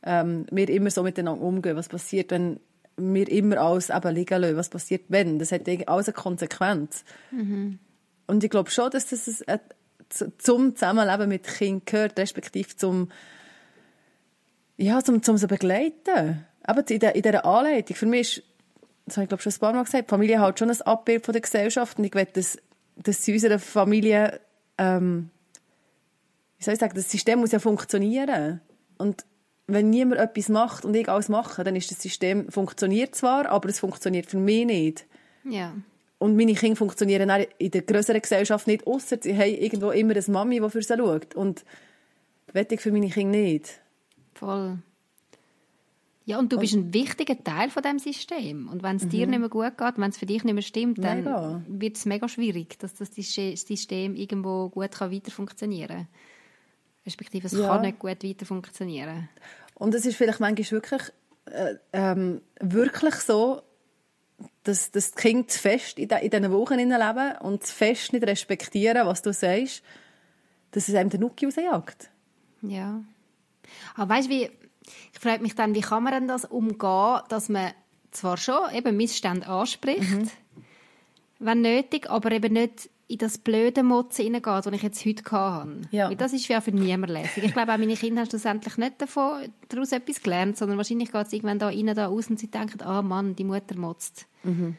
ähm, 0.04 0.46
wir 0.52 0.70
immer 0.70 0.90
so 0.90 1.04
miteinander 1.04 1.42
umgehen? 1.42 1.76
Was 1.76 1.90
passiert, 1.90 2.32
wenn 2.32 2.60
wir 2.96 3.30
immer 3.30 3.58
alles 3.58 3.90
eben 3.90 4.16
liegen 4.16 4.42
lassen? 4.42 4.58
Was 4.58 4.70
passiert, 4.70 5.04
wenn? 5.10 5.40
Das 5.40 5.52
hat 5.52 5.68
alles 5.88 6.08
eine 6.08 6.14
Konsequenz. 6.14 7.04
Mhm. 7.32 7.80
Und 8.28 8.44
ich 8.44 8.50
glaube 8.50 8.72
schon, 8.72 8.92
dass 8.92 9.10
das 9.10 9.42
ein, 9.48 9.60
zum 10.38 10.76
Zusammenleben 10.76 11.30
mit 11.30 11.48
Kindern 11.48 11.82
gehört, 11.86 12.20
respektive 12.20 12.76
zum, 12.76 13.10
ja, 14.78 15.04
zum, 15.04 15.22
zum 15.24 15.38
sie 15.38 15.48
begleiten. 15.48 16.46
Aber 16.64 16.90
in, 16.90 17.00
der, 17.00 17.16
in 17.16 17.22
dieser 17.22 17.46
Anleitung. 17.46 17.96
Für 17.96 18.06
mich 18.06 18.38
ist, 18.38 18.44
das 19.06 19.18
habe 19.18 19.24
ich 19.24 19.30
glaube 19.30 19.42
schon 19.42 19.54
ein 19.54 19.60
paar 19.60 19.74
Mal 19.74 19.84
gesagt, 19.84 20.10
Familie 20.10 20.40
hat 20.40 20.60
schon 20.60 20.70
ein 20.70 20.82
Abbild 20.82 21.26
von 21.26 21.34
der 21.34 21.42
Gesellschaft 21.42 21.98
und 21.98 22.04
ich 22.04 22.14
will, 22.14 22.28
dass, 22.34 22.58
dass 22.98 23.24
sie 23.24 23.34
unserer 23.34 23.60
Familie 23.60 24.40
ähm, 24.78 25.30
wie 26.58 26.64
soll 26.64 26.74
ich 26.74 26.80
sagen, 26.80 26.96
das 26.96 27.10
System 27.10 27.40
muss 27.40 27.52
ja 27.52 27.60
funktionieren. 27.60 28.62
Und 28.98 29.26
wenn 29.68 29.90
niemand 29.90 30.20
etwas 30.20 30.50
macht 30.50 30.86
und 30.86 30.96
ich 30.96 31.10
alles 31.10 31.30
mache, 31.30 31.64
dann 31.64 31.76
ist 31.76 31.92
das 31.92 32.02
System 32.02 32.50
funktioniert 32.50 33.16
zwar, 33.16 33.48
aber 33.48 33.70
es 33.70 33.80
funktioniert 33.80 34.26
für 34.26 34.38
mich 34.38 34.66
nicht. 34.66 35.06
Ja. 35.44 35.74
Und 36.20 36.36
meine 36.36 36.54
Kinder 36.56 36.76
funktionieren 36.76 37.30
auch 37.30 37.46
in 37.60 37.72
der 37.72 37.84
größeren 37.84 38.22
Gesellschaft 38.22 38.66
nicht, 38.66 38.88
außer 38.88 39.18
sie 39.22 39.38
haben 39.38 39.54
irgendwo 39.54 39.92
immer 39.92 40.16
eine 40.16 40.24
Mami, 40.28 40.60
die 40.60 40.70
für 40.70 40.82
sie 40.82 40.98
schaut. 40.98 41.36
Und 41.36 41.64
das 42.48 42.56
will 42.56 42.68
ich 42.72 42.82
für 42.82 42.92
meine 42.92 43.10
Kinder 43.10 43.38
nicht. 43.38 43.82
Voll. 44.34 44.80
Ja, 46.26 46.40
und 46.40 46.52
du 46.52 46.60
bist 46.60 46.74
ein 46.74 46.94
wichtiger 46.94 47.42
Teil 47.42 47.70
von 47.70 47.84
diesem 47.84 48.00
System. 48.00 48.68
Und 48.68 48.84
wenn 48.84 48.98
es 48.98 49.06
mhm. 49.06 49.10
dir 49.10 49.28
nicht 49.28 49.40
mehr 49.40 49.48
gut 49.48 49.78
geht, 49.78 49.94
wenn 49.98 50.10
es 50.10 50.18
für 50.18 50.26
dich 50.26 50.44
nicht 50.44 50.54
mehr 50.54 50.62
stimmt, 50.62 51.02
dann 51.02 51.64
wird 51.68 51.96
es 51.96 52.06
mega 52.06 52.28
schwierig, 52.28 52.78
dass 52.80 52.96
das 52.96 53.14
System 53.14 54.16
irgendwo 54.16 54.70
gut 54.70 54.92
kann 54.92 55.12
weiter 55.12 55.32
funktionieren 55.32 55.88
kann. 55.88 56.08
Respektive, 57.08 57.48
es 57.48 57.54
ja. 57.54 57.68
kann 57.68 57.82
nicht 57.82 58.00
gut 58.00 58.24
weiter 58.24 58.46
funktionieren. 58.46 59.30
Und 59.76 59.96
es 59.96 60.06
ist 60.06 60.18
vielleicht 60.18 60.40
manchmal 60.40 60.72
wirklich, 60.72 61.02
äh, 61.46 61.76
ähm, 61.94 62.42
wirklich 62.60 63.16
so, 63.16 63.62
dass, 64.64 64.92
dass 64.92 65.12
die 65.12 65.22
Kinder 65.22 65.48
zu 65.48 65.60
fest 65.60 65.98
in, 65.98 66.10
de, 66.10 66.22
in 66.24 66.30
diesen 66.30 66.52
Wochen 66.52 66.78
leben 66.78 67.38
und 67.40 67.66
zu 67.66 67.74
fest 67.74 68.14
nicht 68.14 68.28
respektieren, 68.28 69.08
was 69.08 69.22
du 69.22 69.34
sagst, 69.34 69.82
dass 70.72 70.90
es 70.90 70.96
einem 70.96 71.10
den 71.10 71.22
Nuki 71.22 71.46
rausjagt. 71.46 72.10
Ja. 72.62 73.02
Aber 73.96 74.14
weißt 74.14 74.28
du, 74.28 74.32
wie, 74.32 74.50
ich 75.14 75.20
frage 75.20 75.42
mich 75.42 75.56
dann, 75.56 75.74
wie 75.74 75.82
kann 75.82 76.04
man 76.04 76.14
denn 76.14 76.28
das 76.28 76.46
umgehen, 76.46 77.22
dass 77.30 77.50
man 77.50 77.72
zwar 78.12 78.38
schon 78.38 78.74
eben 78.74 78.98
Missstände 78.98 79.48
anspricht, 79.48 80.10
mhm. 80.10 80.30
wenn 81.40 81.62
nötig, 81.62 82.10
aber 82.10 82.32
eben 82.32 82.54
nicht 82.54 82.90
in 83.10 83.18
das 83.18 83.38
blöde 83.38 83.84
Motzen 83.84 84.26
hineingeht, 84.26 84.66
das 84.66 84.74
ich 84.74 84.84
jetzt 84.84 85.06
heute 85.06 85.32
hatte. 85.32 85.82
Ja. 85.92 86.10
Weil 86.10 86.18
das 86.18 86.34
ist 86.34 86.48
ja 86.48 86.60
für 86.60 86.72
niemanden 86.72 87.14
lässig. 87.14 87.44
Ich 87.46 87.54
glaube, 87.54 87.74
auch 87.74 87.78
meine 87.78 87.96
Kinder 87.96 88.22
haben 88.22 88.30
schlussendlich 88.30 88.78
nicht 88.78 89.02
davon, 89.02 89.44
daraus 89.70 89.94
etwas 89.94 90.22
gelernt, 90.22 90.58
sondern 90.58 90.78
wahrscheinlich 90.78 91.12
geht 91.12 91.28
es 91.28 91.34
irgendwann 91.34 91.60
da 91.60 91.68
rein, 91.68 91.94
da 91.96 92.08
aus 92.08 92.30
und 92.30 92.38
sie 92.40 92.52
denken, 92.52 92.82
ah 92.82 93.00
oh 93.00 93.04
Mann, 93.04 93.36
die 93.36 93.46
Mutter 93.46 93.78
motzt. 93.78 94.28
Mhm. 94.44 94.78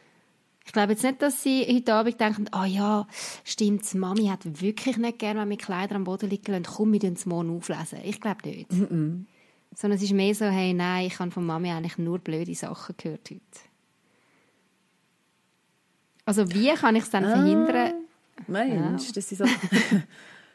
Ich 0.63 0.73
glaube 0.73 0.91
jetzt 0.91 1.03
nicht, 1.03 1.19
dass 1.23 1.41
sie 1.41 1.65
heute 1.67 1.95
Abend 1.95 2.19
denken, 2.19 2.45
ah 2.51 2.61
oh 2.61 2.65
ja, 2.65 3.07
stimmt, 3.43 3.91
Mami 3.95 4.27
hat 4.27 4.61
wirklich 4.61 4.97
nicht 4.97 5.17
gerne, 5.17 5.39
wenn 5.41 5.49
wir 5.49 5.57
Kleider 5.57 5.95
am 5.95 6.03
Boden 6.03 6.29
liegen 6.29 6.51
lassen, 6.51 6.65
komm, 6.65 6.93
wir 6.93 6.99
das 6.99 7.25
morgen 7.25 7.57
auflesen. 7.57 7.99
Ich 8.03 8.21
glaube 8.21 8.47
nicht. 8.47 8.71
Mhm. 8.71 9.25
Sondern 9.73 9.97
es 9.97 10.03
ist 10.03 10.13
mehr 10.13 10.35
so, 10.35 10.45
hey, 10.45 10.75
nein, 10.75 11.07
ich 11.07 11.17
habe 11.17 11.31
von 11.31 11.45
Mami 11.47 11.71
eigentlich 11.71 11.97
nur 11.97 12.19
blöde 12.19 12.53
Sachen 12.53 12.93
gehört 12.97 13.31
heute. 13.31 13.41
Also 16.25 16.51
wie 16.53 16.71
kann 16.75 16.95
ich 16.95 17.03
es 17.03 17.09
dann 17.09 17.25
ah, 17.25 17.31
verhindern? 17.31 17.98
Mensch, 18.47 19.07
ja. 19.07 19.11
das 19.13 19.31
ist 19.31 19.37
so... 19.37 19.43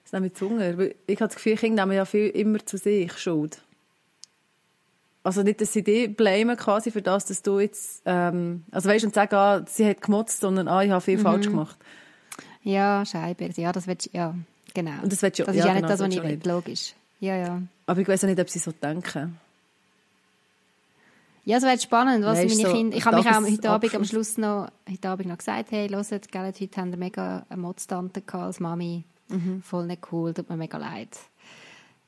das 0.05 0.13
ist 0.13 0.21
mit 0.21 0.41
Hunger. 0.41 0.79
Ich 1.07 1.21
habe 1.21 1.29
das 1.29 1.37
Gefühl, 1.37 1.57
Kinder 1.57 1.87
nehmen 1.87 1.97
ja 1.97 2.05
viel 2.05 2.29
immer 2.29 2.65
zu 2.65 2.77
sich 2.77 3.17
Schuld. 3.19 3.61
Also 5.23 5.43
nicht, 5.43 5.61
dass 5.63 5.73
sie 5.73 5.83
dich 5.83 6.15
blamen 6.15 6.57
quasi 6.57 6.91
für 6.91 7.01
das, 7.01 7.25
dass 7.25 7.41
du 7.41 7.59
jetzt, 7.59 8.03
ähm, 8.05 8.65
also 8.71 8.91
weißt 8.91 9.07
und 9.07 9.15
sagen, 9.15 9.35
ah, 9.35 9.65
sie 9.67 9.87
hat 9.87 10.03
gemotzt, 10.03 10.41
sondern 10.41 10.69
ah, 10.69 10.83
ich 10.83 10.91
habe 10.91 11.01
viel 11.01 11.17
mhm. 11.17 11.23
falsch 11.23 11.47
gemacht. 11.47 11.79
Ja, 12.63 13.05
Scheibe, 13.07 13.49
ja, 13.57 13.73
das 13.73 13.87
wird, 13.87 14.11
ja, 14.13 14.35
genau. 14.75 15.03
Und 15.03 15.11
das, 15.11 15.23
wird 15.23 15.39
das 15.39 15.49
ist 15.49 15.55
ja, 15.55 15.67
ja 15.67 15.73
genau, 15.73 15.75
nicht 15.75 15.91
das, 15.91 16.01
was 16.01 16.15
ich 16.15 16.23
will, 16.23 16.41
logisch. 16.45 16.95
Ja, 17.21 17.37
ja. 17.37 17.63
Aber 17.87 18.01
ich 18.01 18.09
weiß 18.09 18.25
auch 18.25 18.29
nicht, 18.29 18.41
ob 18.41 18.51
sie 18.51 18.59
so 18.59 18.73
denken. 18.73 19.39
Ja, 21.45 21.59
es 21.59 21.63
wird 21.63 21.83
spannend, 21.83 22.25
was 22.25 22.39
weißt, 22.39 22.57
meine 22.57 22.69
so, 22.69 22.75
Kinder... 22.75 22.97
Ich 22.97 23.05
habe 23.05 23.17
mich 23.17 23.27
auch 23.27 23.43
heute 23.43 23.71
Abend 23.71 23.95
am 23.95 24.05
Schluss 24.05 24.39
noch, 24.39 24.69
heute 24.89 25.09
Abend 25.09 25.29
noch 25.29 25.39
gesagt, 25.39 25.71
hey, 25.73 25.89
hört, 25.89 26.33
gell, 26.33 26.53
heute 26.59 26.81
haben 26.81 26.91
wir 26.91 26.99
mega 26.99 27.45
eine 27.49 27.61
Motztante 27.61 28.23
als 28.33 28.61
Mami. 28.61 29.05
Mhm. 29.29 29.63
Voll 29.63 29.87
nicht 29.87 30.11
cool, 30.11 30.33
tut 30.33 30.49
mir 30.49 30.57
mega 30.57 30.79
leid. 30.79 31.17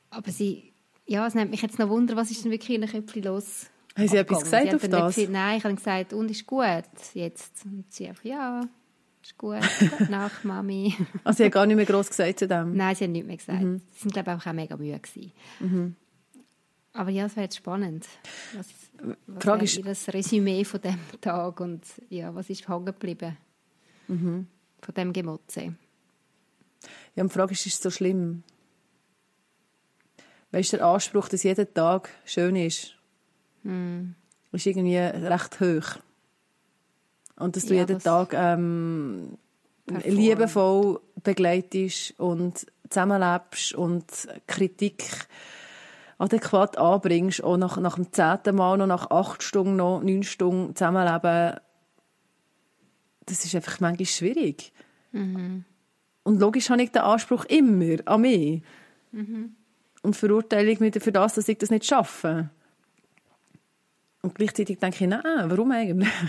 Aber 0.09 0.31
sie... 0.31 0.73
Ja, 1.05 1.25
es 1.25 1.35
nimmt 1.35 1.51
mich 1.51 1.61
jetzt 1.61 1.79
noch 1.79 1.87
Wunder, 1.87 2.17
was 2.17 2.31
ist 2.31 2.43
denn 2.43 2.51
wirklich 2.51 2.75
in 2.75 2.81
den 2.81 2.89
Köpfen 2.89 3.23
los? 3.23 3.67
Haben 3.95 4.07
Sie 4.09 4.17
etwas 4.17 4.43
gesagt 4.43 4.69
sie 4.69 4.75
auf 4.75 4.87
das? 4.87 5.15
Gesagt, 5.15 5.31
nein, 5.31 5.57
ich 5.57 5.63
habe 5.63 5.75
gesagt, 5.75 6.13
und 6.13 6.29
ist 6.29 6.45
gut 6.45 6.83
jetzt? 7.13 7.63
Und 7.65 7.85
sie 7.89 8.07
einfach, 8.07 8.25
ja, 8.25 8.61
ist 9.23 9.37
gut, 9.37 9.61
gute 9.79 10.11
Nacht, 10.11 10.43
Mami. 10.43 10.93
Also 11.23 11.37
sie 11.37 11.45
hat 11.45 11.53
gar 11.53 11.65
nicht 11.65 11.77
mehr 11.77 11.85
groß 11.85 12.09
gesagt 12.09 12.39
zu 12.39 12.47
dem? 12.47 12.75
Nein, 12.75 12.95
sie 12.95 13.05
hat 13.05 13.11
nichts 13.11 13.27
mehr 13.27 13.37
gesagt. 13.37 13.61
Mhm. 13.61 13.81
Sie 13.93 14.01
sind, 14.01 14.13
glaube 14.13 14.37
ich, 14.37 14.47
auch 14.47 14.53
mega 14.53 14.75
müde 14.75 14.99
gewesen. 14.99 15.31
Mhm. 15.59 15.95
Aber 16.93 17.09
ja, 17.09 17.25
es 17.25 17.35
wäre 17.35 17.45
jetzt 17.45 17.57
spannend. 17.57 18.05
Was, 18.53 18.67
was 19.27 19.43
Frage 19.43 19.63
ist 19.65 19.85
das 19.85 20.13
Resümee 20.13 20.63
von 20.63 20.81
dem 20.81 20.99
Tag 21.21 21.59
und 21.59 21.83
ja, 22.09 22.33
was 22.33 22.49
ist 22.49 22.67
hängen 22.67 22.85
geblieben 22.85 23.37
mhm. 24.07 24.47
von 24.81 24.95
dem 24.95 25.13
Gemotze? 25.13 25.75
Ja, 27.15 27.23
und 27.23 27.31
die 27.31 27.33
Frage 27.33 27.53
ist, 27.53 27.65
ist 27.65 27.75
es 27.75 27.81
so 27.81 27.89
schlimm? 27.89 28.43
Weißt 30.51 30.73
du, 30.73 30.77
der 30.77 30.85
Anspruch, 30.85 31.29
dass 31.29 31.43
jeder 31.43 31.71
Tag 31.71 32.09
schön 32.25 32.55
ist, 32.55 32.95
mm. 33.63 34.11
ist 34.51 34.65
irgendwie 34.65 34.97
recht 34.97 35.59
hoch. 35.59 35.99
Und 37.35 37.55
dass 37.55 37.65
du 37.65 37.73
ja, 37.73 37.81
jeden 37.81 37.95
das 37.95 38.03
Tag 38.03 38.33
ähm, 38.33 39.37
liebevoll 40.05 41.01
begleitest 41.23 42.19
und 42.19 42.65
zusammenlebst 42.89 43.73
und 43.73 44.05
Kritik 44.47 45.03
adäquat 46.17 46.77
anbringst, 46.77 47.43
auch 47.43 47.57
nach, 47.57 47.77
nach 47.77 47.95
dem 47.95 48.11
zehnten 48.11 48.55
Mal 48.55 48.77
noch 48.77 48.87
nach 48.87 49.11
acht 49.11 49.43
Stunden 49.43 49.75
noch 49.75 50.01
neun 50.01 50.23
Stunden 50.23 50.75
zusammenleben, 50.75 51.59
das 53.25 53.45
ist 53.45 53.55
einfach 53.55 53.79
manchmal 53.79 54.05
schwierig. 54.05 54.71
Mhm. 55.11 55.65
Und 56.23 56.39
logisch 56.39 56.69
habe 56.69 56.81
ich 56.81 56.91
den 56.91 57.01
Anspruch 57.03 57.45
immer 57.45 57.97
an 58.05 58.21
mich. 58.21 58.61
Mhm. 59.11 59.55
Und 60.01 60.15
verurteile 60.15 60.69
ich 60.71 60.79
mich 60.79 61.01
für 61.01 61.11
das, 61.11 61.35
dass 61.35 61.47
ich 61.47 61.57
das 61.57 61.69
nicht 61.69 61.85
schaffe. 61.85 62.49
Und 64.21 64.35
gleichzeitig 64.35 64.79
denke 64.79 65.03
ich, 65.03 65.09
nein, 65.09 65.23
warum 65.23 65.71
eigentlich? 65.71 66.09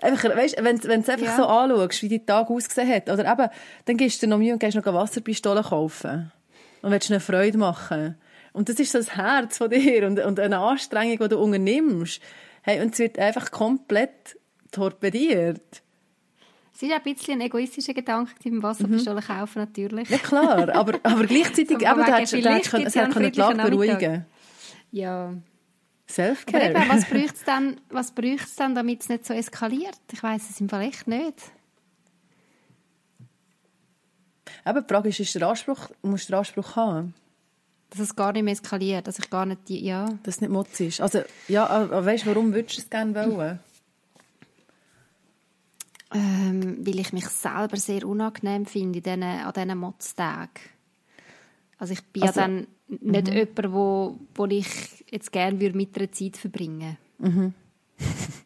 Einfach, 0.00 0.36
weißt, 0.36 0.56
wenn, 0.58 0.82
wenn 0.84 1.02
du 1.02 1.02
es 1.02 1.08
einfach 1.08 1.26
ja. 1.26 1.36
so 1.36 1.46
anschaust, 1.46 2.02
wie 2.02 2.08
die 2.08 2.26
Tag 2.26 2.50
ausgesehen 2.50 2.90
hat, 2.90 3.08
oder 3.08 3.30
eben, 3.30 3.48
dann 3.86 3.96
gehst 3.96 4.22
du 4.22 4.26
noch 4.26 4.36
Mühe 4.36 4.52
und 4.52 4.58
gehst 4.58 4.76
noch 4.76 4.84
Wasserpistolen 4.84 5.64
kaufen 5.64 6.30
und 6.84 6.90
willst 6.90 7.10
eine 7.10 7.20
Freude 7.20 7.56
machen. 7.56 8.16
Und 8.52 8.68
das 8.68 8.78
ist 8.78 8.92
so 8.92 8.98
das 8.98 9.16
Herz 9.16 9.58
von 9.58 9.70
dir 9.70 10.06
und, 10.06 10.20
und 10.20 10.38
eine 10.38 10.58
Anstrengung, 10.58 11.18
die 11.18 11.28
du 11.28 11.38
unternimmst. 11.38 12.20
Hey, 12.62 12.82
und 12.82 12.92
es 12.92 12.98
wird 12.98 13.18
einfach 13.18 13.50
komplett 13.50 14.38
torpediert. 14.70 15.82
Es 16.74 16.82
ist 16.82 16.92
ein 16.92 17.02
bisschen 17.02 17.40
ein 17.40 17.46
egoistischer 17.46 17.94
Gedanke 17.94 18.32
beim 18.44 18.62
Wasserpistolen 18.62 19.22
mhm. 19.22 19.26
kaufen, 19.26 19.58
natürlich. 19.60 20.10
Ja, 20.10 20.18
klar. 20.18 20.74
Aber, 20.74 20.98
aber 21.02 21.24
gleichzeitig, 21.24 21.78
hättest, 21.80 22.34
da 22.44 22.54
hättest, 22.54 22.74
es 22.74 22.96
hat 22.96 23.34
die 23.34 23.40
Lage 23.40 23.62
beruhigen 23.62 24.26
Ja. 24.90 25.32
Selfcare. 26.06 26.76
Aber 26.76 26.88
was 26.90 27.04
bräuchte 27.08 27.34
es 27.34 27.44
dann, 27.44 27.80
was 27.88 28.12
bräuchte 28.12 28.50
dann, 28.58 28.74
damit 28.74 29.02
es 29.02 29.08
nicht 29.08 29.24
so 29.24 29.32
eskaliert? 29.32 29.98
Ich 30.12 30.22
weiß 30.22 30.50
es 30.50 30.60
im 30.60 30.68
Fall 30.68 30.82
echt 30.82 31.08
nicht. 31.08 31.53
Eben, 34.66 34.82
die 34.82 34.92
Frage 34.92 35.08
ist, 35.08 35.20
ist 35.20 35.34
der 35.34 35.48
Anspruch, 35.48 35.90
musst 36.02 36.28
du 36.28 36.32
den 36.32 36.38
Anspruch 36.38 36.76
haben? 36.76 37.14
Dass 37.90 38.00
es 38.00 38.16
gar 38.16 38.32
nicht 38.32 38.42
mehr 38.42 38.52
eskaliert, 38.52 39.06
dass 39.06 39.18
ich 39.18 39.30
gar 39.30 39.46
nicht, 39.46 39.68
die, 39.68 39.84
ja. 39.84 40.06
Dass 40.22 40.36
es 40.36 40.40
nicht 40.40 40.50
Mutz 40.50 40.80
ist. 40.80 41.00
Also, 41.00 41.22
ja, 41.48 41.66
aber 41.66 42.04
weißt 42.04 42.24
du, 42.24 42.30
warum 42.30 42.52
würdest 42.52 42.78
du 42.78 42.82
es 42.82 42.90
gerne 42.90 43.14
wollen? 43.14 43.60
Ähm, 46.12 46.86
weil 46.86 47.00
ich 47.00 47.12
mich 47.12 47.26
selber 47.26 47.76
sehr 47.76 48.06
unangenehm 48.06 48.66
finde 48.66 49.00
diesen, 49.00 49.22
an 49.22 49.52
diesen 49.52 49.78
Motztagen. 49.78 50.62
Also 51.78 51.92
ich 51.92 52.02
bin 52.04 52.22
also, 52.22 52.40
ja 52.40 52.46
dann 52.46 52.66
nicht 52.88 53.26
mhm. 53.28 53.32
jemand, 53.32 53.72
wo, 53.72 54.18
wo 54.34 54.46
ich 54.46 55.04
jetzt 55.10 55.32
gerne 55.32 55.56
mit 55.56 55.96
einer 55.96 56.12
Zeit 56.12 56.36
verbringen 56.36 56.96
würde. 57.18 57.36
Mhm. 57.36 57.54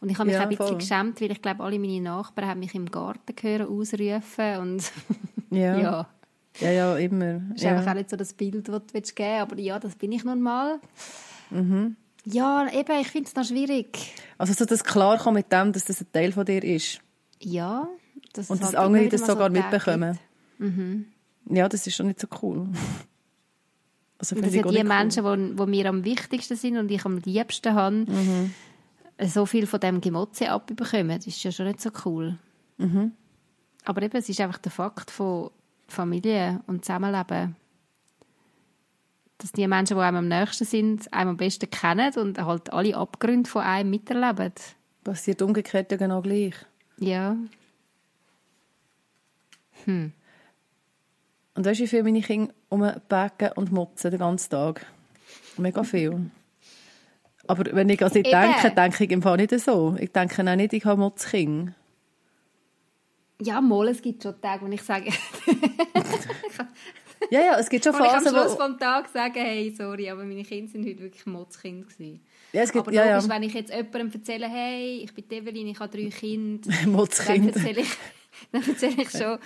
Und 0.00 0.10
ich 0.10 0.18
habe 0.18 0.26
mich 0.26 0.34
ja, 0.34 0.40
auch 0.40 0.44
ein 0.44 0.48
bisschen 0.48 0.66
voll. 0.66 0.78
geschämt, 0.78 1.20
weil 1.20 1.30
ich 1.30 1.42
glaube, 1.42 1.62
alle 1.62 1.78
meine 1.78 2.00
Nachbarn 2.00 2.48
haben 2.48 2.60
mich 2.60 2.74
im 2.74 2.90
Garten 2.90 3.34
gehört 3.36 3.68
ausrufen 3.68 4.56
und 4.60 4.92
ja. 5.50 5.78
ja. 5.78 6.08
Ja, 6.58 6.70
ja, 6.70 6.96
immer. 6.96 7.34
Das 7.34 7.56
ist 7.56 7.62
ja. 7.62 7.76
einfach 7.76 7.92
auch 7.92 7.94
nicht 7.94 8.10
so 8.10 8.16
das 8.16 8.32
Bild, 8.32 8.54
das 8.54 8.64
du 8.64 8.80
geben 8.80 8.88
willst, 8.92 9.20
aber 9.20 9.58
ja, 9.58 9.78
das 9.78 9.94
bin 9.94 10.12
ich 10.12 10.24
nun 10.24 10.40
mal. 10.40 10.80
Mhm. 11.50 11.96
Ja, 12.24 12.68
eben, 12.72 13.00
ich 13.00 13.08
finde 13.08 13.28
es 13.28 13.34
noch 13.34 13.44
schwierig. 13.44 14.14
Also 14.36 14.52
so 14.52 14.64
das 14.64 14.84
klar 14.84 15.32
mit 15.32 15.50
dem, 15.52 15.72
dass 15.72 15.84
das 15.84 16.00
ein 16.00 16.12
Teil 16.12 16.32
von 16.32 16.44
dir 16.44 16.62
ist? 16.62 17.00
Ja. 17.40 17.88
Dass 18.32 18.50
Und 18.50 18.60
dass 18.60 18.68
halt 18.68 18.76
andere 18.76 19.08
das 19.08 19.26
sogar 19.26 19.48
so 19.48 19.52
mitbekommen? 19.52 20.18
Mhm. 20.58 21.06
Ja, 21.48 21.68
das 21.68 21.86
ist 21.86 21.96
schon 21.96 22.08
nicht 22.08 22.20
so 22.20 22.28
cool. 22.42 22.68
Also 24.18 24.36
das 24.36 24.52
sind 24.52 24.70
die 24.70 24.84
Menschen, 24.84 25.24
cool. 25.24 25.54
die, 25.54 25.56
die 25.56 25.66
mir 25.66 25.86
am 25.86 26.04
wichtigsten 26.04 26.56
sind 26.56 26.76
und 26.76 26.90
ich 26.90 27.04
am 27.06 27.18
liebsten 27.18 27.74
habe, 27.74 27.96
mhm. 27.96 28.54
So 29.26 29.46
viel 29.46 29.66
von 29.66 29.80
dem 29.80 30.00
Gemotze 30.00 30.50
abbekommen. 30.50 31.16
Das 31.16 31.26
ist 31.26 31.42
ja 31.42 31.52
schon 31.52 31.66
nicht 31.66 31.80
so 31.80 31.90
cool. 32.04 32.38
Mhm. 32.78 33.12
Aber 33.84 34.02
eben, 34.02 34.16
es 34.16 34.28
ist 34.28 34.40
einfach 34.40 34.58
der 34.58 34.72
Fakt 34.72 35.10
von 35.10 35.50
Familie 35.88 36.60
und 36.66 36.84
Zusammenleben 36.84 37.56
dass 39.40 39.52
die 39.52 39.66
Menschen, 39.66 39.96
die 39.96 40.02
einem 40.02 40.18
am 40.18 40.28
nächsten 40.28 40.64
sind, 40.64 41.12
einem 41.12 41.30
am 41.30 41.36
besten 41.36 41.70
kennen 41.70 42.12
und 42.16 42.38
halt 42.38 42.72
alle 42.72 42.96
Abgründe 42.96 43.48
von 43.48 43.62
einem 43.62 43.90
miterleben. 43.90 44.52
Passiert 45.02 45.42
umgekehrt 45.42 45.90
ja 45.90 45.96
genau 45.96 46.20
gleich. 46.20 46.54
Ja. 46.98 47.36
Hm. 49.84 50.12
Und 51.54 51.66
weißt 51.66 51.80
du, 51.80 51.84
wie 51.84 51.88
viel 51.88 52.02
meine 52.02 52.20
Kinder 52.20 52.52
umbacken 52.68 53.52
und 53.54 53.72
motzen 53.72 54.10
den 54.10 54.20
ganzen 54.20 54.50
Tag? 54.50 54.86
Mega 55.56 55.82
viel. 55.82 56.30
Aber 57.50 57.64
wenn 57.74 57.88
ich 57.88 58.02
an 58.04 58.10
sie 58.10 58.22
denke, 58.22 58.70
denke 58.70 59.04
ich 59.04 59.10
im 59.10 59.22
Fall 59.22 59.36
nicht 59.36 59.58
so. 59.58 59.96
Ich 59.98 60.12
denke 60.12 60.48
auch 60.48 60.56
nicht, 60.56 60.72
ich 60.72 60.84
habe 60.84 61.00
Motzkind. 61.00 61.72
Ja, 63.42 63.60
mal, 63.60 63.88
es 63.88 64.00
gibt 64.00 64.22
schon 64.22 64.40
Tage, 64.40 64.66
wo 64.66 64.70
ich 64.70 64.82
sage... 64.82 65.10
Ja, 67.30 67.40
ja, 67.40 67.58
es 67.58 67.68
gibt 67.68 67.84
schon 67.84 67.92
Phasen, 67.92 68.24
wo... 68.24 68.30
ich 68.30 68.36
am 68.36 68.48
Schluss 68.48 68.54
vom 68.56 68.78
Tag 68.78 69.08
sagen, 69.08 69.34
hey, 69.34 69.72
sorry, 69.76 70.08
aber 70.08 70.24
meine 70.24 70.42
Kinder 70.42 70.72
sind 70.72 70.86
heute 70.86 71.00
wirklich 71.00 71.26
Motzkinder 71.26 71.86
gewesen. 71.86 72.24
Ja, 72.52 72.62
es 72.62 72.72
gibt, 72.72 72.88
aber 72.88 72.92
ja, 72.92 73.04
logisch, 73.04 73.28
ja. 73.28 73.34
wenn 73.34 73.42
ich 73.42 73.54
jetzt 73.54 73.70
jemandem 73.70 74.10
erzähle, 74.12 74.48
hey, 74.48 75.04
ich 75.04 75.14
bin 75.14 75.24
Evelyn, 75.30 75.68
ich 75.68 75.78
habe 75.78 75.96
drei 75.96 76.08
Kinder, 76.08 76.70
Motzkind. 76.86 77.54
dann 77.54 77.62
erzähle 77.62 77.80
ich, 77.82 77.90
dann 78.50 78.62
erzähle 78.66 79.02
ich 79.02 79.10
schon 79.10 79.38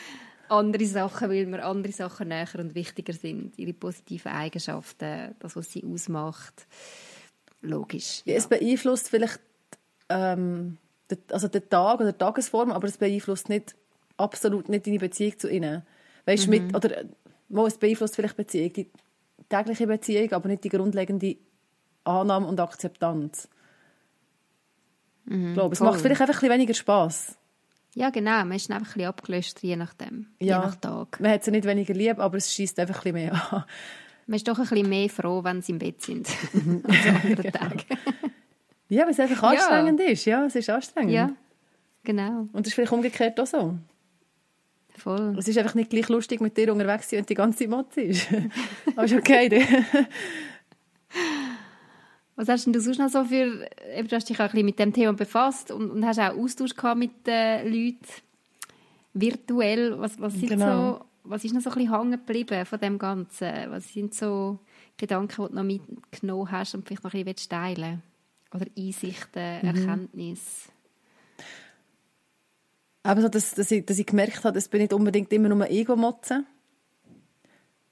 andere 0.48 0.86
Sachen, 0.86 1.28
weil 1.28 1.46
mir 1.46 1.64
andere 1.64 1.92
Sachen 1.92 2.28
näher 2.28 2.48
und 2.58 2.74
wichtiger 2.74 3.12
sind. 3.12 3.58
Ihre 3.58 3.72
positiven 3.72 4.32
Eigenschaften, 4.32 5.34
das, 5.40 5.56
was 5.56 5.72
sie 5.72 5.84
ausmacht. 5.84 6.66
Logisch. 7.64 8.22
Ja. 8.24 8.34
Es 8.36 8.46
beeinflusst 8.46 9.08
vielleicht 9.08 9.40
ähm, 10.08 10.78
also 11.30 11.48
den 11.48 11.68
Tag 11.68 12.00
oder 12.00 12.12
die 12.12 12.18
Tagesform, 12.18 12.70
aber 12.70 12.86
es 12.86 12.98
beeinflusst 12.98 13.48
nicht 13.48 13.74
absolut 14.16 14.68
nicht 14.68 14.86
deine 14.86 14.98
Beziehung 14.98 15.38
zu 15.38 15.50
ihnen. 15.50 15.82
Weißt, 16.26 16.46
mhm. 16.46 16.50
mit, 16.50 16.76
oder 16.76 17.04
Mal, 17.48 17.66
es 17.66 17.78
beeinflusst 17.78 18.16
vielleicht 18.16 18.38
die 18.38 18.42
Beziehung, 18.42 18.72
die 18.72 18.90
tägliche 19.48 19.86
Beziehung, 19.86 20.32
aber 20.32 20.48
nicht 20.48 20.64
die 20.64 20.70
grundlegende 20.70 21.36
Annahme 22.04 22.46
und 22.46 22.58
Akzeptanz. 22.58 23.48
Mhm, 25.26 25.48
ich 25.48 25.54
glaube, 25.54 25.72
es 25.72 25.78
voll. 25.78 25.88
macht 25.88 26.00
vielleicht 26.00 26.20
einfach 26.20 26.34
ein 26.34 26.40
bisschen 26.40 26.54
weniger 26.54 26.74
Spass. 26.74 27.36
Ja, 27.94 28.10
genau. 28.10 28.38
Man 28.44 28.52
ist 28.52 28.70
einfach 28.70 28.88
ein 28.88 28.92
bisschen 28.94 29.08
abgelöst, 29.08 29.62
je 29.62 29.76
nachdem. 29.76 30.26
Ja, 30.40 30.60
je 30.60 30.66
nach 30.66 30.76
Tag. 30.76 31.20
Man 31.20 31.30
hat 31.30 31.44
sie 31.44 31.52
nicht 31.52 31.64
weniger 31.64 31.94
lieb, 31.94 32.18
aber 32.18 32.36
es 32.38 32.52
schießt 32.52 32.78
einfach 32.80 33.04
ein 33.04 33.12
bisschen 33.12 33.30
mehr 33.30 33.52
an. 33.52 33.64
Man 34.26 34.36
ist 34.36 34.48
doch 34.48 34.58
ein 34.58 34.66
bisschen 34.66 34.88
mehr 34.88 35.08
froh, 35.08 35.44
wenn 35.44 35.62
sie 35.62 35.72
im 35.72 35.78
Bett 35.78 36.00
sind. 36.02 36.28
als 36.84 37.06
an 37.06 37.16
anderen. 37.22 37.52
Tagen. 37.52 37.84
ja, 38.88 39.04
weil 39.04 39.10
es 39.10 39.20
einfach 39.20 39.42
anstrengend 39.42 40.00
ja. 40.00 40.06
ist. 40.06 40.24
Ja, 40.24 40.44
es 40.44 40.54
ist 40.54 40.70
anstrengend. 40.70 41.12
Ja, 41.12 41.30
genau. 42.02 42.48
Und 42.52 42.60
das 42.60 42.68
ist 42.68 42.74
vielleicht 42.74 42.92
umgekehrt 42.92 43.38
auch 43.40 43.46
so. 43.46 43.78
Voll. 44.96 45.34
Es 45.38 45.48
ist 45.48 45.58
einfach 45.58 45.74
nicht 45.74 45.90
gleich 45.90 46.08
lustig, 46.08 46.40
mit 46.40 46.56
dir 46.56 46.72
unterwegs 46.72 47.08
zu 47.08 47.16
sein, 47.16 47.20
wenn 47.20 47.26
die 47.26 47.34
ganze 47.34 47.68
Motze 47.68 48.00
ist. 48.02 48.28
Aber 48.94 49.04
ist 49.04 49.14
okay. 49.14 49.64
Was 52.36 52.48
hast 52.48 52.66
denn 52.66 52.72
du 52.72 52.80
sonst 52.80 52.98
noch 52.98 53.08
so 53.08 53.24
für, 53.24 53.68
du 54.02 54.16
hast 54.16 54.28
dich 54.28 54.36
auch 54.36 54.40
ein 54.40 54.50
bisschen 54.50 54.66
mit 54.66 54.78
dem 54.78 54.92
Thema 54.92 55.12
befasst 55.12 55.70
und, 55.70 55.90
und 55.90 56.06
hast 56.06 56.18
auch 56.18 56.36
Austausch 56.36 56.74
gehabt 56.74 56.98
mit 56.98 57.26
den 57.26 57.66
Leuten 57.66 57.98
virtuell. 59.14 59.98
Was, 59.98 60.20
was, 60.20 60.34
sind 60.34 60.48
genau. 60.48 60.98
so, 60.98 61.04
was 61.24 61.44
ist 61.44 61.54
noch 61.54 61.62
so 61.62 61.70
ein 61.70 61.76
bisschen 61.76 61.98
hängen 61.98 62.10
geblieben 62.12 62.66
von 62.66 62.78
dem 62.78 62.98
Ganzen? 62.98 63.52
Was 63.70 63.92
sind 63.92 64.14
so 64.14 64.58
Gedanken, 64.96 65.42
die 65.42 65.48
du 65.48 65.54
noch 65.54 65.64
mitgenommen 65.64 66.50
hast 66.50 66.74
und 66.74 66.86
vielleicht 66.86 67.04
noch 67.04 67.14
ein 67.14 67.24
bisschen 67.24 67.50
teilen 67.50 68.02
Oder 68.54 68.66
Einsichten, 68.76 69.58
mhm. 69.62 69.68
Erkenntnisse? 69.68 70.68
Aber 73.02 73.20
so, 73.22 73.28
dass, 73.28 73.54
dass, 73.54 73.70
ich, 73.70 73.84
dass 73.84 73.98
ich 73.98 74.06
gemerkt 74.06 74.44
habe, 74.44 74.54
dass 74.54 74.68
bin 74.68 74.80
nicht 74.80 74.92
unbedingt 74.92 75.32
immer 75.32 75.48
nur 75.48 75.68
Ego-Motzen 75.68 76.46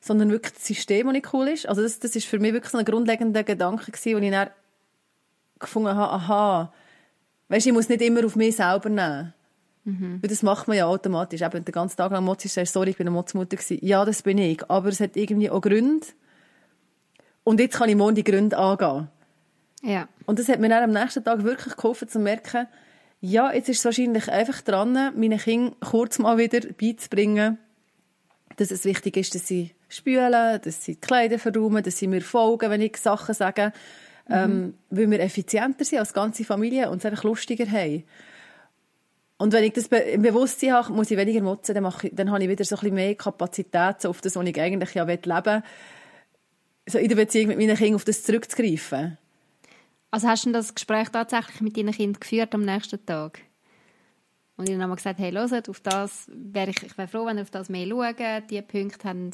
sondern 0.03 0.31
wirklich 0.31 0.55
das 0.55 0.67
System, 0.67 1.07
das 1.07 1.13
nicht 1.13 1.33
cool 1.33 1.49
ist. 1.49 1.67
Also 1.69 1.81
das, 1.81 2.01
das 2.01 2.17
ist 2.17 2.27
für 2.27 2.41
mich 2.41 2.53
wirklich 2.53 2.73
so 2.73 2.79
ein 2.79 2.85
grundlegender 2.85 3.45
Gedanke 3.45 3.93
gewesen, 3.93 4.17
wo 4.17 4.25
ich 4.25 4.31
dann 4.33 4.51
gefunden 5.61 5.95
habe, 5.95 6.13
aha, 6.13 6.73
weißt, 7.49 7.69
ich 7.69 7.73
muss 7.73 7.89
nicht 7.89 8.03
immer 8.03 8.27
auf 8.27 8.35
mich 8.35 8.57
selber 8.57 8.89
nehmen. 8.89 9.33
Mhm. 9.85 10.19
Weil 10.23 10.29
das 10.29 10.43
macht 10.43 10.69
man 10.69 10.77
ja 10.77 10.87
automatisch. 10.87 11.41
Eben, 11.43 11.53
wenn 11.55 11.65
den 11.65 11.73
ganzen 11.73 11.97
Tag 11.97 12.13
lang 12.13 12.25
Motz 12.25 12.45
ist, 12.45 12.55
sagst 12.55 12.73
sorry, 12.73 12.91
ich 12.91 12.97
bin 12.97 13.07
eine 13.07 13.15
Motzmutter 13.15 13.57
gewesen. 13.57 13.79
Ja, 13.85 14.05
das 14.05 14.23
bin 14.23 14.39
ich. 14.39 14.69
Aber 14.71 14.89
es 14.89 15.01
hat 15.01 15.17
irgendwie 15.17 15.51
auch 15.51 15.61
Gründe. 15.61 16.07
Und 17.45 17.61
jetzt 17.61 17.77
kann 17.77 17.89
ich 17.89 17.97
morgen 17.97 18.15
die 18.15 18.25
Gründe 18.25 18.57
angehen. 18.57 19.09
Ja. 19.83 20.09
Und 20.27 20.39
das 20.39 20.49
hat 20.49 20.61
mir 20.61 20.69
dann 20.69 20.85
am 20.85 20.93
nächsten 20.93 21.25
Tag 21.25 21.43
wirklich 21.43 21.77
geholfen, 21.77 22.09
zu 22.09 22.21
merken, 22.21 22.69
ja, 23.21 23.53
jetzt 23.53 23.69
ist 23.69 23.79
es 23.79 23.85
wahrscheinlich 23.85 24.31
einfach 24.31 24.63
dran, 24.63 24.93
meinen 24.93 25.39
Kindern 25.39 25.77
kurz 25.81 26.19
mal 26.19 26.39
wieder 26.39 26.61
beizubringen, 26.73 27.59
dass 28.57 28.73
es 28.73 28.85
wichtig 28.85 29.17
ist, 29.17 29.35
dass 29.35 29.47
sie 29.47 29.71
spülen, 29.89 30.61
dass 30.61 30.85
sie 30.85 30.95
die 30.95 31.01
Kleider 31.01 31.39
verräumen, 31.39 31.85
dass 31.85 31.99
sie 31.99 32.09
mir 32.09 32.23
folgen, 32.23 32.71
wenn 32.71 32.81
ich 32.81 32.97
Sachen 32.97 33.35
sage, 33.35 33.73
mhm. 34.29 34.35
ähm, 34.35 34.75
weil 34.91 35.11
wir 35.11 35.21
effizienter 35.21 35.85
sind 35.85 36.01
als 36.01 36.13
ganze 36.13 36.45
Familie 36.45 36.91
und 36.91 36.99
es 36.99 37.07
einfach 37.07 37.23
lustiger 37.23 37.71
haben. 37.71 38.03
Und 39.43 39.53
wenn 39.53 39.65
ich 39.65 39.73
das 39.73 39.87
im 39.89 40.23
Bewusstsein 40.23 40.73
habe, 40.73 40.93
muss 40.93 41.11
ich 41.11 41.17
weniger 41.17 41.43
motzen, 41.43 41.75
dann, 41.75 41.83
mache 41.83 42.09
dann 42.11 42.31
habe 42.31 42.45
ich 42.45 42.49
wieder 42.49 42.65
so 42.65 42.77
ein 42.77 42.81
bisschen 42.81 42.95
mehr 42.95 43.17
Kapazität, 43.17 44.01
so 44.01 44.11
auf 44.11 44.21
das, 44.21 44.37
was 44.37 44.47
ich 44.47 44.61
eigentlich 44.61 44.95
ja 44.95 45.03
leben 45.03 45.27
will, 45.27 45.63
so 46.87 46.99
in 46.99 47.09
der 47.09 47.17
Beziehung 47.17 47.49
mit 47.49 47.59
meinen 47.59 47.77
Kindern 47.77 47.97
auf 47.97 48.05
das 48.05 48.23
zurückzugreifen. 48.23 49.19
Also 50.13 50.29
hast 50.29 50.47
du 50.47 50.53
das 50.53 50.73
Gespräch 50.73 51.09
tatsächlich 51.09 51.61
mit 51.61 51.77
deinen 51.77 51.91
Kindern 51.91 52.21
geführt 52.21 52.55
am 52.55 52.63
nächsten 52.63 53.05
Tag? 53.05 53.41
Und 54.57 54.69
ich 54.69 54.77
habe 54.77 54.87
dann 54.87 54.95
gesagt, 54.95 55.19
hey, 55.19 55.33
hört, 55.33 55.69
auf 55.69 55.81
das 55.81 56.31
wäre 56.33 56.71
ich, 56.71 56.81
ich 56.81 56.97
wäre 56.97 57.09
froh, 57.09 57.27
wenn 57.27 57.39
ihr 57.39 57.43
auf 57.43 57.51
das 57.51 57.69
mehr 57.69 57.89
schaut. 57.89 58.49
Diese 58.49 58.63
Punkte 58.63 59.09
haben, 59.09 59.33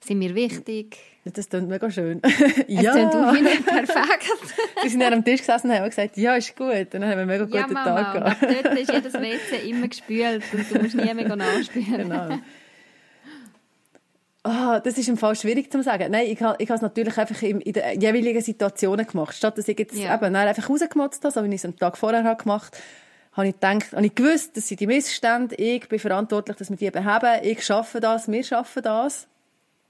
sind 0.00 0.18
mir 0.18 0.34
wichtig. 0.34 0.96
Das 1.24 1.48
klingt 1.48 1.68
mega 1.68 1.90
schön. 1.90 2.22
ja. 2.68 2.96
Es 2.96 3.10
klingt 3.10 3.42
nicht 3.42 3.66
perfekt. 3.66 4.30
wir 4.82 4.90
sind 4.90 5.00
ja 5.00 5.08
am 5.08 5.24
Tisch 5.24 5.40
gesessen 5.40 5.70
und 5.70 5.76
haben 5.76 5.88
gesagt, 5.88 6.16
ja, 6.16 6.36
ist 6.36 6.56
gut. 6.56 6.70
Und 6.70 6.94
dann 6.94 7.04
haben 7.04 7.10
wir 7.10 7.18
einen 7.18 7.26
mega 7.26 7.44
guten 7.44 7.56
ja, 7.56 7.66
Mama, 7.66 8.02
Tag 8.02 8.14
gehabt. 8.14 8.42
dort 8.42 8.78
ist 8.78 8.92
jedes 8.92 9.12
WC 9.14 9.68
immer 9.68 9.88
gespült 9.88 10.42
und 10.52 10.70
du 10.70 10.82
musst 10.82 10.94
nie 10.94 11.14
mehr 11.14 11.36
nachspülen. 11.36 12.08
Genau. 12.08 12.38
Oh, 14.44 14.78
das 14.82 14.96
ist 14.96 15.08
im 15.08 15.18
Fall 15.18 15.36
schwierig 15.36 15.70
zu 15.70 15.82
sagen. 15.82 16.10
Nein, 16.10 16.26
ich 16.28 16.40
habe, 16.40 16.56
ich 16.62 16.70
habe 16.70 16.76
es 16.76 16.82
natürlich 16.82 17.18
einfach 17.18 17.42
in, 17.42 17.60
in 17.60 17.72
den 17.72 18.00
jeweiligen 18.00 18.40
Situationen 18.40 19.06
gemacht. 19.06 19.36
Statt 19.36 19.58
dass 19.58 19.68
ich 19.68 19.78
jetzt 19.78 19.96
ja. 19.96 20.14
eben 20.14 20.34
einfach 20.34 20.70
rausgemotzt 20.70 21.22
habe, 21.24 21.34
so 21.34 21.44
wie 21.44 21.48
ich 21.48 21.56
es 21.56 21.64
am 21.66 21.76
Tag 21.76 21.98
vorher 21.98 22.24
habe 22.24 22.42
gemacht 22.42 22.74
habe, 22.74 22.82
habe 23.38 23.48
ich 23.48 23.54
gedacht, 23.54 23.92
habe 23.92 24.06
ich 24.06 24.14
gewusst, 24.14 24.56
das 24.56 24.68
sind 24.68 24.80
die 24.80 24.86
Missstände, 24.86 25.54
ich 25.56 25.88
bin 25.88 25.98
verantwortlich, 25.98 26.56
dass 26.56 26.70
wir 26.70 26.76
die 26.76 26.90
beheben, 26.90 27.40
ich 27.42 27.64
schaffe 27.64 28.00
das, 28.00 28.28
wir 28.28 28.42
schaffen 28.42 28.82
das. 28.82 29.28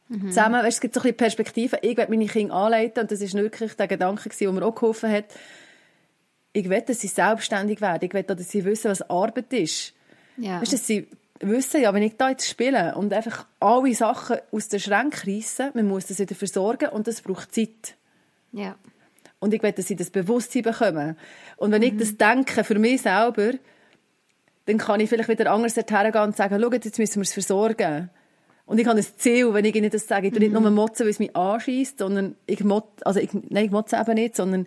Mhm. 0.09 0.29
Zusammen, 0.29 0.63
weißt, 0.63 0.77
es 0.77 0.81
gibt 0.81 0.95
so 0.95 1.01
ein 1.01 1.03
bisschen 1.03 1.17
Perspektiven, 1.17 1.79
ich 1.83 1.97
werde 1.97 2.11
meine 2.11 2.27
Kinder 2.27 2.55
anleiten 2.55 3.03
und 3.03 3.11
das 3.11 3.21
ist 3.21 3.35
wirklich 3.35 3.75
der 3.75 3.89
Gedanke 3.89 4.29
der 4.29 4.53
mir 4.53 4.65
auch 4.65 4.75
geholfen 4.75 5.11
hat. 5.11 5.27
Ich 6.53 6.69
will, 6.69 6.81
dass 6.81 7.01
sie 7.01 7.09
selbstständig 7.09 7.81
werden, 7.81 8.05
ich 8.05 8.15
will, 8.15 8.23
dass 8.23 8.51
sie 8.51 8.65
wissen, 8.65 8.91
was 8.91 9.03
Arbeit 9.11 9.53
ist. 9.53 9.93
Ja. 10.39 10.61
Weißt, 10.61 10.73
dass 10.73 10.87
sie 10.87 11.09
wissen, 11.41 11.83
ja, 11.83 11.93
wenn 11.93 12.03
ich 12.03 12.17
da 12.17 12.31
jetzt 12.31 12.49
spiele 12.49 12.95
und 12.97 13.13
einfach 13.13 13.47
alle 13.61 13.95
Sachen 13.95 14.39
aus 14.51 14.69
den 14.69 14.81
Schränken 14.81 15.35
reisse, 15.35 15.71
man 15.75 15.87
muss 15.87 16.07
das 16.07 16.19
wieder 16.19 16.35
versorgen 16.35 16.89
und 16.89 17.07
das 17.07 17.21
braucht 17.21 17.55
Zeit. 17.55 17.97
Ja. 18.53 18.77
Und 19.41 19.55
ich 19.55 19.63
will, 19.63 19.73
dass 19.73 19.87
sie 19.87 19.95
das 19.95 20.11
Bewusstsein 20.11 20.63
bekommen. 20.63 21.17
Und 21.57 21.71
wenn 21.71 21.83
mhm. 21.83 21.89
ich 21.89 21.97
das 21.97 22.17
denke 22.17 22.65
für 22.65 22.79
mich 22.79 23.03
selber, 23.03 23.53
dann 24.67 24.79
kann 24.79 25.01
ich 25.01 25.09
vielleicht 25.09 25.29
wieder 25.29 25.53
anders 25.53 25.77
hergehen 25.77 26.25
und 26.25 26.37
sagen, 26.37 26.61
schau, 26.61 26.73
jetzt 26.73 26.99
müssen 26.99 27.17
wir 27.17 27.23
es 27.23 27.33
versorgen. 27.33 28.11
Und 28.69 28.79
ich 28.79 28.87
habe 28.87 28.99
ein 28.99 29.07
Ziel, 29.17 29.55
wenn 29.55 29.65
ich 29.65 29.75
ihnen 29.75 29.89
das 29.89 30.07
sage. 30.07 30.27
Ich 30.27 30.33
tue 30.35 30.41
mhm. 30.41 30.53
nicht 30.53 30.61
nur 30.61 30.71
motzen, 30.71 31.05
weil 31.05 31.11
es 31.11 31.19
mich 31.19 31.35
anschießt, 31.35 31.99
sondern 31.99 32.37
ich 32.45 32.63
motze, 32.63 33.07
also 33.07 33.19
ich, 33.19 33.31
nein, 33.33 33.65
ich 33.65 33.71
motze 33.71 33.97
eben 33.97 34.15
nicht, 34.15 34.37
sondern 34.37 34.67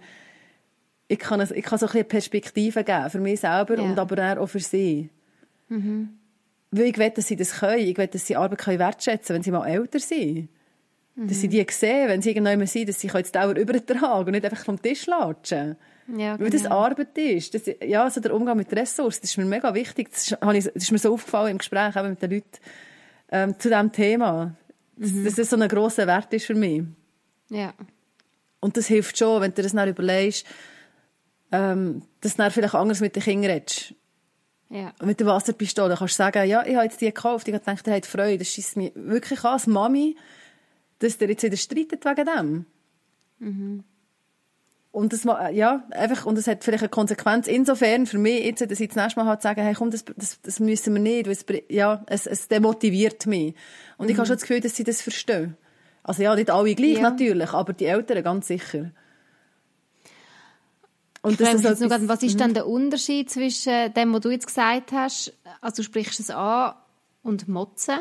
ich 1.07 1.19
kann, 1.19 1.39
ich 1.39 1.63
kann 1.63 1.77
so 1.77 1.85
ein 1.85 1.91
bisschen 1.91 2.07
Perspektive 2.07 2.83
geben 2.83 3.09
für 3.11 3.19
mich 3.19 3.41
selber 3.41 3.77
ja. 3.77 3.83
und 3.83 3.99
aber 3.99 4.41
auch 4.41 4.47
für 4.47 4.59
sie. 4.59 5.09
Mhm. 5.69 6.17
Weil 6.71 6.85
ich 6.85 6.97
will, 6.97 7.11
dass 7.11 7.27
sie 7.27 7.35
das 7.35 7.59
können. 7.59 7.77
Ich 7.77 7.95
will, 7.95 8.07
dass 8.07 8.25
sie 8.25 8.35
Arbeit 8.35 8.65
wertschätzen 8.65 9.27
können, 9.27 9.35
wenn 9.35 9.43
sie 9.43 9.51
mal 9.51 9.67
älter 9.67 9.99
sind. 9.99 10.49
Mhm. 11.13 11.27
Dass 11.27 11.39
sie 11.39 11.47
die 11.47 11.63
sehen, 11.69 12.09
wenn 12.09 12.23
sie 12.23 12.31
irgendwann 12.31 12.65
sind, 12.65 12.89
dass 12.89 12.99
sie 12.99 13.07
die 13.07 13.31
Dauer 13.31 13.55
übertragen 13.55 14.25
und 14.25 14.31
nicht 14.31 14.45
einfach 14.45 14.65
vom 14.65 14.81
Tisch 14.81 15.05
latschen. 15.05 15.75
Ja, 16.07 16.37
genau. 16.37 16.39
Weil 16.39 16.49
das 16.49 16.63
genau. 16.63 16.79
Arbeit 16.79 17.15
ist. 17.19 17.53
Das, 17.53 17.69
ja, 17.85 18.03
also 18.03 18.19
der 18.19 18.33
Umgang 18.33 18.57
mit 18.57 18.73
Ressourcen, 18.73 19.19
das 19.21 19.29
ist 19.29 19.37
mir 19.37 19.45
mega 19.45 19.75
wichtig. 19.75 20.09
Das 20.09 20.31
ist, 20.31 20.41
das 20.41 20.83
ist 20.83 20.91
mir 20.91 20.97
so 20.97 21.13
aufgefallen 21.13 21.51
im 21.51 21.57
Gespräch 21.59 21.95
eben 21.95 22.09
mit 22.09 22.21
den 22.23 22.31
Leuten 22.31 22.57
ähm, 23.31 23.57
zu 23.59 23.69
diesem 23.69 23.91
Thema. 23.91 24.55
Mhm. 24.97 25.25
Dass 25.25 25.35
das 25.35 25.49
so 25.49 25.57
ein 25.57 25.67
grosser 25.67 26.05
Wert 26.07 26.31
ist 26.33 26.45
für 26.45 26.55
mich. 26.55 26.83
Ja. 27.49 27.73
Und 28.59 28.77
das 28.77 28.87
hilft 28.87 29.17
schon, 29.17 29.41
wenn 29.41 29.53
du 29.53 29.61
das 29.61 29.73
dann 29.73 29.89
überlegst, 29.89 30.45
ähm, 31.51 32.03
dass 32.21 32.33
du 32.33 32.37
dann 32.37 32.51
vielleicht 32.51 32.75
anders 32.75 32.99
mit 33.01 33.15
den 33.15 33.23
Kindern 33.23 33.51
redest. 33.51 33.95
Ja. 34.69 34.93
Mit 35.03 35.19
der 35.19 35.27
Wasserpistole 35.27 35.95
kannst 35.97 36.13
du 36.13 36.17
sagen, 36.17 36.47
ja, 36.47 36.65
ich 36.65 36.75
habe 36.75 36.85
jetzt 36.85 37.01
die 37.01 37.07
gekauft, 37.07 37.47
ich 37.47 37.53
habe 37.53 37.63
gedacht, 37.63 37.87
ihr 37.87 37.93
habt 37.93 38.05
Freude. 38.05 38.37
Das 38.37 38.47
schießt 38.47 38.77
mich 38.77 38.93
wirklich 38.95 39.43
an 39.43 39.53
als 39.53 39.67
Mami, 39.67 40.15
dass 40.99 41.17
der 41.17 41.29
jetzt 41.29 41.43
wieder 41.43 41.57
streitet 41.57 42.05
wegen 42.05 42.25
dem. 42.25 42.65
Mhm. 43.39 43.83
Und 44.91 45.13
das, 45.13 45.23
ja, 45.23 45.83
einfach, 45.91 46.25
und 46.25 46.37
das 46.37 46.47
hat 46.47 46.65
vielleicht 46.65 46.83
eine 46.83 46.89
Konsequenz 46.89 47.47
insofern 47.47 48.05
für 48.05 48.17
mich 48.17 48.43
jetzt, 48.43 48.59
dass 48.59 48.79
ich 48.79 48.89
das 48.89 48.97
nächste 48.97 49.21
Mal 49.21 49.25
halt 49.25 49.41
sagen, 49.41 49.61
hey, 49.61 49.73
komm, 49.73 49.89
das, 49.89 50.03
das, 50.03 50.41
das 50.41 50.59
müssen 50.59 50.93
wir 50.93 51.01
nicht, 51.01 51.27
weil 51.27 51.33
es, 51.33 51.45
ja, 51.69 52.03
es, 52.07 52.27
es 52.27 52.49
demotiviert 52.49 53.25
mich. 53.25 53.55
Und 53.97 54.07
mhm. 54.07 54.11
ich 54.11 54.17
habe 54.17 54.27
schon 54.27 54.35
das 54.35 54.41
Gefühl, 54.41 54.59
dass 54.59 54.75
sie 54.75 54.83
das 54.83 55.01
verstehen. 55.01 55.55
Also 56.03 56.23
ja, 56.23 56.35
nicht 56.35 56.49
alle 56.49 56.75
gleich 56.75 56.95
ja. 56.95 57.01
natürlich, 57.01 57.53
aber 57.53 57.71
die 57.71 57.85
Eltern 57.85 58.21
ganz 58.21 58.47
sicher. 58.47 58.91
Und 61.21 61.39
das 61.39 61.53
ist 61.53 61.65
etwas, 61.65 61.79
noch, 61.79 62.09
was 62.09 62.23
ist 62.23 62.39
dann 62.39 62.49
mhm. 62.49 62.55
der 62.55 62.67
Unterschied 62.67 63.29
zwischen 63.29 63.93
dem, 63.93 64.11
was 64.13 64.21
du 64.21 64.29
jetzt 64.29 64.47
gesagt 64.47 64.91
hast, 64.91 65.33
also 65.61 65.77
du 65.77 65.83
sprichst 65.83 66.19
es 66.19 66.31
an 66.31 66.73
und 67.23 67.47
motzen? 67.47 67.99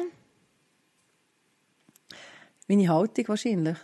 Meine 2.66 2.88
Haltung 2.88 3.28
wahrscheinlich. 3.28 3.76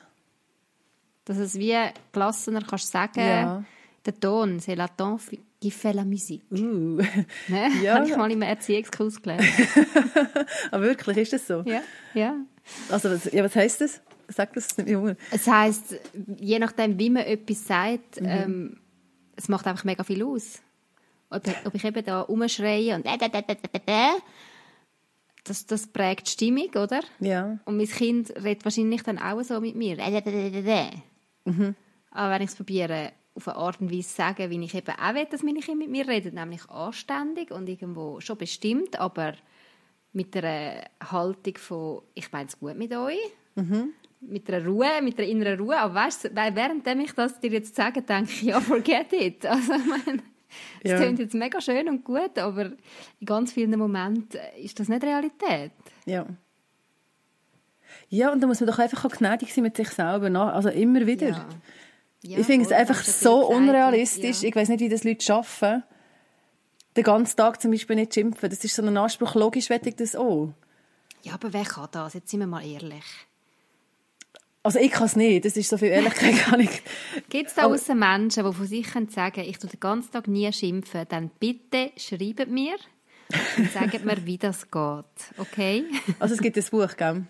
Dass 1.26 1.36
es 1.38 1.58
wie 1.58 1.76
gelassener 2.12 2.62
kannst 2.62 2.90
sagen, 2.90 3.20
ja. 3.20 3.64
der 4.06 4.18
Ton, 4.18 4.58
c'est 4.58 4.76
la 4.76 4.88
ton 4.88 5.18
qui 5.60 5.70
fait 5.70 5.92
la 5.92 6.04
musique. 6.04 6.44
Uh. 6.50 7.00
Ne? 7.48 7.68
Ja. 7.82 7.96
Habe 7.96 8.08
ich 8.08 8.16
mal 8.16 8.30
im 8.30 8.42
Erziehungskurs 8.42 9.20
gelernt. 9.20 9.44
Aber 10.70 10.82
wirklich, 10.84 11.16
ist 11.18 11.32
das 11.32 11.46
so? 11.46 11.62
Ja. 11.66 11.82
ja. 12.14 12.36
Also, 12.90 13.10
was, 13.10 13.32
ja, 13.32 13.44
was 13.44 13.54
heisst 13.56 13.80
das? 13.80 14.00
Sag 14.28 14.52
das 14.54 14.76
nicht 14.76 14.88
mehr. 14.88 15.16
Es 15.30 15.46
heisst, 15.46 15.96
je 16.38 16.58
nachdem, 16.58 16.98
wie 16.98 17.10
man 17.10 17.22
etwas 17.24 17.66
sagt, 17.66 18.20
mhm. 18.20 18.26
ähm, 18.26 18.80
es 19.36 19.48
macht 19.48 19.66
einfach 19.66 19.84
mega 19.84 20.02
viel 20.04 20.24
aus. 20.24 20.60
Ob, 21.30 21.42
ob 21.64 21.74
ich 21.74 21.84
eben 21.84 22.04
da 22.04 22.20
rumschreie 22.20 22.94
und 22.94 23.04
das, 25.44 25.66
das 25.66 25.86
prägt 25.86 26.26
die 26.26 26.30
Stimmung, 26.32 26.70
oder? 26.70 27.00
Ja. 27.20 27.58
Und 27.64 27.76
mein 27.76 27.86
Kind 27.86 28.30
redet 28.42 28.64
wahrscheinlich 28.64 29.02
dann 29.02 29.18
auch 29.18 29.42
so 29.42 29.60
mit 29.60 29.76
mir. 29.76 29.96
Mhm. 31.46 31.74
Aber 32.10 32.34
wenn 32.34 32.42
ich 32.42 32.50
es 32.50 32.56
probiere, 32.56 33.12
auf 33.34 33.48
eine 33.48 33.58
Art 33.58 33.80
und 33.80 33.92
Weise 33.92 34.08
sagen, 34.08 34.50
wie 34.50 34.64
ich 34.64 34.74
eben 34.74 34.94
auch 34.96 35.14
will, 35.14 35.26
dass 35.26 35.42
meine 35.42 35.60
Kinder 35.60 35.84
mit 35.84 35.90
mir 35.90 36.08
reden, 36.08 36.34
nämlich 36.34 36.68
anständig 36.70 37.50
und 37.50 37.68
irgendwo 37.68 38.20
schon 38.20 38.38
bestimmt, 38.38 38.98
aber 38.98 39.34
mit 40.12 40.34
einer 40.36 40.84
Haltung 41.10 41.56
von, 41.58 42.02
ich 42.14 42.32
meine 42.32 42.48
es 42.48 42.58
gut 42.58 42.76
mit 42.76 42.94
euch, 42.94 43.18
mhm. 43.54 43.92
mit 44.22 44.50
einer 44.50 44.66
Ruhe, 44.66 45.02
mit 45.02 45.18
einer 45.18 45.28
inneren 45.28 45.60
Ruhe, 45.60 45.76
aber 45.78 45.94
weißt 45.94 46.30
während 46.34 46.86
ich 46.86 47.12
das 47.12 47.38
dir 47.38 47.50
jetzt 47.50 47.74
sage, 47.74 48.00
denke 48.02 48.30
ich, 48.30 48.42
ja, 48.42 48.60
forget 48.60 49.12
it. 49.12 49.44
Also, 49.44 49.74
ich 49.74 49.84
meine, 49.84 50.22
es 50.82 50.92
ja. 50.92 50.96
klingt 50.96 51.18
jetzt 51.18 51.34
mega 51.34 51.60
schön 51.60 51.88
und 51.88 52.02
gut, 52.02 52.38
aber 52.38 52.72
in 53.20 53.26
ganz 53.26 53.52
vielen 53.52 53.78
Momenten 53.78 54.40
ist 54.58 54.80
das 54.80 54.88
nicht 54.88 55.04
Realität. 55.04 55.72
Ja. 56.06 56.26
Ja, 58.08 58.32
und 58.32 58.40
da 58.40 58.46
muss 58.46 58.60
man 58.60 58.68
doch 58.68 58.78
einfach 58.78 59.04
auch 59.04 59.16
gnädig 59.16 59.52
sein 59.52 59.64
mit 59.64 59.76
sich 59.76 59.88
selber. 59.90 60.28
Also 60.54 60.68
immer 60.68 61.06
wieder. 61.06 61.28
Ja. 61.28 61.46
Ja, 62.22 62.38
ich 62.38 62.46
finde 62.46 62.66
es 62.66 62.72
einfach 62.72 63.02
so 63.02 63.46
unrealistisch. 63.46 64.42
Ja. 64.42 64.48
Ich 64.48 64.56
weiß 64.56 64.68
nicht, 64.68 64.80
wie 64.80 64.88
das 64.88 65.04
Leute 65.04 65.24
schaffen, 65.24 65.82
den 66.96 67.04
ganzen 67.04 67.36
Tag 67.36 67.60
zum 67.60 67.70
Beispiel 67.70 67.96
nicht 67.96 68.14
schimpfen. 68.14 68.50
Das 68.50 68.64
ist 68.64 68.74
so 68.74 68.82
ein 68.82 68.96
Anspruch. 68.96 69.34
Logisch 69.34 69.70
wette 69.70 69.90
ich 69.90 69.96
das 69.96 70.16
auch. 70.16 70.52
Ja, 71.22 71.34
aber 71.34 71.52
wer 71.52 71.64
kann 71.64 71.88
das? 71.92 72.14
Jetzt 72.14 72.30
sind 72.30 72.40
wir 72.40 72.46
mal 72.46 72.64
ehrlich. 72.64 73.04
Also 74.62 74.80
ich 74.80 74.90
kann 74.90 75.06
es 75.06 75.14
nicht. 75.14 75.44
Das 75.44 75.56
ist 75.56 75.68
so 75.68 75.78
viel 75.78 75.88
Ehrlichkeit 75.88 76.46
gar 76.46 76.56
nicht. 76.56 76.82
Gibt 77.28 77.48
es 77.48 77.54
da 77.54 77.66
außen 77.66 77.96
Menschen, 77.96 78.44
die 78.44 78.52
von 78.52 78.66
sich 78.66 78.88
sagen 78.88 79.32
können, 79.32 79.48
ich 79.48 79.58
tue 79.58 79.70
den 79.70 79.78
ganzen 79.78 80.10
Tag 80.10 80.26
nie 80.26 80.52
schimpfen, 80.52 81.04
dann 81.08 81.30
bitte 81.38 81.92
schreibt 81.96 82.48
mir 82.48 82.74
und 83.56 83.70
sagt 83.70 84.04
mir, 84.04 84.26
wie 84.26 84.38
das 84.38 84.68
geht. 84.68 85.38
Okay? 85.38 85.84
Also 86.18 86.34
es 86.34 86.40
gibt 86.40 86.56
ein 86.56 86.64
Buch, 86.68 86.96
gell? 86.96 87.26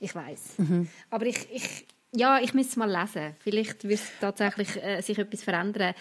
Ich 0.00 0.14
weiß. 0.14 0.58
Mhm. 0.58 0.88
Aber 1.10 1.26
ich, 1.26 1.48
ich, 1.52 1.86
ja, 2.12 2.38
ich 2.40 2.54
müsste 2.54 2.70
es 2.70 2.76
mal 2.76 2.90
lesen. 2.90 3.34
Vielleicht 3.40 3.84
wird 3.88 4.00
tatsächlich 4.20 4.82
äh, 4.82 5.00
sich 5.00 5.18
etwas 5.18 5.42
verändern. 5.42 5.94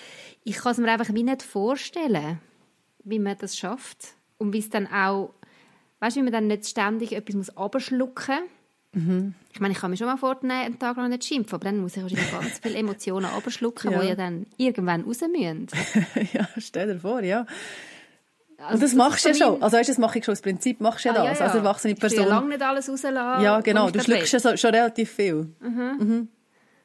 Ich 0.43 0.57
kann 0.57 0.71
es 0.71 0.77
mir 0.77 0.91
einfach 0.91 1.13
wie 1.13 1.23
nicht 1.23 1.43
vorstellen, 1.43 2.39
wie 3.03 3.19
man 3.19 3.37
das 3.37 3.57
schafft. 3.57 4.15
Und 4.37 4.53
wie 4.53 4.59
es 4.59 4.69
dann 4.69 4.87
auch, 4.87 5.33
weißt 5.99 6.15
du, 6.15 6.19
wie 6.19 6.23
man 6.23 6.33
dann 6.33 6.47
nicht 6.47 6.67
ständig 6.67 7.13
etwas 7.13 7.35
muss 7.35 7.57
abschlucken 7.57 8.39
muss. 8.39 8.49
Mhm. 8.93 9.33
Ich 9.53 9.59
meine, 9.59 9.73
ich 9.73 9.79
kann 9.79 9.91
mir 9.91 9.97
schon 9.97 10.07
mal 10.07 10.17
vornehmen, 10.17 10.51
einen 10.51 10.79
Tag 10.79 10.97
lang 10.97 11.09
nicht 11.09 11.25
schimpfen, 11.25 11.55
aber 11.55 11.65
dann 11.65 11.79
muss 11.79 11.97
ich 11.97 12.03
wahrscheinlich 12.03 12.31
ganz 12.31 12.59
viele 12.61 12.77
Emotionen 12.77 13.25
abschlucken, 13.25 13.91
ja. 13.91 14.01
die 14.01 14.07
ja 14.07 14.15
dann 14.15 14.45
irgendwann 14.57 15.01
raus 15.01 15.21
müssen. 15.21 15.67
ja, 16.33 16.47
stell 16.57 16.93
dir 16.93 16.99
vor, 16.99 17.21
ja. 17.21 17.45
Also 18.57 18.73
und 18.73 18.81
das, 18.81 18.89
das 18.89 18.97
machst 18.97 19.25
du 19.25 19.29
ja 19.29 19.35
schon. 19.35 19.61
Also 19.61 19.77
weißt, 19.77 19.89
das 19.89 19.97
mache 19.97 20.19
ich 20.19 20.25
schon. 20.25 20.31
Das 20.31 20.41
Prinzip 20.41 20.81
machst 20.81 21.05
du 21.05 21.09
ja 21.09 21.15
ah, 21.15 21.25
das. 21.25 21.39
Ja, 21.39 21.45
ja. 21.45 21.51
Als 21.51 21.55
erwachsene 21.55 21.95
Person. 21.95 22.19
Ich 22.19 22.25
ja 22.25 22.35
lange 22.35 22.47
nicht 22.49 22.61
alles 22.61 22.89
rauslassen. 22.89 23.43
Ja, 23.43 23.61
genau. 23.61 23.91
Du 23.91 23.99
schluckst 23.99 24.33
ja 24.33 24.57
schon 24.57 24.71
relativ 24.71 25.11
viel. 25.11 25.49
Mhm. 25.59 25.97
Mhm. 25.99 26.27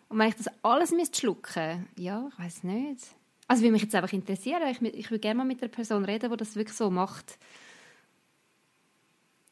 Und 0.09 0.19
wenn 0.19 0.29
ich 0.29 0.35
das 0.35 0.47
alles 0.63 0.91
müsste 0.91 1.21
schlucken, 1.21 1.89
ja, 1.97 2.29
ich 2.31 2.45
weiß 2.45 2.65
nicht. 2.65 3.07
Also 3.49 3.63
würde 3.63 3.73
mich 3.73 3.83
jetzt 3.83 3.95
einfach 3.95 4.13
interessieren. 4.13 4.63
Ich, 4.71 4.83
ich 4.83 5.11
würde 5.11 5.21
gerne 5.21 5.39
mal 5.39 5.45
mit 5.45 5.63
einer 5.63 5.71
Person 5.71 6.05
reden, 6.05 6.31
die 6.31 6.37
das 6.37 6.57
wirklich 6.57 6.77
so 6.77 6.91
macht. 6.91 7.39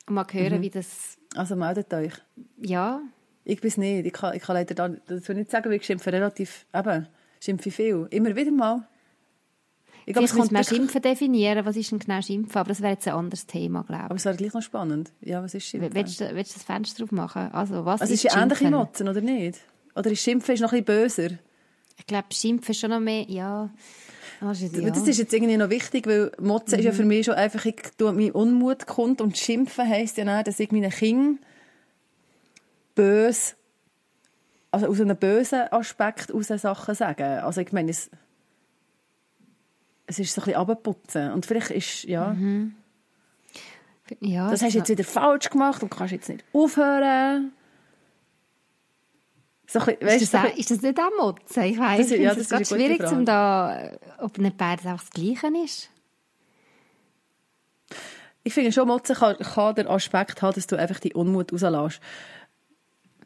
Und 0.07 0.15
mal 0.15 0.27
hören, 0.31 0.59
mhm. 0.59 0.63
wie 0.63 0.71
das... 0.71 1.17
Also 1.37 1.57
meldet 1.57 1.93
euch. 1.95 2.13
Ja. 2.59 3.01
Ich 3.45 3.61
bin 3.61 3.69
es 3.69 3.77
nicht. 3.79 4.07
Ich 4.07 4.13
kann, 4.13 4.35
ich 4.35 4.43
kann 4.43 4.55
leider 4.55 4.75
dazu 5.07 5.33
nicht 5.33 5.51
sagen, 5.51 5.71
wie 5.71 5.77
ich 5.77 5.85
schimpfe 5.85 6.13
relativ... 6.13 6.67
Eben, 6.75 7.09
schimpfe 7.41 7.71
viel. 7.71 8.07
Immer 8.11 8.37
wieder 8.37 8.51
mal. 8.51 8.87
Ich 10.07 10.15
glaube, 10.15 10.29
Vielleicht 10.29 10.53
müssen 10.53 10.65
Schimpfen 10.65 11.03
definieren. 11.03 11.65
Was 11.65 11.77
ist 11.77 11.91
denn 11.93 11.99
genau 11.99 12.21
Schimpfen? 12.23 12.57
Aber 12.57 12.69
das 12.69 12.81
wäre 12.81 12.93
jetzt 12.93 13.07
ein 13.07 13.15
anderes 13.15 13.47
Thema, 13.47 13.83
glaube 13.83 14.03
ich. 14.03 14.05
Aber 14.07 14.15
es 14.17 14.25
wäre 14.25 14.37
gleich 14.37 14.55
noch 14.55 14.63
spannend. 14.63 15.13
Ja, 15.21 15.43
was 15.43 15.55
ist 15.55 15.67
Schimpfen? 15.67 15.95
Willst 15.95 16.21
du, 16.21 16.35
willst 16.35 16.53
du 16.53 16.59
das 16.59 16.65
Fenster 16.65 17.01
drauf 17.03 17.13
machen? 17.13 17.53
Also, 17.53 17.85
was 17.85 18.01
also 18.01 18.13
ist, 18.13 18.25
ist 18.25 18.35
ja 18.35 18.43
ähnlich 18.43 18.61
Motzen, 18.63 19.09
oder 19.09 19.21
nicht? 19.21 19.59
Oder 19.95 20.11
ist 20.11 20.23
Schimpfen 20.23 20.55
ist 20.55 20.61
noch 20.61 20.73
ein 20.73 20.85
bisschen 20.85 21.03
böser? 21.03 21.37
Ich 21.99 22.07
glaube, 22.07 22.27
Schimpfen 22.33 22.71
ist 22.71 22.81
schon 22.81 22.91
noch 22.91 23.01
mehr, 23.01 23.25
ja... 23.29 23.71
Also, 24.41 24.67
ja. 24.67 24.89
Das 24.89 25.07
ist 25.07 25.19
jetzt 25.19 25.35
irgendwie 25.35 25.59
noch 25.59 25.69
wichtig, 25.69 26.07
weil 26.07 26.33
Motzen 26.41 26.77
mhm. 26.77 26.79
ist 26.79 26.85
ja 26.87 26.93
für 26.93 27.05
mich 27.05 27.27
schon 27.27 27.35
einfach, 27.35 27.63
ich 27.67 27.83
tue 27.99 28.13
meinen 28.13 28.31
Unmut 28.31 28.87
kund 28.87 29.21
und 29.21 29.37
Schimpfen 29.37 29.87
heisst 29.87 30.17
ja 30.17 30.25
nicht, 30.25 30.47
dass 30.47 30.59
ich 30.59 30.73
meinen 30.73 30.91
Kindern 30.91 31.39
böse, 32.95 33.55
also 34.71 34.87
aus 34.87 35.01
einem 35.01 35.17
bösen 35.17 35.71
Aspekt 35.71 36.33
aus 36.33 36.47
Sachen 36.49 36.95
sage. 36.95 37.43
Also 37.45 37.61
ich 37.61 37.73
meine, 37.73 37.91
es, 37.91 38.11
es 40.11 40.19
ist 40.19 40.35
so 40.35 40.41
ein 40.41 40.47
bisschen 40.47 40.61
abputzen 40.61 41.33
und 41.33 41.47
vielleicht 41.47 41.71
ist, 41.71 42.05
ja... 42.05 42.33
Mhm. 42.33 42.75
Ja, 44.19 44.51
das 44.51 44.61
hast 44.61 44.75
du 44.75 44.79
jetzt 44.79 44.89
wieder 44.89 45.05
falsch 45.05 45.51
gemacht 45.51 45.85
und 45.85 45.91
kannst 45.91 46.13
jetzt 46.13 46.29
nicht 46.29 46.45
aufhören. 46.53 47.53
So 49.69 49.79
bisschen, 49.79 50.01
weißt, 50.01 50.23
ist, 50.23 50.35
das, 50.35 50.43
so 50.43 50.49
ist 50.49 50.71
das 50.73 50.83
nicht 50.83 50.99
auch 50.99 51.11
Motzen? 51.17 51.63
Ich 51.63 51.79
weiss, 51.79 52.09
das, 52.09 52.19
ja, 52.19 52.35
das, 52.35 52.51
ist 52.51 52.69
schwierig, 52.71 53.01
um 53.05 53.25
da, 53.25 53.93
ob 54.19 54.37
nicht 54.39 54.57
beides 54.57 54.85
einfach 54.85 55.05
das 55.05 55.11
Gleiche 55.11 55.47
ist. 55.65 55.91
Ich 58.43 58.53
finde 58.53 58.73
schon, 58.73 58.89
Motzen 58.89 59.15
kann, 59.15 59.37
kann 59.39 59.77
den 59.77 59.87
Aspekt 59.87 60.43
haben, 60.43 60.57
dass 60.57 60.67
du 60.67 60.77
einfach 60.77 60.99
die 60.99 61.15
Unmut 61.15 61.53
rauslässt. 61.53 62.01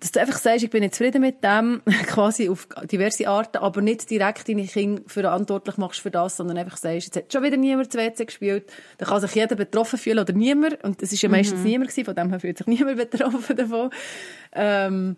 Dass 0.04 0.12
du 0.12 0.20
einfach 0.20 0.36
sagst, 0.36 0.62
ich 0.62 0.68
bin 0.68 0.82
nicht 0.82 0.94
zufrieden 0.94 1.22
mit 1.22 1.42
dem, 1.42 1.80
quasi 2.06 2.50
auf 2.50 2.68
diverse 2.92 3.26
Arten, 3.26 3.56
aber 3.56 3.80
nicht 3.80 4.10
direkt 4.10 4.46
deine 4.46 4.66
Kinder 4.66 5.00
verantwortlich 5.06 5.78
machst 5.78 6.00
für 6.00 6.10
das, 6.10 6.36
sondern 6.36 6.58
einfach 6.58 6.76
sagst, 6.76 7.06
jetzt 7.06 7.16
hat 7.16 7.32
schon 7.32 7.42
wieder 7.42 7.56
niemand 7.56 7.88
das 7.88 7.98
WC 7.98 8.26
gespielt, 8.26 8.70
dann 8.98 9.08
kann 9.08 9.22
sich 9.22 9.34
jeder 9.34 9.56
betroffen 9.56 9.98
fühlen 9.98 10.18
oder 10.18 10.34
niemand, 10.34 10.84
und 10.84 11.02
es 11.02 11.10
ist 11.10 11.22
ja 11.22 11.30
meistens 11.30 11.60
mhm. 11.60 11.68
niemand 11.68 11.90
gewesen, 11.90 12.04
von 12.04 12.14
dem 12.16 12.28
her 12.28 12.38
fühlt 12.38 12.58
sich 12.58 12.66
niemand 12.66 12.96
betroffen 13.10 13.56
davon. 13.56 13.88
Ähm, 14.52 15.16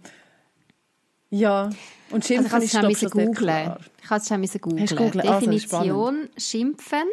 ja, 1.31 1.69
und 2.11 2.25
Schimpfen 2.25 2.55
also 2.55 2.65
ich 2.65 2.73
ist 2.73 3.03
doch 3.03 3.11
schon 3.11 3.27
googlen. 3.27 3.75
Ich 4.05 4.11
es 4.13 4.91
schon 4.91 4.99
googlen. 4.99 5.27
Definition 5.27 6.17
also, 6.17 6.29
Schimpfen. 6.39 7.09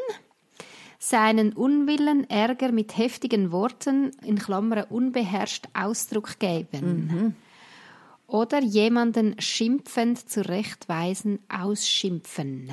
Seinen 0.99 1.53
Unwillen, 1.53 2.29
Ärger 2.29 2.71
mit 2.71 2.99
heftigen 2.99 3.51
Worten, 3.51 4.11
in 4.23 4.37
Klammern 4.37 4.85
unbeherrscht 4.91 5.65
Ausdruck 5.73 6.37
geben. 6.37 7.07
Mhm. 7.11 7.35
Oder 8.27 8.61
jemanden 8.61 9.39
schimpfend 9.39 10.29
zurechtweisen, 10.29 11.39
ausschimpfen. 11.49 12.71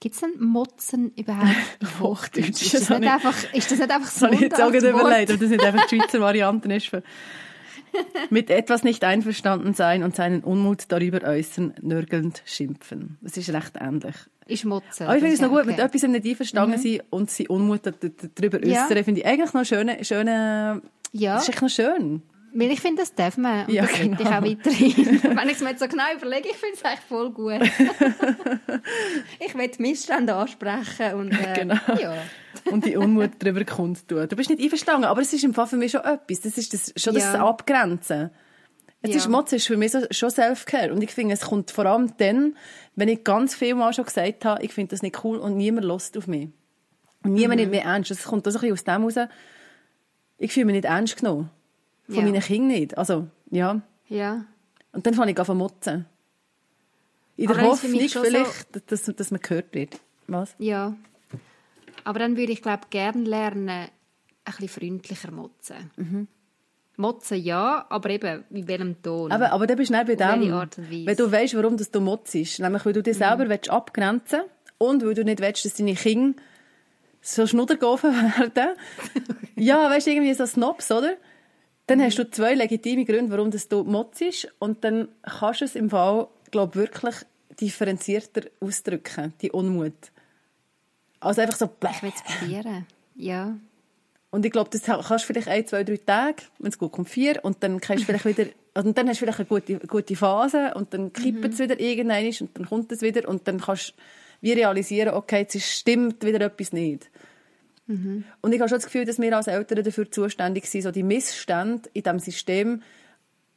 Gibt 0.00 0.14
es 0.14 0.22
denn 0.22 0.42
Motzen 0.42 1.12
überhaupt 1.14 1.54
in 1.80 2.00
Hochdeutsch? 2.00 2.62
Ist 2.62 2.74
das, 2.74 2.88
nicht 2.88 3.10
einfach, 3.10 3.34
ist 3.52 3.70
das 3.70 3.78
nicht 3.78 3.90
einfach 3.90 4.10
so 4.10 4.28
Ich 4.28 4.40
jetzt 4.40 4.60
auch 4.60 4.70
überlegt, 4.70 5.30
ob 5.30 5.40
das 5.40 5.50
nicht 5.50 5.62
einfach 5.62 5.86
die 5.86 5.96
Schweizer 5.96 6.20
Variante 6.20 6.72
ist. 6.72 6.86
Für 6.86 7.02
mit 8.30 8.50
etwas 8.50 8.84
nicht 8.84 9.04
einverstanden 9.04 9.74
sein 9.74 10.02
und 10.02 10.14
seinen 10.14 10.42
Unmut 10.42 10.84
darüber 10.88 11.22
äußern, 11.22 11.74
nörgelnd 11.80 12.42
schimpfen. 12.46 13.18
Das 13.20 13.36
ist 13.36 13.50
recht 13.50 13.72
ähnlich. 13.80 14.14
Ist 14.46 14.64
Motzen. 14.64 15.06
Aber 15.06 15.16
ich 15.16 15.20
finde 15.20 15.34
es 15.34 15.40
noch 15.40 15.50
gut, 15.50 15.60
okay. 15.60 15.70
mit 15.70 15.78
etwas 15.78 16.02
nicht 16.02 16.24
einverstanden 16.24 16.76
mhm. 16.78 16.82
sein 16.82 17.00
und 17.10 17.30
seinen 17.30 17.48
Unmut 17.48 17.80
darüber 17.84 18.58
äußern, 18.58 18.96
ja. 18.96 19.02
finde 19.02 19.20
ich 19.20 19.26
eigentlich 19.26 19.52
noch 19.52 19.64
schön, 19.64 20.04
schöne, 20.04 20.82
ja. 21.12 21.34
das 21.34 21.44
ist 21.44 21.48
echt 21.50 21.62
noch 21.62 21.68
schön. 21.68 22.22
Weil 22.52 22.72
ich 22.72 22.80
finde, 22.80 23.02
das 23.02 23.14
darf 23.14 23.36
man. 23.36 23.66
Und 23.66 23.72
ja, 23.72 23.82
das 23.82 23.92
genau. 23.92 24.20
ich 24.20 24.26
auch 24.26 24.42
weiterhin. 24.42 25.22
Wenn 25.22 25.48
ich 25.48 25.54
es 25.54 25.60
mir 25.60 25.70
jetzt 25.70 25.80
so 25.80 25.86
genau 25.86 26.04
überlege, 26.16 26.48
ich 26.48 26.56
finde 26.56 26.74
es 26.74 26.84
eigentlich 26.84 27.00
voll 27.00 27.30
gut. 27.30 27.60
ich 29.38 29.54
will 29.54 29.68
die 29.68 29.82
Missstände 29.82 30.34
ansprechen 30.34 31.14
und, 31.14 31.30
äh, 31.30 31.54
genau. 31.54 31.76
ja. 32.00 32.14
und 32.64 32.84
die 32.84 32.96
Unmut 32.96 33.30
darüber 33.38 33.64
kundtun. 33.64 34.28
Du 34.28 34.34
bist 34.34 34.50
nicht 34.50 34.60
einverstanden, 34.60 35.04
aber 35.04 35.20
es 35.20 35.32
ist 35.32 35.44
im 35.44 35.54
Fall 35.54 35.68
für 35.68 35.76
mich 35.76 35.92
schon 35.92 36.00
etwas. 36.00 36.40
Das 36.40 36.58
ist 36.58 36.74
das, 36.74 36.92
schon 36.96 37.14
das 37.14 37.34
Abgrenzen. 37.34 38.30
Jetzt 39.02 39.12
ja. 39.12 39.18
ist 39.18 39.28
Motze 39.28 39.56
ist 39.56 39.66
für 39.66 39.76
mich 39.76 39.92
so, 39.92 40.00
schon 40.10 40.30
Selfcare. 40.30 40.92
Und 40.92 41.02
ich 41.02 41.12
finde, 41.12 41.34
es 41.34 41.42
kommt 41.42 41.70
vor 41.70 41.86
allem 41.86 42.16
dann, 42.18 42.56
wenn 42.96 43.08
ich 43.08 43.22
ganz 43.22 43.54
viel 43.54 43.74
Mal 43.74 43.92
schon 43.92 44.04
gesagt 44.04 44.44
habe, 44.44 44.62
ich 44.62 44.74
finde 44.74 44.90
das 44.90 45.02
nicht 45.02 45.24
cool 45.24 45.38
und 45.38 45.56
niemand 45.56 45.86
lässt 45.86 46.18
auf 46.18 46.26
mich. 46.26 46.48
Und 47.22 47.34
niemand 47.34 47.60
mhm. 47.60 47.70
nimmt 47.70 47.70
mich 47.70 47.84
ernst. 47.84 48.10
Es 48.10 48.24
kommt 48.24 48.46
auch 48.46 48.50
so 48.50 48.58
ein 48.58 48.72
bisschen 48.72 48.72
aus 48.72 49.14
dem 49.14 49.22
raus, 49.22 49.28
ich 50.40 50.52
fühle 50.52 50.66
mich 50.66 50.74
nicht 50.76 50.86
ernst 50.86 51.18
genommen. 51.18 51.50
Von 52.06 52.16
ja. 52.16 52.22
meinen 52.22 52.40
Kindern 52.40 52.68
nicht. 52.68 52.98
Also, 52.98 53.28
ja. 53.50 53.80
Ja. 54.08 54.44
Und 54.92 55.06
dann 55.06 55.14
fange 55.14 55.30
ich 55.30 55.38
an 55.38 55.46
zu 55.46 55.54
motzen. 55.54 56.06
In 57.36 57.46
der 57.46 57.62
Hoffnung 57.62 58.00
vielleicht, 58.08 58.74
so... 58.74 58.80
dass, 58.86 59.04
dass 59.04 59.30
man 59.30 59.40
gehört 59.40 59.72
wird. 59.74 60.00
Was? 60.26 60.54
Ja. 60.58 60.96
Aber 62.04 62.18
dann 62.18 62.36
würde 62.36 62.52
ich, 62.52 62.62
glaube 62.62 62.84
gerne 62.90 63.22
lernen, 63.22 63.68
ein 63.68 63.88
bisschen 64.44 64.68
freundlicher 64.68 65.30
motzen. 65.30 65.90
Mhm. 65.96 66.28
Motzen 66.96 67.42
ja, 67.42 67.86
aber 67.88 68.10
eben 68.10 68.44
in 68.50 68.66
welchem 68.66 69.00
Ton. 69.02 69.30
Aber, 69.30 69.52
aber 69.52 69.66
dann 69.66 69.76
bist 69.76 69.90
du 69.90 69.94
nicht 69.94 70.06
bei 70.06 70.14
dem, 70.16 71.06
wenn 71.06 71.16
du 71.16 71.30
weißt, 71.30 71.54
warum 71.54 71.76
du 71.76 72.00
motzt. 72.00 72.34
Nämlich, 72.34 72.84
weil 72.84 72.92
du 72.92 73.02
dich 73.02 73.16
selber 73.16 73.44
mhm. 73.44 73.50
willst 73.50 73.70
abgrenzen 73.70 74.40
und 74.78 75.04
weil 75.04 75.14
du 75.14 75.24
nicht 75.24 75.40
willst, 75.40 75.64
dass 75.64 75.74
deine 75.74 75.94
Kinder 75.94 76.40
so 77.20 77.46
schnuddergaufen 77.46 78.12
werden. 78.12 78.76
ja, 79.56 79.90
weißt 79.90 80.06
du, 80.06 80.10
irgendwie 80.10 80.34
so 80.34 80.46
Snobs, 80.46 80.90
oder? 80.90 81.16
Dann 81.86 82.00
hast 82.00 82.18
du 82.18 82.30
zwei 82.30 82.54
legitime 82.54 83.04
Gründe, 83.04 83.32
warum 83.32 83.50
das 83.50 83.68
du 83.68 83.82
motzt 83.84 84.48
und 84.58 84.84
dann 84.84 85.08
kannst 85.22 85.60
du 85.60 85.64
es 85.64 85.74
im 85.74 85.90
Fall, 85.90 86.28
glaube 86.50 86.76
wirklich 86.76 87.16
differenzierter 87.60 88.42
ausdrücken, 88.60 89.34
die 89.42 89.50
Unmut. 89.50 90.12
Also 91.18 91.42
einfach 91.42 91.56
so... 91.56 91.68
Ich 91.90 92.02
will 92.02 92.12
es 92.14 92.22
probieren, 92.22 92.86
ja. 93.16 93.56
Und 94.30 94.46
ich 94.46 94.52
glaube, 94.52 94.70
das 94.70 94.82
kannst 94.82 95.10
du 95.10 95.18
vielleicht 95.18 95.48
ein, 95.48 95.66
zwei, 95.66 95.84
drei 95.84 95.96
Tage, 95.96 96.44
wenn 96.58 96.70
es 96.70 96.78
gut 96.78 96.92
kommt, 96.92 97.08
vier, 97.08 97.44
und 97.44 97.62
dann 97.62 97.80
kannst 97.80 98.02
du 98.02 98.06
vielleicht 98.06 98.24
wieder, 98.24 98.50
und 98.74 98.96
dann 98.96 99.08
hast 99.08 99.20
du 99.20 99.26
vielleicht 99.26 99.40
eine 99.40 99.48
gute, 99.48 99.78
gute 99.86 100.16
Phase, 100.16 100.72
und 100.74 100.94
dann 100.94 101.12
kippt 101.12 101.44
es 101.44 101.58
mhm. 101.58 101.64
wieder 101.64 101.80
irgendwann, 101.80 102.26
und 102.40 102.56
dann 102.56 102.66
kommt 102.66 102.92
es 102.92 103.02
wieder, 103.02 103.28
und 103.28 103.46
dann 103.48 103.60
kannst 103.60 103.90
du 103.90 103.94
wie 104.40 104.52
realisieren, 104.52 105.14
okay, 105.14 105.40
jetzt 105.40 105.60
stimmt 105.60 106.24
wieder 106.24 106.40
etwas 106.40 106.72
nicht. 106.72 107.10
Mhm. 107.86 108.24
Und 108.40 108.52
ich 108.52 108.60
habe 108.60 108.68
schon 108.68 108.78
das 108.78 108.86
Gefühl, 108.86 109.04
dass 109.04 109.18
wir 109.18 109.36
als 109.36 109.48
Eltern 109.48 109.84
dafür 109.84 110.10
zuständig 110.10 110.66
sind, 110.66 110.82
so 110.82 110.90
die 110.90 111.02
Missstände 111.02 111.88
in 111.92 112.02
diesem 112.02 112.18
System 112.20 112.82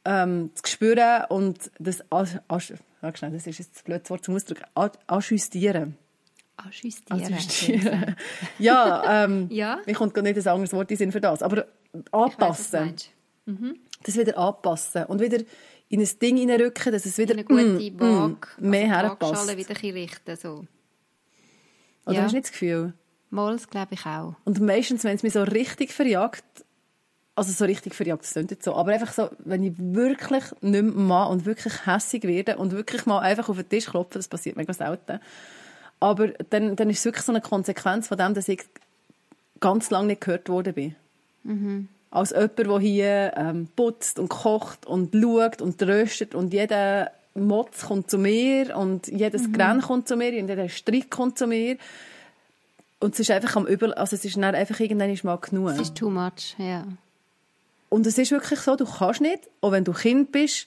ähm, 0.04 0.50
zu 0.54 0.70
spüren 0.70 1.24
und 1.28 1.70
das, 1.78 2.04
as, 2.10 2.38
as, 2.48 2.72
schnell, 3.14 3.32
das 3.32 3.46
ist 3.46 3.58
jetzt 3.58 3.78
ein 3.78 3.84
blödes 3.84 4.10
Wort 4.10 4.24
zum 4.24 4.34
Ausdruck, 4.34 4.58
ajustieren. 5.06 5.96
Ajustieren. 6.56 8.16
ja, 8.58 9.24
ähm, 9.24 9.48
ja, 9.50 9.80
mir 9.86 9.94
kommt 9.94 10.14
gar 10.14 10.22
nicht 10.22 10.36
ein 10.36 10.48
anderes 10.48 10.72
Wort 10.72 10.90
in 10.90 10.96
Sinn 10.96 11.12
für 11.12 11.20
das, 11.20 11.42
aber 11.42 11.66
anpassen. 12.10 12.92
Weiss, 12.92 13.10
mhm. 13.46 13.78
Das 14.02 14.16
wieder 14.16 14.36
anpassen 14.36 15.04
und 15.04 15.20
wieder 15.20 15.38
in 15.88 16.00
ein 16.00 16.08
Ding 16.20 16.36
hineinrücken, 16.36 16.92
dass 16.92 17.06
es 17.06 17.16
wieder 17.18 17.34
eine 17.34 17.44
gute 17.44 17.64
mm, 17.64 18.00
Waage, 18.00 18.48
mm, 18.58 18.68
mehr 18.68 18.96
also 18.96 19.08
herpasst. 19.08 19.56
wieder 19.56 19.82
richten, 19.94 20.36
so. 20.36 20.64
Oder 22.06 22.16
Ja. 22.16 22.22
hast 22.22 22.32
du 22.32 22.36
nicht 22.36 22.44
das 22.46 22.52
Gefühl? 22.52 22.92
Mal, 23.30 23.52
das 23.52 23.68
glaube 23.68 23.94
ich 23.94 24.06
auch. 24.06 24.34
Und 24.44 24.60
meistens, 24.60 25.04
wenn 25.04 25.16
es 25.16 25.22
mich 25.22 25.32
so 25.32 25.42
richtig 25.42 25.92
verjagt, 25.92 26.44
also 27.34 27.50
so 27.50 27.64
richtig 27.64 27.94
verjagt, 27.94 28.22
das 28.22 28.32
klingt 28.32 28.50
jetzt 28.52 28.64
so, 28.64 28.74
aber 28.76 28.92
einfach 28.92 29.12
so, 29.12 29.28
wenn 29.40 29.64
ich 29.64 29.72
wirklich 29.76 30.44
nicht 30.60 30.62
mehr 30.62 30.82
mag 30.82 31.30
und 31.30 31.44
wirklich 31.44 31.86
hässig 31.86 32.22
werde 32.24 32.56
und 32.58 32.70
wirklich 32.72 33.06
mal 33.06 33.20
einfach 33.20 33.48
auf 33.48 33.56
den 33.56 33.68
Tisch 33.68 33.86
klopfe, 33.86 34.18
das 34.18 34.28
passiert 34.28 34.56
mega 34.56 34.72
selten. 34.72 35.18
Aber 35.98 36.28
dann, 36.28 36.76
dann 36.76 36.90
ist 36.90 36.98
es 37.00 37.04
wirklich 37.06 37.24
so 37.24 37.32
eine 37.32 37.40
Konsequenz 37.40 38.06
von 38.08 38.18
dem, 38.18 38.34
dass 38.34 38.48
ich 38.48 38.62
ganz 39.58 39.90
lange 39.90 40.08
nicht 40.08 40.20
gehört 40.20 40.48
worden 40.48 40.74
bin. 40.74 40.94
Als 42.10 42.30
jemand, 42.30 42.58
der 42.58 42.78
hier 42.78 43.32
ähm, 43.36 43.68
putzt 43.74 44.18
und 44.18 44.28
kocht 44.28 44.86
und 44.86 45.12
schaut 45.14 45.60
und 45.60 45.78
tröstet 45.78 46.34
und 46.34 46.52
jeder 46.52 47.10
Motz 47.34 47.86
kommt 47.86 48.10
zu 48.10 48.18
mir 48.18 48.76
und 48.76 49.08
jedes 49.08 49.52
Grenn 49.52 49.80
kommt 49.80 50.08
zu 50.08 50.16
mir 50.16 50.40
und 50.40 50.48
jeder 50.48 50.68
Streit 50.68 51.10
kommt 51.10 51.38
zu 51.38 51.46
mir. 51.46 51.76
Und 53.00 53.14
es 53.14 53.20
ist 53.20 53.30
einfach 53.30 53.56
am 53.56 53.66
Über... 53.66 53.96
Also 53.98 54.16
es 54.16 54.24
ist 54.24 54.36
dann 54.36 54.54
einfach 54.54 54.78
irgendwann 54.80 55.16
mal 55.24 55.36
genug. 55.36 55.70
Es 55.70 55.80
ist 55.80 55.96
too 55.96 56.10
much, 56.10 56.54
ja. 56.58 56.86
Und 57.88 58.06
es 58.06 58.18
ist 58.18 58.30
wirklich 58.30 58.60
so, 58.60 58.76
du 58.76 58.86
kannst 58.86 59.20
nicht, 59.20 59.48
auch 59.60 59.72
wenn 59.72 59.84
du 59.84 59.92
Kind 59.92 60.32
bist, 60.32 60.66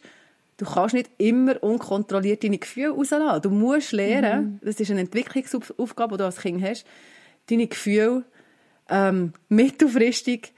du 0.57 0.65
kannst 0.65 0.93
nicht 0.93 1.09
immer 1.18 1.61
unkontrolliert 1.61 2.43
deine 2.43 2.57
Gefühle 2.57 2.91
rauslassen. 2.91 3.41
Du 3.41 3.49
musst 3.49 3.91
lernen, 3.91 4.59
das 4.63 4.80
ist 4.80 4.91
eine 4.91 5.01
Entwicklungsaufgabe, 5.01 6.15
die 6.15 6.18
du 6.20 6.26
als 6.26 6.38
Kind 6.38 6.63
hast, 6.63 6.86
deine 7.49 7.68
Gefühle 7.68 8.24
ähm, 8.89 9.34
mittelfristig 9.49 10.53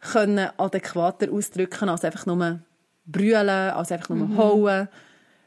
können 0.00 0.48
adäquater 0.56 1.30
ausdrücken, 1.30 1.88
als 1.88 2.04
einfach 2.04 2.26
nur 2.26 2.60
brüllen, 3.04 3.48
als 3.48 3.92
einfach 3.92 4.08
nur 4.08 4.36
hauen. 4.36 4.88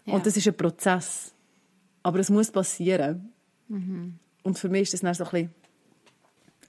Ja. 0.06 0.14
Und 0.14 0.26
das 0.26 0.38
ist 0.38 0.48
ein 0.48 0.58
Prozess. 0.58 1.34
Aber 2.02 2.20
es 2.20 2.30
muss 2.30 2.52
passieren. 2.52 3.32
Und 4.44 4.60
für 4.60 4.70
mich 4.70 4.84
ist 4.84 4.94
das 4.94 5.02
dann 5.02 5.14
so 5.14 5.24
ein 5.24 5.30
bisschen, 5.32 5.54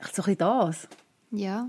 so 0.01 0.07
ein 0.07 0.14
bisschen 0.14 0.39
das. 0.39 0.89
Ja. 1.30 1.68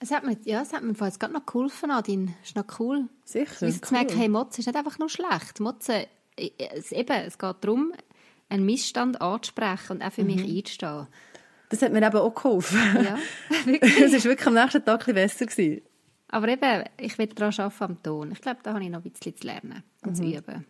Es 0.00 0.10
hat 0.10 0.24
mir, 0.24 0.36
ja, 0.44 0.62
es 0.62 0.72
hat 0.72 0.82
mir 0.82 0.94
jetzt 1.00 1.18
gerade 1.18 1.32
noch 1.32 1.46
geholfen, 1.46 1.88
Nadine. 1.88 2.34
Ist 2.42 2.56
noch 2.56 2.66
cool. 2.78 3.08
Sicher. 3.24 3.66
Wie 3.66 3.80
zu 3.80 3.92
merken, 3.92 4.16
hey, 4.16 4.28
Motze 4.28 4.60
ist 4.60 4.66
nicht 4.66 4.76
einfach 4.76 4.98
nur 4.98 5.08
schlecht. 5.08 5.60
Motze, 5.60 6.06
äh, 6.36 6.50
es, 6.74 6.92
eben, 6.92 7.16
es 7.26 7.38
geht 7.38 7.56
darum, 7.60 7.92
einen 8.48 8.64
Missstand 8.64 9.20
anzusprechen 9.20 9.96
und 9.96 10.02
auch 10.02 10.12
für 10.12 10.24
mich 10.24 10.42
einzustehen. 10.42 11.06
Das 11.68 11.82
hat 11.82 11.92
mir 11.92 12.04
eben 12.06 12.16
auch 12.16 12.34
geholfen. 12.34 12.78
Ja, 13.04 13.18
wirklich. 13.64 14.00
Es 14.00 14.12
war 14.12 14.24
wirklich 14.24 14.46
am 14.46 14.54
nächsten 14.54 14.84
Tag 14.84 15.08
ein 15.08 15.14
bisschen 15.14 15.14
besser. 15.14 15.46
Gewesen. 15.46 15.82
Aber 16.28 16.48
eben, 16.48 16.84
ich 16.98 17.18
will 17.18 17.26
daran 17.26 17.54
arbeiten 17.58 17.84
am 17.84 18.02
Ton. 18.02 18.32
Ich 18.32 18.40
glaube, 18.40 18.60
da 18.62 18.74
habe 18.74 18.84
ich 18.84 18.90
noch 18.90 19.04
ein 19.04 19.10
bisschen 19.10 19.36
zu 19.36 19.46
lernen 19.46 19.82
zu 20.14 20.24
üben. 20.24 20.64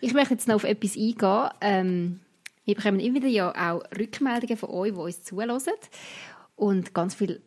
Ich 0.00 0.14
möchte 0.14 0.34
jetzt 0.34 0.48
noch 0.48 0.56
auf 0.56 0.64
etwas 0.64 0.96
eingehen. 0.96 1.48
Ähm, 1.60 2.20
wir 2.64 2.74
bekommen 2.74 3.00
immer 3.00 3.16
wieder 3.16 3.28
ja 3.28 3.50
auch 3.50 3.82
Rückmeldungen 3.98 4.56
von 4.56 4.70
euch, 4.70 4.92
die 4.92 4.98
uns 4.98 5.22
zuhören. 5.24 5.58
Und 6.54 6.94
ganz 6.94 7.14
viele 7.14 7.40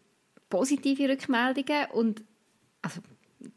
positive 0.49 1.09
Rückmeldungen. 1.09 1.91
Und 1.93 2.24
also, 2.82 3.01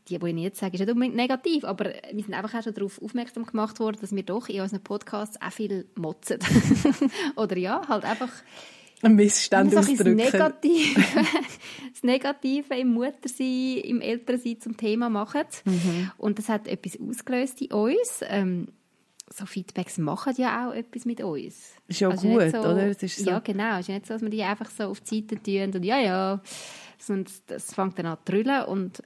die, 0.09 0.19
die 0.19 0.27
ich 0.27 0.37
jetzt 0.37 0.61
sage, 0.61 0.75
ist 0.75 0.81
nicht 0.81 0.91
unbedingt 0.91 1.17
negativ, 1.17 1.65
aber 1.65 1.93
wir 2.13 2.23
sind 2.23 2.35
einfach 2.35 2.55
auch 2.55 2.63
schon 2.63 2.75
darauf 2.75 3.01
aufmerksam 3.03 3.45
gemacht 3.45 3.81
worden, 3.81 3.99
dass 4.01 4.15
wir 4.15 4.23
doch 4.23 4.49
in 4.49 4.61
unseren 4.61 4.83
Podcasts 4.83 5.41
auch 5.41 5.53
viel 5.53 5.87
motzen. 5.95 6.39
Oder 7.37 7.57
ja, 7.57 7.87
halt 7.89 8.05
einfach 8.05 8.31
Bisschen 9.17 9.79
ausdrücken. 9.79 10.19
das 10.19 10.33
Negative, 10.33 11.01
das 11.93 12.03
Negative 12.03 12.75
im 12.75 12.89
Muttersein, 12.95 13.79
im 13.85 14.01
Elternsein 14.01 14.61
zum 14.61 14.77
Thema 14.77 15.09
machen. 15.11 15.45
Mhm. 15.65 16.11
Und 16.19 16.39
das 16.39 16.49
hat 16.49 16.69
etwas 16.69 16.99
ausgelöst 17.01 17.61
in 17.63 17.73
uns. 17.73 18.21
Ähm, 18.29 18.69
so 19.33 19.47
Feedbacks 19.47 19.99
machen 19.99 20.35
ja 20.37 20.69
auch 20.69 20.75
etwas 20.75 21.07
mit 21.07 21.21
uns. 21.23 21.73
Ist 21.89 22.01
ja 22.01 22.09
Also 22.11 22.29
gut, 22.29 22.51
so, 22.51 22.59
oder? 22.59 22.89
Ist 22.89 23.01
so- 23.19 23.31
Ja, 23.31 23.39
genau. 23.41 23.75
Es 23.79 23.81
ist 23.81 23.89
nicht 23.89 24.07
so, 24.07 24.15
dass 24.15 24.23
wir 24.23 24.29
die 24.31 24.43
einfach 24.43 24.71
so 24.71 24.85
auf 24.85 25.01
die 25.01 25.21
Seite 25.29 25.43
tun 25.43 25.75
und 25.81 25.85
ja, 25.85 25.99
ja. 25.99 26.41
Sondern 26.99 27.33
das 27.49 27.75
fängt 27.75 27.99
dann 27.99 28.07
an 28.07 28.19
zu 28.25 28.33
drüllen 28.33 28.65
und 28.67 29.03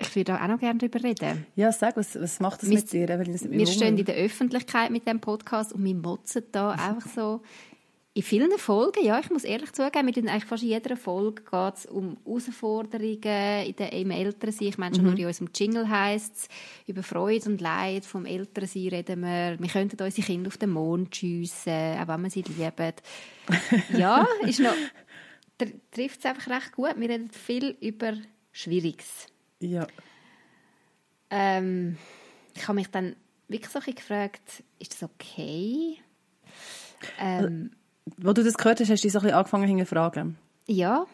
ich 0.00 0.14
würde 0.16 0.32
da 0.32 0.42
auch 0.44 0.48
noch 0.48 0.58
gerne 0.58 0.78
darüber 0.80 1.02
reden. 1.04 1.46
Ja, 1.54 1.70
sag, 1.70 1.96
was, 1.96 2.20
was 2.20 2.40
macht 2.40 2.62
das 2.62 2.68
Wir- 2.68 2.78
mit 2.78 2.92
dir? 2.92 3.08
Wir 3.08 3.66
stehen 3.66 3.96
in 3.96 4.04
der 4.04 4.16
Öffentlichkeit 4.16 4.90
mit 4.90 5.06
dem 5.06 5.20
Podcast 5.20 5.72
und 5.72 5.84
wir 5.84 5.94
motzen 5.94 6.42
da 6.50 6.70
einfach 6.72 7.08
so 7.14 7.40
in 8.16 8.22
vielen 8.22 8.56
Folgen, 8.58 9.04
ja, 9.04 9.18
ich 9.18 9.28
muss 9.30 9.42
ehrlich 9.42 9.72
zugeben, 9.72 10.06
mit 10.06 10.16
eigentlich 10.16 10.44
fast 10.44 10.62
in 10.62 10.68
jeder 10.68 10.96
Folge 10.96 11.42
geht 11.42 11.74
es 11.74 11.86
um 11.86 12.16
Herausforderungen 12.24 13.66
in 13.66 13.74
der, 13.76 13.92
im 13.92 14.12
Elternsein. 14.12 14.68
Ich 14.68 14.78
meine, 14.78 14.94
schon 14.94 15.04
nur 15.04 15.18
in 15.18 15.26
unserem 15.26 15.50
Jingle 15.52 15.88
heisst 15.88 16.36
es, 16.36 16.48
über 16.86 17.02
Freude 17.02 17.50
und 17.50 17.60
Leid 17.60 18.04
vom 18.06 18.24
Elternsein 18.24 18.86
reden 18.86 19.20
wir. 19.22 19.56
Wir 19.58 19.68
könnten 19.68 20.00
unsere 20.00 20.24
Kinder 20.24 20.46
auf 20.46 20.56
den 20.56 20.70
Mond 20.70 21.16
schiessen, 21.16 21.98
auch 21.98 22.06
wenn 22.06 22.22
wir 22.22 22.30
sie 22.30 22.42
lieben. 22.42 22.92
ja, 23.98 24.24
ist 24.42 24.60
noch, 24.60 24.76
tr- 25.60 25.74
trifft 25.90 26.20
es 26.20 26.24
einfach 26.24 26.48
recht 26.48 26.70
gut. 26.70 26.94
Wir 26.96 27.08
reden 27.08 27.32
viel 27.32 27.76
über 27.80 28.16
Schwieriges. 28.52 29.26
Ja. 29.58 29.88
Ähm, 31.30 31.98
ich 32.54 32.62
habe 32.68 32.76
mich 32.76 32.86
dann 32.92 33.16
wirklich 33.48 33.72
so 33.72 33.80
ein 33.80 33.84
bisschen 33.86 33.96
gefragt, 33.96 34.62
ist 34.78 34.92
das 34.92 35.02
okay? 35.02 35.96
Ähm, 37.18 37.72
Wo 38.18 38.32
du 38.32 38.44
das 38.44 38.56
gehört 38.58 38.80
hast, 38.80 38.90
hast 38.90 39.02
du 39.02 39.06
dich 39.06 39.12
so 39.12 39.18
ein 39.18 39.22
bisschen 39.22 39.38
angefangen 39.38 39.68
hinterfragen. 39.68 40.36
ja. 40.66 41.06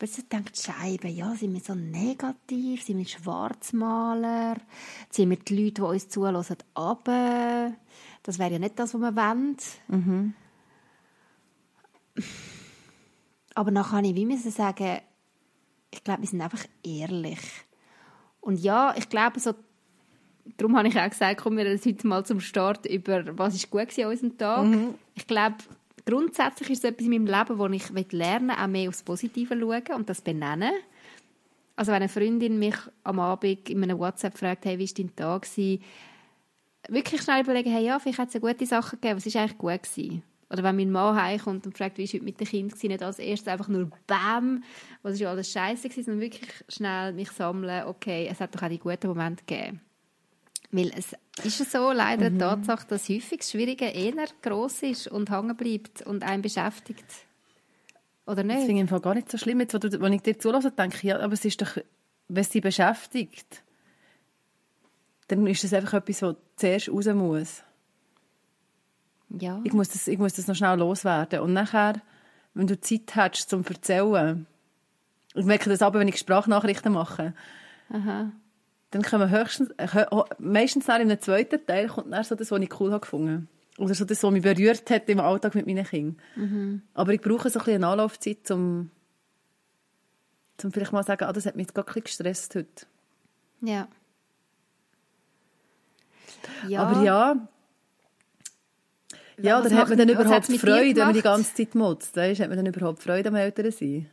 Aber 0.00 0.06
jetzt 0.06 0.32
denkt 0.32 0.56
Scheibe, 0.56 1.08
ja, 1.08 1.34
sind 1.34 1.52
wir 1.52 1.60
so 1.60 1.74
negativ, 1.74 2.82
sind 2.82 2.96
wir 2.96 3.04
Schwarzmaler, 3.04 4.56
sind 5.10 5.28
wir 5.28 5.36
die 5.36 5.62
Leute, 5.62 5.82
die 5.82 5.88
uns 5.88 6.08
zuhören, 6.08 6.42
aber 6.72 7.74
das 8.22 8.38
wäre 8.38 8.52
ja 8.52 8.58
nicht 8.58 8.78
das, 8.78 8.94
was 8.94 9.00
wir 9.02 9.14
wollen. 9.14 10.34
Aber 13.54 13.70
nachher 13.70 13.96
kann 13.96 14.04
ich 14.06 14.14
wie 14.14 14.24
müssen 14.24 14.50
sagen, 14.50 15.00
ich 15.90 16.02
glaube, 16.02 16.22
wir 16.22 16.28
sind 16.28 16.40
einfach 16.40 16.64
ehrlich. 16.82 17.40
Und 18.40 18.58
ja, 18.58 18.94
ich 18.96 19.10
glaube, 19.10 19.38
so, 19.38 19.54
darum 20.56 20.76
habe 20.76 20.88
ich 20.88 20.98
auch 20.98 21.08
gesagt, 21.10 21.40
kommen 21.40 21.58
wir 21.58 21.70
heute 21.70 22.06
mal 22.06 22.24
zum 22.24 22.40
Start 22.40 22.86
über, 22.86 23.38
was 23.38 23.54
ist 23.54 23.70
gut 23.70 23.98
an 23.98 24.04
unserem 24.06 24.38
Tag. 24.38 24.66
Ich 25.14 25.26
glaube, 25.26 25.56
grundsätzlich 26.06 26.70
ist 26.70 26.84
es 26.84 26.90
etwas 26.90 27.06
in 27.06 27.12
meinem 27.12 27.26
Leben, 27.26 27.58
wo 27.58 27.66
ich 27.66 28.12
lernen 28.12 28.48
will, 28.48 28.56
auch 28.56 28.66
mehr 28.66 28.88
aufs 28.88 29.02
Positive 29.02 29.58
schauen 29.58 29.96
und 29.96 30.08
das 30.08 30.20
benennen. 30.20 30.72
Also 31.76 31.92
wenn 31.92 32.02
eine 32.02 32.08
Freundin 32.08 32.58
mich 32.58 32.76
am 33.04 33.20
Abend 33.20 33.68
in 33.70 33.82
einem 33.82 33.98
WhatsApp 33.98 34.36
fragt, 34.36 34.64
hey, 34.66 34.78
wie 34.78 34.86
war 34.86 34.94
dein 34.96 35.16
Tag? 35.16 35.42
gewesen? 35.42 35.82
Wirklich 36.88 37.22
schnell 37.22 37.42
überlegen, 37.42 37.72
hey, 37.72 37.86
ja, 37.86 37.98
vielleicht 37.98 38.18
hat 38.18 38.34
es 38.34 38.40
gute 38.40 38.66
Sachen 38.66 39.00
gegeben, 39.00 39.16
was 39.16 39.34
war 39.34 39.42
eigentlich 39.42 39.58
gut? 39.58 39.82
Gewesen? 39.82 40.22
Oder 40.50 40.64
wenn 40.64 40.76
mein 40.76 40.90
Mann 40.90 41.14
heimkommt 41.14 41.64
und 41.66 41.78
fragt, 41.78 41.96
wie 41.96 42.02
war 42.02 42.12
heute 42.12 42.24
mit 42.24 42.40
dem 42.40 42.46
Kind, 42.46 42.72
gewesen, 42.72 42.88
nicht 42.88 43.02
als 43.02 43.20
erstes 43.20 43.48
einfach 43.48 43.68
nur 43.68 43.90
Bam, 44.06 44.64
was 45.02 45.14
ist 45.14 45.20
ja 45.20 45.30
alles 45.30 45.52
scheiße 45.52 45.88
gewesen, 45.88 46.04
sondern 46.04 46.22
wirklich 46.22 46.50
schnell 46.68 47.12
mich 47.12 47.30
sammeln, 47.30 47.84
okay, 47.86 48.28
es 48.28 48.40
hat 48.40 48.54
doch 48.54 48.62
auch 48.62 48.68
die 48.68 48.78
guten 48.78 49.06
Momente 49.06 49.44
gegeben. 49.46 49.80
Weil 50.72 50.92
es 50.96 51.16
ist 51.44 51.70
so 51.72 51.90
leider 51.90 52.26
eine 52.26 52.38
Tatsache, 52.38 52.86
dass 52.88 53.08
häufig 53.08 53.38
das 53.38 53.50
Schwierige 53.50 53.86
eher 53.86 54.26
gross 54.40 54.82
ist 54.82 55.08
und 55.08 55.30
hängen 55.30 55.56
bleibt 55.56 56.02
und 56.02 56.22
einen 56.22 56.42
beschäftigt. 56.42 57.04
Oder 58.26 58.44
Das 58.44 58.46
nicht? 58.46 58.58
finde 58.58 58.74
ich 58.74 58.80
im 58.80 58.88
Fall 58.88 59.00
gar 59.00 59.14
nicht 59.14 59.30
so 59.30 59.36
schlimm. 59.38 59.58
Jetzt, 59.60 59.74
wenn 59.74 60.12
ich 60.12 60.22
dir 60.22 60.38
zulasse, 60.38 60.70
denke 60.70 60.96
ich, 60.98 61.02
ja, 61.02 61.18
aber 61.18 61.32
es 61.32 61.44
ist 61.44 61.60
doch, 61.60 61.76
wenn 62.28 62.42
es 62.42 62.50
dich 62.50 62.62
beschäftigt, 62.62 63.64
dann 65.26 65.46
ist 65.46 65.64
das 65.64 65.72
einfach 65.72 65.94
etwas, 65.94 66.22
was 66.22 66.36
zuerst 66.56 66.88
raus 66.88 67.06
muss. 67.06 67.62
Ja. 69.30 69.60
Ich 69.64 69.72
muss 69.72 69.88
das, 69.88 70.06
ich 70.06 70.18
muss 70.18 70.34
das 70.34 70.46
noch 70.46 70.54
schnell 70.54 70.78
loswerden. 70.78 71.40
Und 71.40 71.52
nachher, 71.52 72.00
wenn 72.54 72.66
du 72.66 72.80
Zeit 72.80 73.14
hast 73.16 73.48
zum 73.50 73.64
Erzählen, 73.64 74.46
ich 75.34 75.44
merke 75.44 75.70
das 75.70 75.82
aber, 75.82 76.00
wenn 76.00 76.08
ich 76.08 76.18
Sprachnachrichten 76.18 76.92
mache, 76.92 77.34
Aha. 77.92 78.32
Dann 78.92 79.02
kommen 79.02 79.30
höchstens, 79.30 79.70
äh, 79.76 79.86
hö- 79.86 80.24
meistens 80.38 80.86
in 80.86 80.92
einem 80.94 81.20
zweiten 81.20 81.64
Teil 81.64 81.88
kommt 81.88 82.12
dann 82.12 82.24
so 82.24 82.34
das, 82.34 82.50
was 82.50 82.60
ich 82.60 82.80
cool 82.80 82.90
habe 82.90 83.00
gefunden 83.00 83.48
Oder 83.78 83.94
so 83.94 84.04
das, 84.04 84.22
was 84.22 84.30
mich 84.32 84.42
berührt 84.42 84.90
hat 84.90 85.08
im 85.08 85.20
Alltag 85.20 85.54
mit 85.54 85.66
meinen 85.66 85.84
Kindern. 85.84 86.16
Aber 86.94 87.12
ich 87.14 87.20
brauche 87.20 87.48
so 87.50 87.58
ein 87.60 87.64
bisschen 87.64 87.84
Anlaufzeit, 87.84 88.50
um, 88.50 88.90
um 90.62 90.72
vielleicht 90.72 90.92
mal 90.92 91.02
zu 91.02 91.06
sagen, 91.08 91.24
ah, 91.24 91.32
das 91.32 91.46
hat 91.46 91.56
mich 91.56 91.66
jetzt 91.66 91.74
gerade 91.74 91.88
ein 91.88 92.02
bisschen 92.02 92.02
gestresst 92.04 92.54
heute. 92.56 92.86
Ja. 93.62 93.88
ja. 96.68 96.82
Aber 96.82 97.02
ja, 97.04 97.48
ja, 99.42 99.58
oder 99.60 99.70
hat 99.76 99.88
man 99.88 99.98
dann 99.98 100.08
überhaupt 100.26 100.46
Freude, 100.60 100.96
wenn 100.96 101.04
man 101.06 101.14
die 101.14 101.22
ganze 101.22 101.54
Zeit 101.54 101.74
mutzt? 101.74 102.16
Hat 102.16 102.38
man 102.48 102.56
dann 102.56 102.66
überhaupt 102.66 103.02
Freude 103.02 103.28
am 103.30 103.34
Eltern 103.36 103.70
sein? 103.70 104.10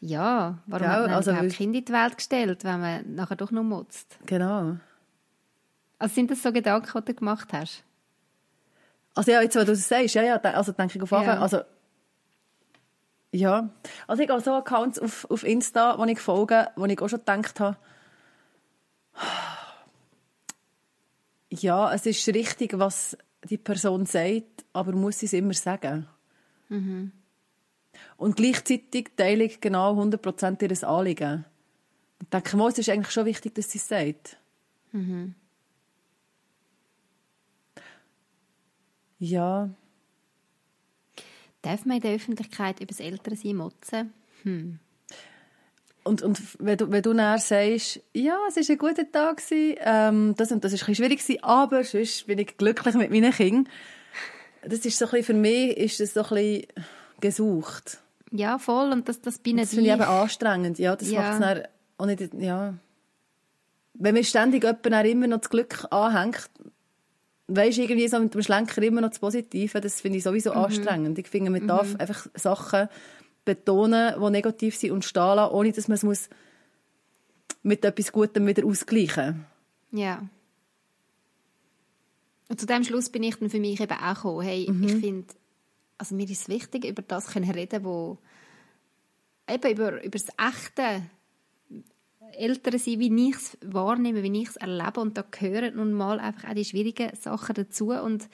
Ja, 0.00 0.58
warum 0.66 0.86
Ja, 0.86 0.92
hat 0.94 1.00
man 1.02 1.10
also 1.10 1.30
überhaupt 1.30 1.50
weil- 1.50 1.56
Kind 1.56 1.76
in 1.76 1.84
die 1.84 1.92
Welt 1.92 2.16
gestellt, 2.16 2.64
wenn 2.64 2.80
man 2.80 3.14
nachher 3.14 3.36
doch 3.36 3.50
noch 3.50 3.62
mutzt? 3.62 4.18
Genau. 4.26 4.76
Also 5.98 6.14
sind 6.14 6.30
das 6.30 6.42
so 6.42 6.52
Gedanken, 6.52 6.90
die 6.98 7.04
du 7.04 7.14
gemacht 7.14 7.52
hast? 7.52 7.84
Also 9.14 9.30
ja, 9.32 9.42
jetzt, 9.42 9.54
wenn 9.56 9.66
du 9.66 9.72
das 9.72 9.86
sagst, 9.88 10.14
ja, 10.14 10.22
ja, 10.22 10.36
also 10.36 10.72
denke 10.72 10.96
ich 10.96 11.02
auf 11.02 11.12
Anfang, 11.12 11.34
Ja. 11.36 11.40
also 11.42 11.60
ja, 13.32 13.68
also 14.08 14.22
ich 14.22 14.28
habe 14.30 14.40
so 14.40 14.54
Accounts 14.54 14.98
auf, 14.98 15.30
auf 15.30 15.44
Insta, 15.44 15.98
wo 15.98 16.04
ich 16.04 16.18
folge, 16.18 16.68
wo 16.76 16.84
ich 16.86 17.00
auch 17.00 17.08
schon 17.08 17.18
gedacht 17.20 17.60
habe, 17.60 17.76
ja, 21.50 21.92
es 21.92 22.06
ist 22.06 22.26
richtig, 22.28 22.78
was, 22.78 23.16
die 23.44 23.58
Person 23.58 24.06
sagt, 24.06 24.64
aber 24.72 24.92
muss 24.92 25.18
sie 25.18 25.26
es 25.26 25.32
immer 25.32 25.52
sagen. 25.54 26.06
Und 28.20 28.36
gleichzeitig 28.36 29.12
teile 29.16 29.44
ich 29.44 29.60
genau 29.60 29.98
100% 30.00 30.62
ihres 30.62 30.84
Anliegen. 30.84 31.44
Und 32.20 32.32
denke, 32.32 32.56
mal, 32.56 32.68
es 32.68 32.78
ist 32.78 32.90
eigentlich 32.90 33.12
schon 33.12 33.24
wichtig, 33.24 33.54
dass 33.54 33.70
sie 33.70 33.78
es 33.78 33.88
sagt. 33.88 34.36
Ja, 39.18 39.70
Darf 41.62 41.84
man 41.84 41.96
in 41.96 42.02
der 42.02 42.14
Öffentlichkeit 42.14 42.80
über 42.80 42.88
das 42.88 43.00
Elternsein 43.00 43.56
motzen? 43.56 44.12
Und, 46.02 46.22
und 46.22 46.40
wenn, 46.58 46.78
du, 46.78 46.90
wenn 46.90 47.02
du 47.02 47.12
nachher 47.12 47.38
sagst, 47.38 48.00
ja, 48.14 48.38
es 48.48 48.56
war 48.56 48.74
ein 48.74 48.78
guter 48.78 49.12
Tag, 49.12 49.36
gewesen, 49.36 49.76
ähm, 49.80 50.34
das 50.36 50.50
und 50.50 50.64
das 50.64 50.72
war 50.72 50.88
ein 50.88 50.94
schwierig, 50.94 51.20
gewesen, 51.20 51.44
aber 51.44 51.84
sonst 51.84 52.26
bin 52.26 52.38
ich 52.38 52.56
glücklich 52.56 52.94
mit 52.94 53.10
meinen 53.10 53.32
Kindern. 53.32 53.68
Das 54.62 54.80
ist 54.80 54.98
so 54.98 55.04
ein 55.06 55.10
bisschen, 55.10 55.24
für 55.24 55.34
mich 55.34 55.76
ist 55.76 56.00
das 56.00 56.14
so 56.14 56.22
ein 56.22 56.28
bisschen 56.28 56.66
gesucht. 57.20 57.98
Ja, 58.30 58.58
voll. 58.58 58.92
Und 58.92 59.08
das, 59.08 59.20
das 59.20 59.38
bin 59.38 59.56
Das 59.56 59.70
finde 59.70 59.86
ich 59.86 59.92
eben 59.92 60.02
anstrengend. 60.02 60.78
Ja, 60.78 60.94
das 60.96 61.10
Ja. 61.10 61.38
macht 61.38 61.58
es 61.58 61.64
auch 61.98 62.06
nicht, 62.06 62.34
ja. 62.34 62.74
Wenn 63.94 64.14
mir 64.14 64.24
ständig 64.24 64.62
jemand 64.64 65.06
immer 65.06 65.26
noch 65.26 65.38
das 65.38 65.50
Glück 65.50 65.86
anhängt, 65.92 66.48
weisst 67.48 67.78
du, 67.78 67.82
irgendwie 67.82 68.06
so 68.08 68.18
mit 68.20 68.32
dem 68.32 68.42
Schlenker 68.42 68.82
immer 68.82 69.00
noch 69.00 69.10
das 69.10 69.18
Positive, 69.18 69.80
das 69.80 70.00
finde 70.00 70.18
ich 70.18 70.24
Mhm. 70.24 70.28
sowieso 70.30 70.52
anstrengend. 70.52 71.18
Ich 71.18 71.28
finde, 71.28 71.50
man 71.50 71.66
darf 71.66 71.96
einfach 71.96 72.26
Sachen 72.34 72.88
betonen, 73.44 74.14
die 74.22 74.30
negativ 74.30 74.76
sind 74.76 74.92
und 74.92 75.04
stehen 75.04 75.34
lassen, 75.36 75.52
ohne 75.54 75.72
dass 75.72 75.88
man 75.88 75.96
es 75.96 76.02
muss 76.04 76.28
mit 77.62 77.84
etwas 77.84 78.12
Gutem 78.12 78.46
wieder 78.46 78.64
ausgleichen 78.64 79.44
Ja. 79.90 80.22
Und 82.48 82.58
zu 82.60 82.66
dem 82.66 82.82
Schluss 82.84 83.10
bin 83.10 83.22
ich 83.22 83.36
dann 83.36 83.50
für 83.50 83.60
mich 83.60 83.80
eben 83.80 83.92
auch 83.92 84.14
gekommen. 84.14 84.40
Hey, 84.42 84.62
ich 84.62 84.92
finde, 85.00 85.26
also 86.00 86.14
mir 86.14 86.24
ist 86.24 86.42
es 86.42 86.48
wichtig, 86.48 86.86
über 86.86 87.02
das 87.02 87.26
können 87.26 87.50
reden, 87.50 87.84
wo 87.84 88.18
eben 89.48 89.72
über, 89.72 90.02
über 90.02 90.18
das 90.18 90.28
echte 90.38 91.02
Ältere 92.32 92.78
sein, 92.78 93.00
wie 93.00 93.28
ich 93.28 93.36
es 93.36 93.58
wahrnehme, 93.62 94.22
wie 94.22 94.42
ich 94.42 94.48
es 94.48 94.56
erlebe. 94.56 95.00
Und 95.00 95.18
da 95.18 95.24
gehören 95.30 95.76
nun 95.76 95.92
mal 95.92 96.18
einfach 96.18 96.48
auch 96.48 96.54
die 96.54 96.64
schwierigen 96.64 97.14
Sachen 97.16 97.54
dazu. 97.54 97.90
Und 97.90 98.28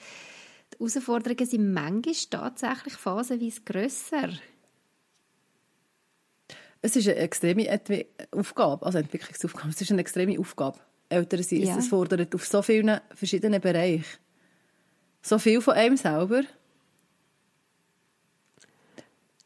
die 0.73 0.77
Herausforderungen 0.77 1.45
sind 1.45 1.73
manchmal 1.73 2.13
tatsächlich 2.29 2.93
phasenweise 2.93 3.61
grösser. 3.61 4.29
Es 6.81 6.95
ist 6.95 7.07
eine 7.07 7.17
extreme 7.17 7.81
Aufgabe, 8.31 8.85
also 8.85 8.99
Entwicklungsaufgabe. 8.99 9.69
Es 9.69 9.81
ist 9.81 9.91
eine 9.91 10.01
extreme 10.01 10.39
Aufgabe. 10.39 10.79
Eltern 11.09 11.43
sein. 11.43 11.63
Ja. 11.63 11.77
Es 11.77 11.87
fordert 11.87 12.33
auf 12.33 12.45
so 12.45 12.61
vielen 12.61 13.01
verschiedenen 13.13 13.59
Bereichen. 13.59 14.05
So 15.21 15.37
viel 15.37 15.59
von 15.59 15.73
einem 15.73 15.97
selber. 15.97 16.43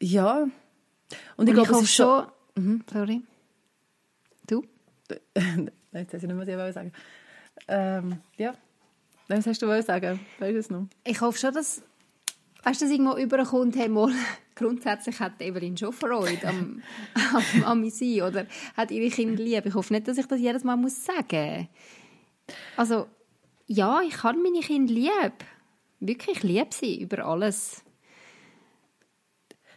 Ja. 0.02 0.42
Und 1.36 1.48
ich 1.48 1.54
Und 1.54 1.54
glaube, 1.54 1.62
es 1.62 1.70
hoffe 1.70 1.84
ist 1.84 1.94
schon... 1.94 2.26
schon... 2.56 2.84
Sorry. 2.92 3.22
Du? 4.46 4.64
Nein, 5.34 5.70
jetzt 5.92 6.12
weiß 6.12 6.22
ich 6.22 6.28
nicht, 6.28 6.38
was 6.38 6.68
ich 6.68 6.74
sagen 6.74 6.92
ähm, 7.68 8.18
Ja. 8.36 8.54
Nein, 9.28 9.38
Was 9.38 9.46
hast 9.46 9.62
du 9.62 9.68
wollen 9.68 9.82
sagen? 9.82 10.18
Weißt 10.40 10.54
du 10.54 10.58
es 10.58 10.70
noch? 10.70 10.86
Ich 11.04 11.20
hoffe 11.20 11.38
schon, 11.38 11.54
dass, 11.54 11.82
weißt 12.64 12.80
du, 12.80 12.84
dass 12.84 12.92
irgendwo 12.92 13.16
überkommt, 13.16 13.76
hey, 13.76 13.88
mal, 13.88 14.12
grundsätzlich 14.56 15.20
hat 15.20 15.40
Evelyn 15.40 15.76
schon 15.76 15.92
Freude 15.92 16.48
am, 16.48 16.82
am, 17.54 17.64
am 17.64 17.90
sein 17.90 18.22
oder 18.22 18.46
hat 18.76 18.90
ihre 18.90 19.08
Kinder 19.08 19.42
lieb. 19.42 19.66
Ich 19.66 19.74
hoffe 19.74 19.92
nicht, 19.92 20.08
dass 20.08 20.18
ich 20.18 20.26
das 20.26 20.40
jedes 20.40 20.64
Mal 20.64 20.76
muss 20.76 21.04
sagen 21.04 21.68
Also, 22.76 23.06
ja, 23.66 24.02
ich 24.02 24.22
habe 24.24 24.38
meine 24.38 24.60
Kinder 24.60 24.92
lieb. 24.92 25.44
Wirklich, 26.00 26.38
ich 26.38 26.42
liebe 26.42 26.70
sie 26.72 27.00
über 27.00 27.24
alles. 27.24 27.84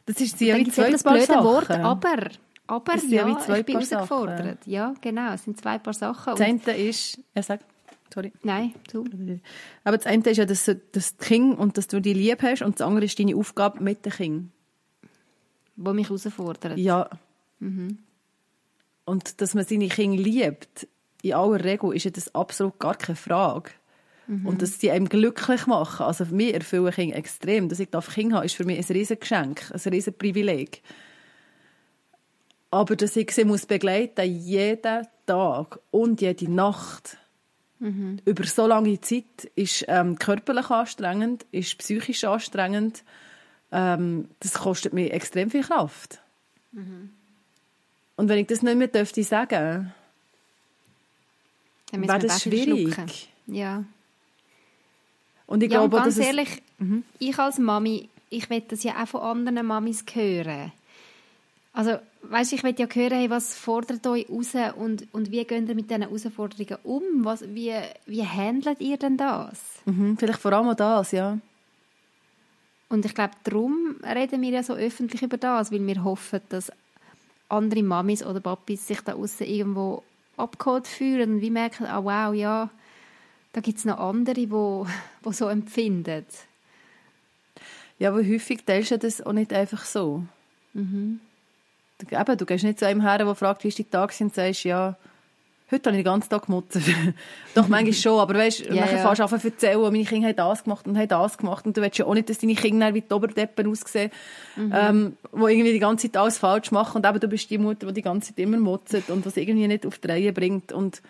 Das 0.05 0.21
ist 0.21 0.39
Dann 0.39 0.65
wie 0.65 0.69
zwei 0.69 0.91
Paar 0.91 1.13
blöde 1.13 1.25
Sachen. 1.25 1.43
Wort, 1.43 1.71
aber. 1.71 2.29
Aber 2.67 2.93
Das 2.93 3.09
ja 3.09 3.27
ja, 3.27 3.39
zwei 3.39 3.59
ich 3.59 3.65
bin 3.65 3.79
herausgefordert. 3.79 4.65
Ja, 4.65 4.93
genau, 5.01 5.33
es 5.33 5.43
sind 5.43 5.59
zwei 5.59 5.77
Paar 5.77 5.93
Sachen. 5.93 6.35
Das 6.35 6.41
eine 6.41 6.59
ist... 6.77 7.19
Ja, 7.35 7.43
sag. 7.43 7.61
Sorry. 8.13 8.31
nein, 8.43 8.73
du. 8.91 9.03
Aber 9.83 9.97
das 9.97 10.05
eine 10.05 10.23
ist 10.23 10.37
ja, 10.37 10.45
dass 10.45 10.65
du 10.65 10.75
das 10.93 11.17
Kind 11.17 11.59
und 11.59 11.77
dass 11.77 11.87
du 11.87 11.99
die 11.99 12.13
lieb 12.13 12.41
hast 12.43 12.61
und 12.61 12.79
das 12.79 12.87
andere 12.87 13.05
ist 13.05 13.19
deine 13.19 13.35
Aufgabe 13.35 13.83
mit 13.83 14.05
dem 14.05 14.11
Kind. 14.13 14.51
Wo 15.75 15.91
mich 15.91 16.07
herausfordert. 16.07 16.77
Ja. 16.77 17.09
Und 19.05 19.41
dass 19.41 19.53
man 19.53 19.65
seine 19.65 19.89
Kinder 19.89 20.21
liebt, 20.21 20.87
in 21.21 21.33
aller 21.33 21.63
Regel 21.63 21.93
ist 21.93 22.05
ja 22.05 22.11
das 22.11 22.33
absolut 22.33 22.79
gar 22.79 22.95
keine 22.95 23.15
Frage. 23.15 23.71
Und 24.27 24.61
dass 24.61 24.79
sie 24.79 24.91
einem 24.91 25.07
glücklich 25.07 25.67
machen. 25.67 26.05
Also 26.05 26.25
für 26.25 26.33
mich 26.33 26.53
erfüllen 26.53 26.91
Kinder 26.91 27.15
extrem. 27.15 27.69
Dass 27.69 27.79
ich 27.79 27.89
Kinder 27.91 28.37
habe, 28.37 28.45
ist 28.45 28.55
für 28.55 28.65
mich 28.65 28.77
ein 28.77 28.95
riesen 28.95 29.19
Geschenk, 29.19 29.71
ein 29.71 29.91
riesen 29.91 30.13
Privileg. 30.13 30.81
Aber 32.71 32.95
dass 32.95 33.15
ich 33.15 33.31
sie 33.31 33.45
muss 33.45 33.65
begleiten 33.65 34.29
jeden 34.29 35.07
Tag 35.25 35.79
und 35.91 36.21
jede 36.21 36.51
Nacht 36.51 37.17
über 38.25 38.43
so 38.45 38.67
lange 38.67 38.99
Zeit 39.01 39.51
ist 39.55 39.85
ähm, 39.87 40.17
körperlich 40.17 40.69
anstrengend, 40.69 41.45
ist 41.51 41.77
psychisch 41.77 42.23
anstrengend. 42.23 43.03
Ähm, 43.71 44.29
das 44.39 44.53
kostet 44.53 44.93
mir 44.93 45.11
extrem 45.13 45.51
viel 45.51 45.63
Kraft. 45.63 46.19
Und 48.15 48.29
wenn 48.29 48.39
ich 48.39 48.47
das 48.47 48.61
nicht 48.61 48.77
mehr 48.77 48.87
dürfte 48.87 49.23
sagen, 49.23 49.93
Dann 51.91 52.07
wäre 52.07 52.19
das 52.19 52.41
schwierig. 52.41 53.29
Ja. 53.47 53.83
Und 55.47 55.63
ich 55.63 55.71
ja, 55.71 55.79
glaube, 55.79 55.97
ganz 55.97 56.17
ehrlich, 56.17 56.61
ich 57.19 57.37
als 57.37 57.59
Mami, 57.59 58.09
ich 58.29 58.49
will 58.49 58.61
das 58.67 58.83
ja 58.83 59.01
auch 59.01 59.07
von 59.07 59.21
anderen 59.21 59.65
Mamis 59.65 60.03
hören. 60.13 60.71
Also, 61.73 61.97
weißt, 62.23 62.53
ich 62.53 62.63
will 62.63 62.73
ja 62.77 62.87
hören, 62.91 63.17
hey, 63.17 63.29
was 63.29 63.55
fordert 63.55 64.05
euch 64.07 64.27
raus 64.29 64.53
und, 64.77 65.07
und 65.13 65.31
wie 65.31 65.43
geht 65.43 65.67
ihr 65.67 65.75
mit 65.75 65.89
diesen 65.89 66.03
Herausforderungen 66.03 66.77
um? 66.83 67.03
Was, 67.23 67.43
wie, 67.53 67.73
wie 68.05 68.25
handelt 68.25 68.79
ihr 68.79 68.97
denn 68.97 69.17
das? 69.17 69.59
Mhm, 69.85 70.17
vielleicht 70.17 70.39
vor 70.39 70.53
allem 70.53 70.75
das, 70.75 71.11
ja. 71.11 71.37
Und 72.87 73.05
ich 73.05 73.13
glaube, 73.13 73.33
darum 73.43 73.97
reden 74.03 74.41
wir 74.41 74.49
ja 74.49 74.63
so 74.63 74.73
öffentlich 74.73 75.21
über 75.21 75.37
das, 75.37 75.71
weil 75.71 75.85
wir 75.85 76.03
hoffen, 76.03 76.39
dass 76.49 76.71
andere 77.49 77.83
Mamis 77.83 78.23
oder 78.23 78.39
Papis 78.39 78.87
sich 78.87 79.01
da 79.01 79.13
außen 79.13 79.45
irgendwo 79.45 80.03
abgeholt 80.37 80.87
fühlen 80.87 81.35
und 81.35 81.41
wie 81.41 81.49
merken, 81.49 81.85
ah 81.85 82.03
wow, 82.03 82.33
ja, 82.33 82.69
da 83.55 83.61
gibt 83.61 83.77
es 83.77 83.85
noch 83.85 83.99
andere, 83.99 84.35
die 84.35 84.51
wo, 84.51 84.85
wo 85.23 85.31
so 85.31 85.47
empfinden. 85.47 86.25
Ja, 87.97 88.09
aber 88.09 88.19
häufig 88.19 88.65
teilst 88.65 88.91
du 88.91 88.97
das 88.97 89.21
auch 89.21 89.31
nicht 89.31 89.53
einfach 89.53 89.85
so. 89.85 90.23
Du, 90.73 92.15
eben, 92.15 92.37
du 92.37 92.45
gehst 92.45 92.65
nicht 92.65 92.79
zu 92.79 92.85
einem 92.85 93.01
her, 93.01 93.17
der 93.17 93.33
fragt, 93.33 93.63
wie 93.63 93.69
ist 93.69 93.77
die 93.77 93.85
Tag 93.85 94.13
und 94.19 94.35
sagst, 94.35 94.65
ja, 94.65 94.97
heute 95.71 95.89
habe 95.89 95.97
ich 95.97 96.03
den 96.03 96.11
ganzen 96.11 96.29
Tag 96.29 96.47
gemutzert. 96.47 96.83
Doch, 97.55 97.69
manchmal 97.69 97.93
schon, 97.93 98.19
aber 98.19 98.33
weißt, 98.33 98.65
Ja, 98.65 98.81
nachher 98.81 98.97
ja. 98.97 99.13
fährst 99.15 99.31
du 99.31 99.35
an 99.35 99.39
zu 99.39 99.47
erzählen, 99.47 99.81
meine 99.81 100.03
Kinder 100.03 100.27
haben 100.27 100.35
das 100.35 100.65
gemacht 100.65 100.85
und 100.85 100.97
haben 100.97 101.07
das 101.07 101.37
gemacht 101.37 101.65
und 101.65 101.77
du 101.77 101.81
willst 101.81 101.97
ja 101.97 102.05
auch 102.05 102.13
nicht, 102.13 102.29
dass 102.29 102.39
deine 102.39 102.55
Kinder 102.55 102.93
wie 102.93 102.99
die 102.99 103.13
Oberdeppen 103.13 103.71
aussehen, 103.71 104.11
ähm, 104.57 105.15
die 105.33 105.37
irgendwie 105.37 105.71
die 105.71 105.79
ganze 105.79 106.11
Zeit 106.11 106.17
alles 106.17 106.37
falsch 106.37 106.71
machen 106.71 106.97
und 106.97 107.07
eben 107.07 107.19
du 107.21 107.29
bist 107.29 107.49
die 107.49 107.57
Mutter, 107.57 107.87
die 107.87 107.93
die 107.93 108.01
ganze 108.01 108.35
Zeit 108.35 108.39
immer 108.39 108.57
mutzt 108.57 109.09
und 109.09 109.25
was 109.25 109.37
irgendwie 109.37 109.69
nicht 109.69 109.85
auf 109.85 109.97
die 109.99 110.07
Reihe 110.09 110.33
bringt 110.33 110.73
und 110.73 111.01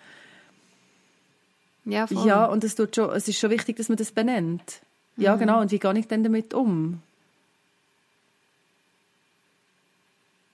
Ja, 1.86 2.06
voll. 2.06 2.26
Ja, 2.26 2.46
und 2.46 2.64
es, 2.64 2.74
tut 2.74 2.94
schon, 2.94 3.10
es 3.10 3.28
ist 3.28 3.38
schon 3.38 3.50
wichtig, 3.50 3.76
dass 3.76 3.88
man 3.88 3.96
das 3.96 4.12
benennt. 4.12 4.80
Ja, 5.16 5.36
genau. 5.36 5.60
Und 5.60 5.70
wie 5.70 5.78
gehe 5.78 5.98
ich 5.98 6.08
denn 6.08 6.22
damit 6.22 6.52
um? 6.52 7.00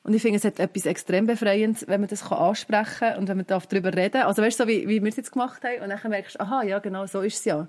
Und 0.05 0.15
ich 0.15 0.23
finde, 0.23 0.39
es 0.39 0.45
hat 0.45 0.59
etwas 0.59 0.87
extrem 0.87 1.27
Befreiendes, 1.27 1.87
wenn 1.89 2.01
man 2.01 2.09
das 2.09 2.29
kann 2.29 2.39
ansprechen 2.39 2.99
kann 2.99 3.19
und 3.19 3.29
wenn 3.29 3.37
man 3.37 3.47
darf 3.47 3.67
darüber 3.67 3.95
reden 3.95 4.13
darf. 4.13 4.27
Also 4.27 4.43
weißt 4.43 4.61
du, 4.61 4.65
so 4.65 4.69
wie, 4.69 4.89
wie 4.89 5.03
wir 5.03 5.09
es 5.09 5.17
jetzt 5.17 5.33
gemacht 5.33 5.63
haben 5.65 5.83
und 5.83 5.89
dann 5.91 6.11
merkst 6.11 6.35
du, 6.35 6.41
aha, 6.41 6.63
ja, 6.65 6.79
genau, 6.81 7.07
so 7.07 7.21
ist 7.21 7.39
es 7.39 7.45
ja. 7.45 7.67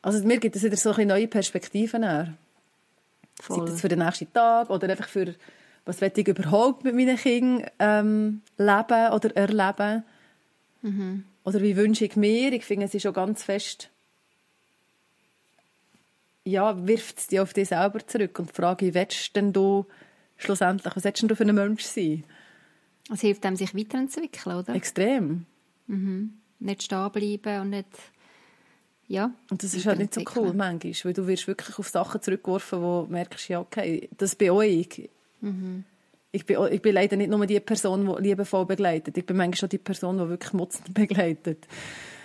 Also 0.00 0.24
mir 0.26 0.38
gibt 0.38 0.56
es 0.56 0.62
wieder 0.62 0.76
so 0.76 0.92
neue 0.92 1.28
Perspektiven 1.28 2.02
her. 2.02 2.34
Sei 3.42 3.56
das 3.66 3.80
für 3.80 3.88
den 3.88 3.98
nächsten 4.00 4.32
Tag 4.32 4.70
oder 4.70 4.88
einfach 4.88 5.08
für, 5.08 5.34
was 5.84 6.00
will 6.00 6.12
ich 6.14 6.28
überhaupt 6.28 6.84
mit 6.84 6.94
meinen 6.94 7.16
Kindern 7.16 7.68
ähm, 7.78 8.42
leben 8.56 9.12
oder 9.12 9.36
erleben. 9.36 10.04
Oder 11.44 11.62
wie 11.62 11.76
wünsche 11.76 12.04
ich 12.04 12.16
mir? 12.16 12.52
Ich 12.52 12.64
finde, 12.64 12.86
es 12.86 12.94
ist 12.94 13.02
schon 13.02 13.12
ganz 13.14 13.42
fest, 13.42 13.90
ja, 16.44 16.86
wirft 16.86 17.18
es 17.18 17.26
dich 17.26 17.40
auf 17.40 17.52
dich 17.52 17.68
selber 17.68 18.06
zurück 18.06 18.38
und 18.38 18.50
die 18.50 18.54
Frage, 18.54 18.86
wie 18.86 18.94
willst 18.94 19.36
denn 19.36 19.52
du 19.52 19.86
schlussendlich, 20.36 20.94
was 20.96 21.04
willst 21.04 21.22
denn 21.22 21.28
du 21.28 21.36
für 21.36 21.44
ein 21.44 21.54
Mensch 21.54 21.82
sein? 21.82 22.24
Es 23.12 23.20
hilft 23.20 23.44
einem, 23.46 23.56
sich 23.56 23.74
weiterzuentwickeln, 23.74 24.56
oder? 24.56 24.74
Extrem. 24.74 25.46
Nicht 26.58 26.82
stehen 26.82 27.10
bleiben 27.12 27.60
und 27.62 27.70
nicht... 27.70 27.88
Ja. 29.06 29.32
Und 29.50 29.62
das 29.62 29.72
ist 29.72 29.86
halt 29.86 30.00
nicht 30.00 30.12
so 30.12 30.20
cool 30.20 30.26
weiterentwickeln. 30.26 30.56
manchmal, 30.58 31.04
weil 31.04 31.12
du 31.14 31.26
wirst 31.26 31.46
wirklich 31.46 31.78
auf 31.78 31.88
Sachen 31.88 32.20
zurückgeworfen, 32.20 32.82
wo 32.82 33.02
du 33.06 33.12
merkst, 33.12 33.48
ja, 33.48 33.60
okay, 33.60 34.08
das 34.18 34.34
bin 34.34 34.60
ich. 34.60 35.08
Ich, 36.30 36.44
bin, 36.44 36.58
ich 36.70 36.82
bin 36.82 36.94
leider 36.94 37.16
nicht 37.16 37.30
nur 37.30 37.46
die 37.46 37.60
Person, 37.60 38.06
die 38.06 38.22
liebevoll 38.22 38.66
begleitet. 38.66 39.16
Ich 39.16 39.24
bin 39.24 39.36
manchmal 39.36 39.56
schon 39.56 39.68
die 39.70 39.78
Person, 39.78 40.18
die 40.18 40.28
wirklich 40.28 40.52
mutzend 40.52 40.92
begleitet. 40.94 41.66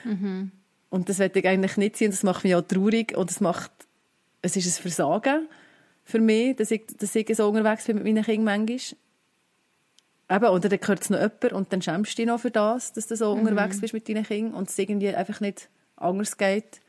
Und 0.04 0.52
Und 0.94 1.10
das 1.10 1.18
werde 1.18 1.40
ich 1.40 1.48
eigentlich 1.48 1.78
nicht 1.78 1.98
sein. 1.98 2.12
Das 2.12 2.22
macht 2.22 2.44
mich 2.44 2.54
auch 2.54 2.62
traurig 2.62 3.18
und 3.18 3.32
es 3.32 3.42
macht, 3.42 3.72
es 4.44 4.56
ist 4.56 4.68
ein 4.68 4.82
Versagen 4.82 5.48
für 6.04 6.20
mich, 6.20 6.56
dass 6.56 6.70
ich, 6.70 6.86
dass 6.86 7.16
ich 7.16 7.36
so 7.36 7.48
unterwegs 7.48 7.86
bin 7.86 7.96
mit 7.96 8.06
meinen 8.06 8.24
Kindern 8.24 8.68
manchmal. 8.68 9.00
Eben, 10.30 10.46
oder 10.46 10.70
dann 10.70 10.80
gehört 10.80 11.02
es 11.02 11.10
noch 11.10 11.20
jemand 11.20 11.54
und 11.54 11.74
dann 11.74 11.82
schämst 11.82 12.12
du 12.12 12.16
dich 12.18 12.28
noch 12.28 12.40
für 12.40 12.52
das, 12.52 12.94
dass 12.94 13.08
du 13.08 13.16
so 13.16 13.36
mhm. 13.36 13.42
unterwegs 13.42 13.82
bist 13.82 13.94
mit 13.96 14.08
deinen 14.08 14.24
Kindern 14.24 14.54
und 14.54 14.70
es 14.70 14.78
irgendwie 14.78 15.10
einfach 15.10 15.40
nicht 15.42 15.70
anders 15.96 16.38
geht. 16.38 16.82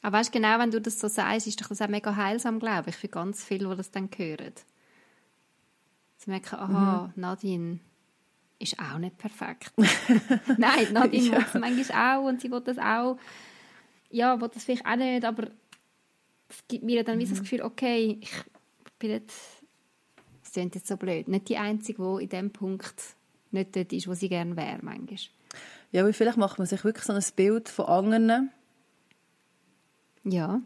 Aber 0.00 0.18
weißt 0.18 0.32
genau, 0.32 0.58
wenn 0.58 0.70
du 0.70 0.80
das 0.80 0.98
so 0.98 1.08
sagst, 1.08 1.46
ist 1.46 1.60
doch 1.60 1.68
das 1.68 1.82
auch 1.82 1.88
mega 1.88 2.16
heilsam, 2.16 2.58
glaube 2.58 2.88
ich, 2.88 2.96
für 2.96 3.08
ganz 3.08 3.44
viele, 3.44 3.68
die 3.68 3.76
das 3.76 3.90
dann 3.90 4.08
hören. 4.16 4.54
Sie 6.24 6.30
merken, 6.30 6.54
aha, 6.54 7.10
mhm. 7.16 7.20
Nadine 7.20 7.80
ist 8.60 8.78
auch 8.78 8.98
nicht 8.98 9.18
perfekt. 9.18 9.72
Nein, 10.56 10.92
Nadine 10.92 11.26
ja. 11.26 11.32
will 11.32 11.46
es 11.52 11.54
manchmal 11.54 12.18
auch 12.20 12.28
und 12.28 12.40
sie 12.40 12.50
will 12.50 12.60
das 12.60 12.78
auch. 12.78 13.18
Ja, 14.08 14.40
will 14.40 14.48
das 14.48 14.62
vielleicht 14.62 14.86
auch 14.86 14.94
nicht, 14.94 15.24
aber 15.24 15.48
es 16.48 16.62
gibt 16.68 16.84
mir 16.84 17.02
dann 17.02 17.18
mhm. 17.18 17.28
das. 17.28 17.40
Gefühl, 17.40 17.62
okay, 17.62 18.18
ich 18.20 18.30
bin 19.00 19.10
jetzt, 19.10 19.64
es 20.44 20.52
klingt 20.52 20.76
jetzt 20.76 20.86
so 20.86 20.96
blöd, 20.96 21.26
nicht 21.26 21.48
die 21.48 21.56
Einzige, 21.56 22.02
die 22.02 22.22
in 22.22 22.28
dem 22.28 22.50
Punkt 22.52 23.02
nicht 23.50 23.74
dort 23.74 23.92
ist, 23.92 24.06
wo 24.06 24.14
sie 24.14 24.28
gerne 24.28 24.56
wäre, 24.56 24.78
manchmal. 24.80 25.18
Ja, 25.90 26.02
aber 26.02 26.12
vielleicht 26.12 26.38
macht 26.38 26.58
man 26.58 26.68
sich 26.68 26.84
wirklich 26.84 27.04
so 27.04 27.12
ein 27.12 27.24
Bild 27.34 27.68
von 27.68 27.86
anderen. 27.86 28.50
Ja. 30.22 30.62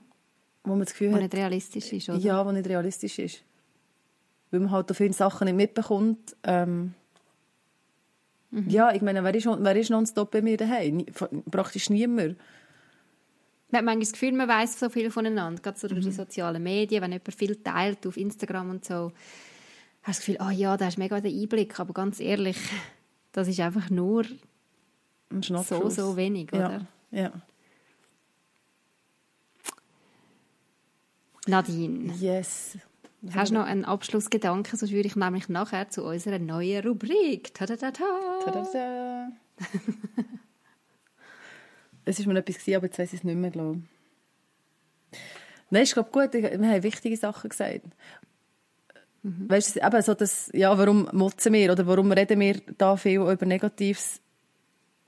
Wo 0.64 0.70
man 0.70 0.80
das 0.80 0.90
Gefühl 0.90 1.12
wo 1.12 1.14
hat... 1.14 1.22
nicht 1.22 1.34
realistisch 1.34 1.94
ist, 1.94 2.10
oder? 2.10 2.18
Ja, 2.18 2.44
wo 2.44 2.52
nicht 2.52 2.68
realistisch 2.68 3.18
ist. 3.18 3.42
Weil 4.50 4.60
man 4.60 4.70
halt 4.70 4.90
auch 4.90 4.96
viele 4.96 5.12
Sachen 5.12 5.46
nicht 5.46 5.56
mitbekommt. 5.56 6.36
Ähm, 6.44 6.94
mhm. 8.50 8.68
Ja, 8.68 8.92
ich 8.92 9.02
meine, 9.02 9.22
wer 9.24 9.34
ist, 9.34 9.46
wer 9.46 9.76
ist 9.76 9.90
nonstop 9.90 10.30
bei 10.30 10.42
mir 10.42 10.56
daheim? 10.56 11.04
Praktisch 11.50 11.90
niemand. 11.90 12.36
Man 13.70 13.78
hat 13.78 13.84
manchmal 13.84 14.00
das 14.00 14.12
Gefühl, 14.12 14.32
man 14.32 14.48
weiß 14.48 14.78
so 14.78 14.88
viel 14.88 15.10
voneinander, 15.10 15.60
gerade 15.60 15.78
so 15.78 15.88
durch 15.88 16.00
mhm. 16.00 16.10
die 16.10 16.12
sozialen 16.12 16.62
Medien, 16.62 17.02
wenn 17.02 17.12
jemand 17.12 17.34
viel 17.34 17.56
teilt 17.56 18.06
auf 18.06 18.16
Instagram 18.16 18.70
und 18.70 18.84
so, 18.84 19.12
hast 20.02 20.20
du 20.20 20.32
das 20.32 20.38
Gefühl, 20.38 20.38
oh 20.40 20.50
ja, 20.50 20.76
da 20.76 20.86
ist 20.86 20.98
mega 20.98 21.20
der 21.20 21.32
Einblick, 21.32 21.78
aber 21.80 21.92
ganz 21.92 22.20
ehrlich, 22.20 22.58
das 23.32 23.48
ist 23.48 23.58
einfach 23.58 23.90
nur 23.90 24.24
so, 25.40 25.90
so 25.90 26.16
wenig, 26.16 26.52
oder? 26.52 26.86
Ja, 27.10 27.20
ja. 27.22 27.32
Nadine. 31.48 32.12
Yes. 32.14 32.78
Hast 33.32 33.50
du 33.50 33.54
noch 33.54 33.66
einen 33.66 33.84
Abschlussgedanken? 33.84 34.78
Sonst 34.78 34.92
würde 34.92 35.08
ich 35.08 35.16
nämlich 35.16 35.48
nachher 35.48 35.88
zu 35.88 36.04
unserer 36.04 36.38
neuen 36.38 36.86
Rubrik. 36.86 37.54
Tadadada. 37.54 38.04
Tadada. 38.44 39.32
es 42.04 42.24
war 42.24 42.32
mir 42.32 42.38
etwas, 42.40 42.68
aber 42.74 42.86
jetzt 42.86 42.98
weiß 42.98 43.12
ich 43.12 43.20
es 43.20 43.24
nicht 43.24 43.36
mehr, 43.36 43.50
glaube 43.50 43.82
Nein, 45.70 45.82
ich 45.82 45.92
glaube 45.92 46.10
gut, 46.10 46.32
wir 46.32 46.50
haben 46.52 46.82
wichtige 46.82 47.16
Sachen 47.16 47.50
gesagt. 47.50 47.86
Mhm. 49.22 49.50
Weißt 49.50 49.76
du, 49.76 49.80
eben 49.84 50.02
so 50.02 50.14
das, 50.14 50.50
ja, 50.52 50.76
warum 50.78 51.08
motzen 51.12 51.52
wir 51.52 51.72
oder 51.72 51.86
warum 51.86 52.12
reden 52.12 52.38
wir 52.38 52.60
da 52.78 52.96
viel 52.96 53.20
über 53.20 53.46
Negatives 53.46 54.20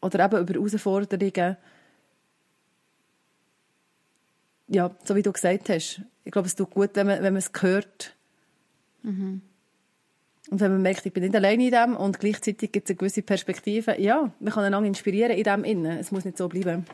oder 0.01 0.25
eben 0.25 0.41
über 0.41 0.55
Herausforderungen? 0.55 1.57
Ja, 4.67 4.91
so 5.05 5.15
wie 5.15 5.23
du 5.23 5.33
gesagt 5.33 5.69
hast. 5.69 6.03
Ich 6.29 6.33
glaube, 6.33 6.47
es 6.47 6.55
tut 6.55 6.69
gut, 6.69 6.91
wenn 6.93 7.07
man, 7.07 7.23
wenn 7.23 7.33
man 7.33 7.39
es 7.39 7.51
hört. 7.59 8.15
Mhm. 9.03 9.41
Und 10.51 10.61
wenn 10.61 10.73
man 10.73 10.83
merkt, 10.83 11.07
ich 11.07 11.13
bin 11.15 11.23
nicht 11.23 11.35
alleine 11.35 11.65
in 11.65 11.71
dem 11.71 11.97
und 11.97 12.21
gleichzeitig 12.21 12.71
gibt 12.71 12.87
es 12.87 12.91
eine 12.91 12.99
gewisse 12.99 13.23
Perspektive, 13.23 13.99
ja, 13.99 14.31
man 14.39 14.53
kann 14.53 14.63
einander 14.63 14.87
inspirieren 14.89 15.33
in 15.33 15.43
dem 15.43 15.65
Innen. 15.65 15.99
Es 15.99 16.13
muss 16.13 16.27
nicht 16.27 16.37
so 16.37 16.47
bleiben. 16.47 16.85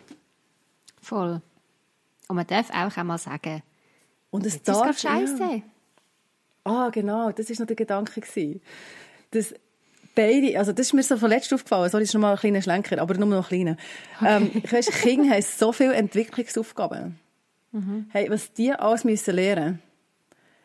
Voll. 1.03 1.43
Und 2.29 2.37
man 2.37 2.47
darf 2.47 2.71
auch 2.71 2.97
einmal 2.97 3.19
sagen, 3.19 3.65
und 4.31 4.47
es 4.47 4.63
darf 4.63 4.91
ist 4.91 5.01
scheiße. 5.01 5.43
Ja. 5.43 5.63
Ah, 6.63 6.91
genau, 6.91 7.33
das 7.33 7.51
war 7.51 7.57
noch 7.59 7.67
der 7.67 7.75
Gedanke. 7.75 8.23
Dass 9.33 9.53
beide, 10.15 10.57
also 10.57 10.71
das 10.71 10.87
ist 10.87 10.93
mir 10.93 11.03
so 11.03 11.17
von 11.17 11.29
letztem 11.29 11.57
aufgefallen, 11.57 11.91
sorry, 11.91 12.05
das 12.05 12.11
ist 12.11 12.15
noch 12.15 12.21
mal 12.21 12.35
ein 12.35 12.39
kleiner 12.39 12.63
Schlenker, 12.63 13.03
aber 13.03 13.15
nur 13.15 13.27
noch 13.27 13.39
ein 13.39 13.49
kleiner. 13.49 13.77
Okay. 14.21 14.51
Ähm, 14.55 14.63
weiss, 14.71 14.87
Kinder 14.93 15.35
haben 15.35 15.43
so 15.43 15.73
viele 15.73 15.95
Entwicklungsaufgaben. 15.95 17.19
Mhm. 17.75 18.07
Hey, 18.13 18.31
was 18.31 18.53
die 18.53 18.73
alles 18.73 19.03
müssen 19.03 19.35
lernen 19.35 19.65
müssen. 19.65 19.83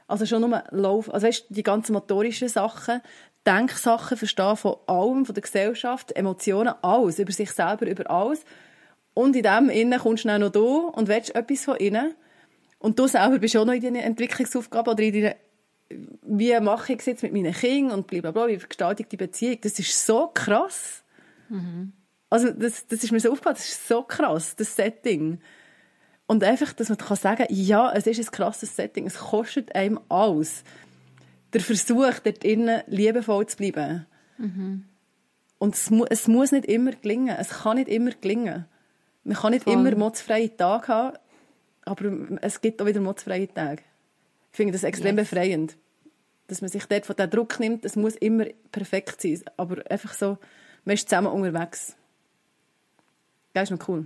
Also 0.08 0.26
schon 0.26 0.42
nur 0.42 0.64
Lauf, 0.70 1.12
also 1.14 1.28
weißt, 1.28 1.48
die 1.50 1.64
ganzen 1.64 1.94
motorischen 1.94 2.50
Sachen, 2.50 3.02
Denksachen, 3.46 4.18
Verstehen 4.18 4.58
von 4.58 4.78
allem, 4.86 5.26
von 5.26 5.34
der 5.34 5.42
Gesellschaft, 5.42 6.12
Emotionen, 6.16 6.74
alles, 6.82 7.20
über 7.20 7.32
sich 7.32 7.52
selber, 7.52 7.88
über 7.88 8.10
alles. 8.10 8.44
Und 9.16 9.36
in 9.36 9.44
dem 9.44 9.70
Innen 9.70 10.00
kommst 10.00 10.24
du 10.24 10.28
dann 10.28 10.42
noch 10.42 10.52
du 10.52 10.88
und 10.88 11.08
willst 11.08 11.36
etwas 11.36 11.66
von 11.66 11.78
innen. 11.78 12.14
Und 12.78 13.00
du 13.00 13.08
selber 13.08 13.40
bist 13.40 13.58
auch 13.58 13.66
noch 13.66 13.74
in 13.74 13.82
deiner 13.82 14.04
Entwicklungsaufgabe 14.04 14.92
oder 14.92 15.04
in 15.04 15.14
deiner, 15.14 15.36
wie 16.24 16.60
mache 16.60 16.94
ich 16.94 17.00
es 17.00 17.06
jetzt 17.08 17.24
mit 17.24 17.34
meinen 17.34 17.54
Kindern 17.54 18.00
und 18.00 18.08
blablabla, 18.08 18.48
wie 18.48 18.58
gestalte 18.58 19.04
ich 19.04 19.10
die 19.10 19.18
Beziehung. 19.18 19.58
Das 19.62 19.80
ist 19.80 20.06
so 20.06 20.28
krass. 20.34 21.04
Mhm. 21.50 21.94
Also 22.30 22.52
das, 22.52 22.86
das 22.88 23.04
ist 23.04 23.12
mir 23.12 23.20
so 23.20 23.32
aufgefallen, 23.32 23.56
das 23.56 23.70
ist 23.70 23.88
so 23.88 24.04
krass, 24.04 24.56
das 24.56 24.76
Setting. 24.76 25.40
Und 26.30 26.44
einfach, 26.44 26.74
dass 26.74 26.90
man 26.90 27.00
sagen 27.00 27.38
kann, 27.38 27.48
ja, 27.50 27.92
es 27.92 28.06
ist 28.06 28.20
ein 28.20 28.32
krasses 28.32 28.76
Setting, 28.76 29.08
es 29.08 29.18
kostet 29.18 29.74
einem 29.74 30.00
alles. 30.10 30.64
Der 31.54 31.62
Versuch, 31.62 32.20
dort 32.24 32.44
innen 32.44 32.84
liebevoll 32.86 33.48
zu 33.48 33.58
bleiben. 33.58 34.06
Mhm. 34.38 34.86
Und 35.58 35.74
es, 35.74 35.90
mu 35.90 36.06
es, 36.08 36.28
muss 36.28 36.52
nicht 36.52 36.68
immer 36.68 36.92
gelingen. 36.92 37.36
Es 37.40 37.50
kann 37.50 37.78
nicht 37.78 37.90
immer 37.90 38.12
gelingen. 38.12 38.68
Man 39.24 39.38
kann 39.38 39.54
nicht 39.54 39.64
Voll. 39.64 39.74
immer 39.74 39.96
motzfreie 39.96 40.56
Tage 40.56 40.88
haben, 40.90 41.18
aber 41.86 42.12
es 42.44 42.62
gibt 42.62 42.80
auch 42.80 42.86
wieder 42.86 43.02
motzfreie 43.02 43.52
Tage. 43.52 43.82
Ich 44.52 44.58
finde 44.58 44.74
das 44.74 44.84
extrem 44.84 45.18
yes. 45.18 45.28
befreiend. 45.28 45.78
Dass 46.46 46.62
man 46.62 46.70
sich 46.70 46.86
dort 46.86 47.08
von 47.08 47.16
diesem 47.16 47.32
Druck 47.32 47.60
nimmt, 47.60 47.86
es 47.86 47.96
muss 47.96 48.16
immer 48.16 48.46
perfekt 48.72 49.20
sein. 49.20 49.42
Aber 49.58 49.82
einfach 49.90 50.14
so, 50.14 50.38
man 50.86 50.94
ist 50.94 51.10
zusammen 51.10 51.32
unterwegs. 51.32 51.96
Das 53.54 53.72
ist 53.72 53.72
noch 53.72 53.90
cool. 53.90 54.06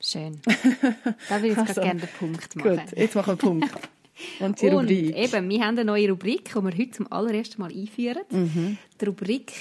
Schön. 0.00 0.40
Da 1.28 1.36
würde 1.42 1.48
ich 1.48 1.58
also, 1.58 1.80
gerne 1.80 2.00
den 2.00 2.08
Punkt 2.18 2.56
machen. 2.56 2.76
Gut, 2.76 2.96
jetzt 2.96 3.14
machen 3.14 3.26
wir 3.26 3.48
einen 3.50 3.60
Punkt. 3.60 3.74
Und 4.40 4.60
die 4.60 4.66
Und 4.66 4.74
Rubrik. 4.74 5.16
eben, 5.16 5.48
wir 5.48 5.60
haben 5.60 5.78
eine 5.78 5.84
neue 5.84 6.10
Rubrik, 6.10 6.44
die 6.44 6.54
wir 6.54 6.62
heute 6.62 6.90
zum 6.90 7.10
allerersten 7.10 7.60
Mal 7.62 7.72
einführen. 7.72 8.22
Mhm. 8.30 8.76
Die 9.00 9.04
Rubrik 9.06 9.52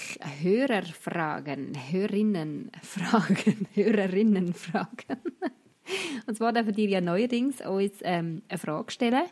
Hörerfragen, 0.42 1.78
Hörerinnenfragen, 1.92 3.68
Hörerinnenfragen. 3.74 5.18
Und 6.28 6.38
zwar 6.38 6.52
dürfen 6.52 6.76
dir 6.76 6.90
ja 6.90 7.02
neuerdings 7.02 7.62
uns 7.62 7.94
ähm, 8.02 8.42
eine 8.50 8.58
Frage 8.58 8.92
stellen. 8.92 9.24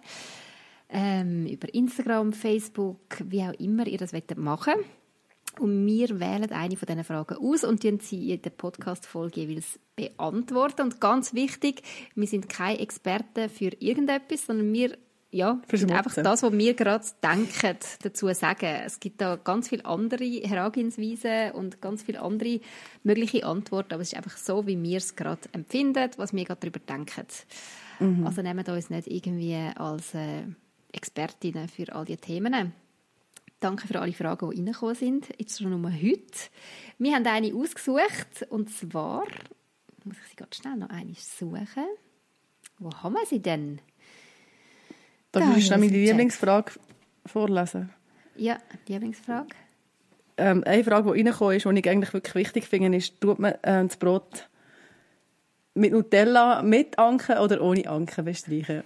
Ähm, 0.89 1.45
über 1.45 1.73
Instagram, 1.73 2.31
Facebook, 2.31 3.01
wie 3.25 3.41
auch 3.41 3.53
immer 3.59 3.85
ihr 3.85 3.97
das 3.97 4.13
machen 4.13 4.73
wollt. 4.75 4.85
Und 5.59 5.85
wir 5.85 6.19
wählen 6.19 6.51
eine 6.51 6.77
von 6.77 6.85
diesen 6.85 7.03
Fragen 7.03 7.37
aus 7.37 7.63
und 7.63 7.83
die 7.83 7.97
sie 8.01 8.31
in 8.33 8.41
der 8.41 8.51
Podcast-Folge 8.51 9.41
jeweils 9.41 9.79
beantworten. 9.95 10.83
Und 10.83 11.01
ganz 11.01 11.33
wichtig, 11.33 11.81
wir 12.15 12.27
sind 12.27 12.49
keine 12.49 12.79
Experten 12.79 13.49
für 13.49 13.71
irgendetwas, 13.79 14.45
sondern 14.45 14.71
wir 14.73 14.97
ja, 15.29 15.59
einfach 15.71 16.13
das, 16.15 16.41
was 16.41 16.53
wir 16.53 16.73
gerade 16.73 17.05
denken, 17.21 17.77
dazu 18.01 18.33
sagen. 18.33 18.81
Es 18.85 18.99
gibt 18.99 19.19
da 19.19 19.35
ganz 19.35 19.67
viele 19.67 19.85
andere 19.85 20.23
Herangehensweisen 20.23 21.51
und 21.51 21.81
ganz 21.81 22.03
viele 22.03 22.21
andere 22.21 22.61
mögliche 23.03 23.45
Antworten, 23.45 23.93
aber 23.93 24.03
es 24.03 24.13
ist 24.13 24.17
einfach 24.17 24.37
so, 24.37 24.65
wie 24.67 24.81
wir 24.81 24.97
es 24.97 25.15
gerade 25.15 25.41
empfinden, 25.51 26.09
was 26.15 26.33
wir 26.33 26.45
gerade 26.45 26.59
darüber 26.61 26.79
denken. 26.79 27.27
Mhm. 27.99 28.25
Also 28.25 28.41
nehmen 28.41 28.65
wir 28.65 28.73
uns 28.73 28.89
nicht 28.89 29.07
irgendwie 29.07 29.57
als 29.75 30.13
äh, 30.13 30.43
Expertinnen 30.93 31.67
für 31.67 31.93
all 31.93 32.05
diese 32.05 32.19
Themen. 32.19 32.73
Danke 33.59 33.87
für 33.87 33.99
alle 33.99 34.13
Fragen, 34.13 34.51
die 34.51 34.57
reingekommen 34.57 34.95
sind. 34.95 35.29
Jetzt 35.39 35.59
schon 35.59 35.81
nur 35.81 35.91
heute. 35.91 36.49
Wir 36.99 37.15
haben 37.15 37.25
eine 37.25 37.53
ausgesucht 37.55 38.45
und 38.49 38.69
zwar, 38.69 39.23
muss 40.03 40.15
ich 40.23 40.29
sie 40.29 40.35
ganz 40.35 40.57
schnell 40.57 40.75
noch 40.75 40.89
eine 40.89 41.13
suchen. 41.15 41.87
Wo 42.77 42.91
haben 42.91 43.13
wir 43.13 43.25
sie 43.25 43.41
denn? 43.41 43.81
Da 45.31 45.55
ich 45.57 45.69
meine 45.71 45.87
Lieblingsfrage 45.87 46.73
vorlesen? 47.25 47.89
Ja, 48.35 48.59
Lieblingsfrage. 48.87 49.47
Ähm, 50.37 50.63
eine 50.63 50.83
Frage, 50.83 51.11
die 51.13 51.21
reingekommen 51.21 51.57
ist, 51.57 51.65
die 51.65 51.79
ich 51.79 51.89
eigentlich 51.89 52.13
wirklich 52.13 52.35
wichtig 52.35 52.67
finde, 52.67 52.95
ist, 52.95 53.19
tut 53.19 53.39
man 53.39 53.53
äh, 53.63 53.87
das 53.87 53.97
Brot 53.97 54.47
mit 55.77 55.91
Nutella 55.93 56.61
mit 56.61 56.97
Anken 56.97 57.37
oder 57.37 57.61
ohne 57.61 57.87
Anken 57.87 58.25
bestreichen? 58.25 58.81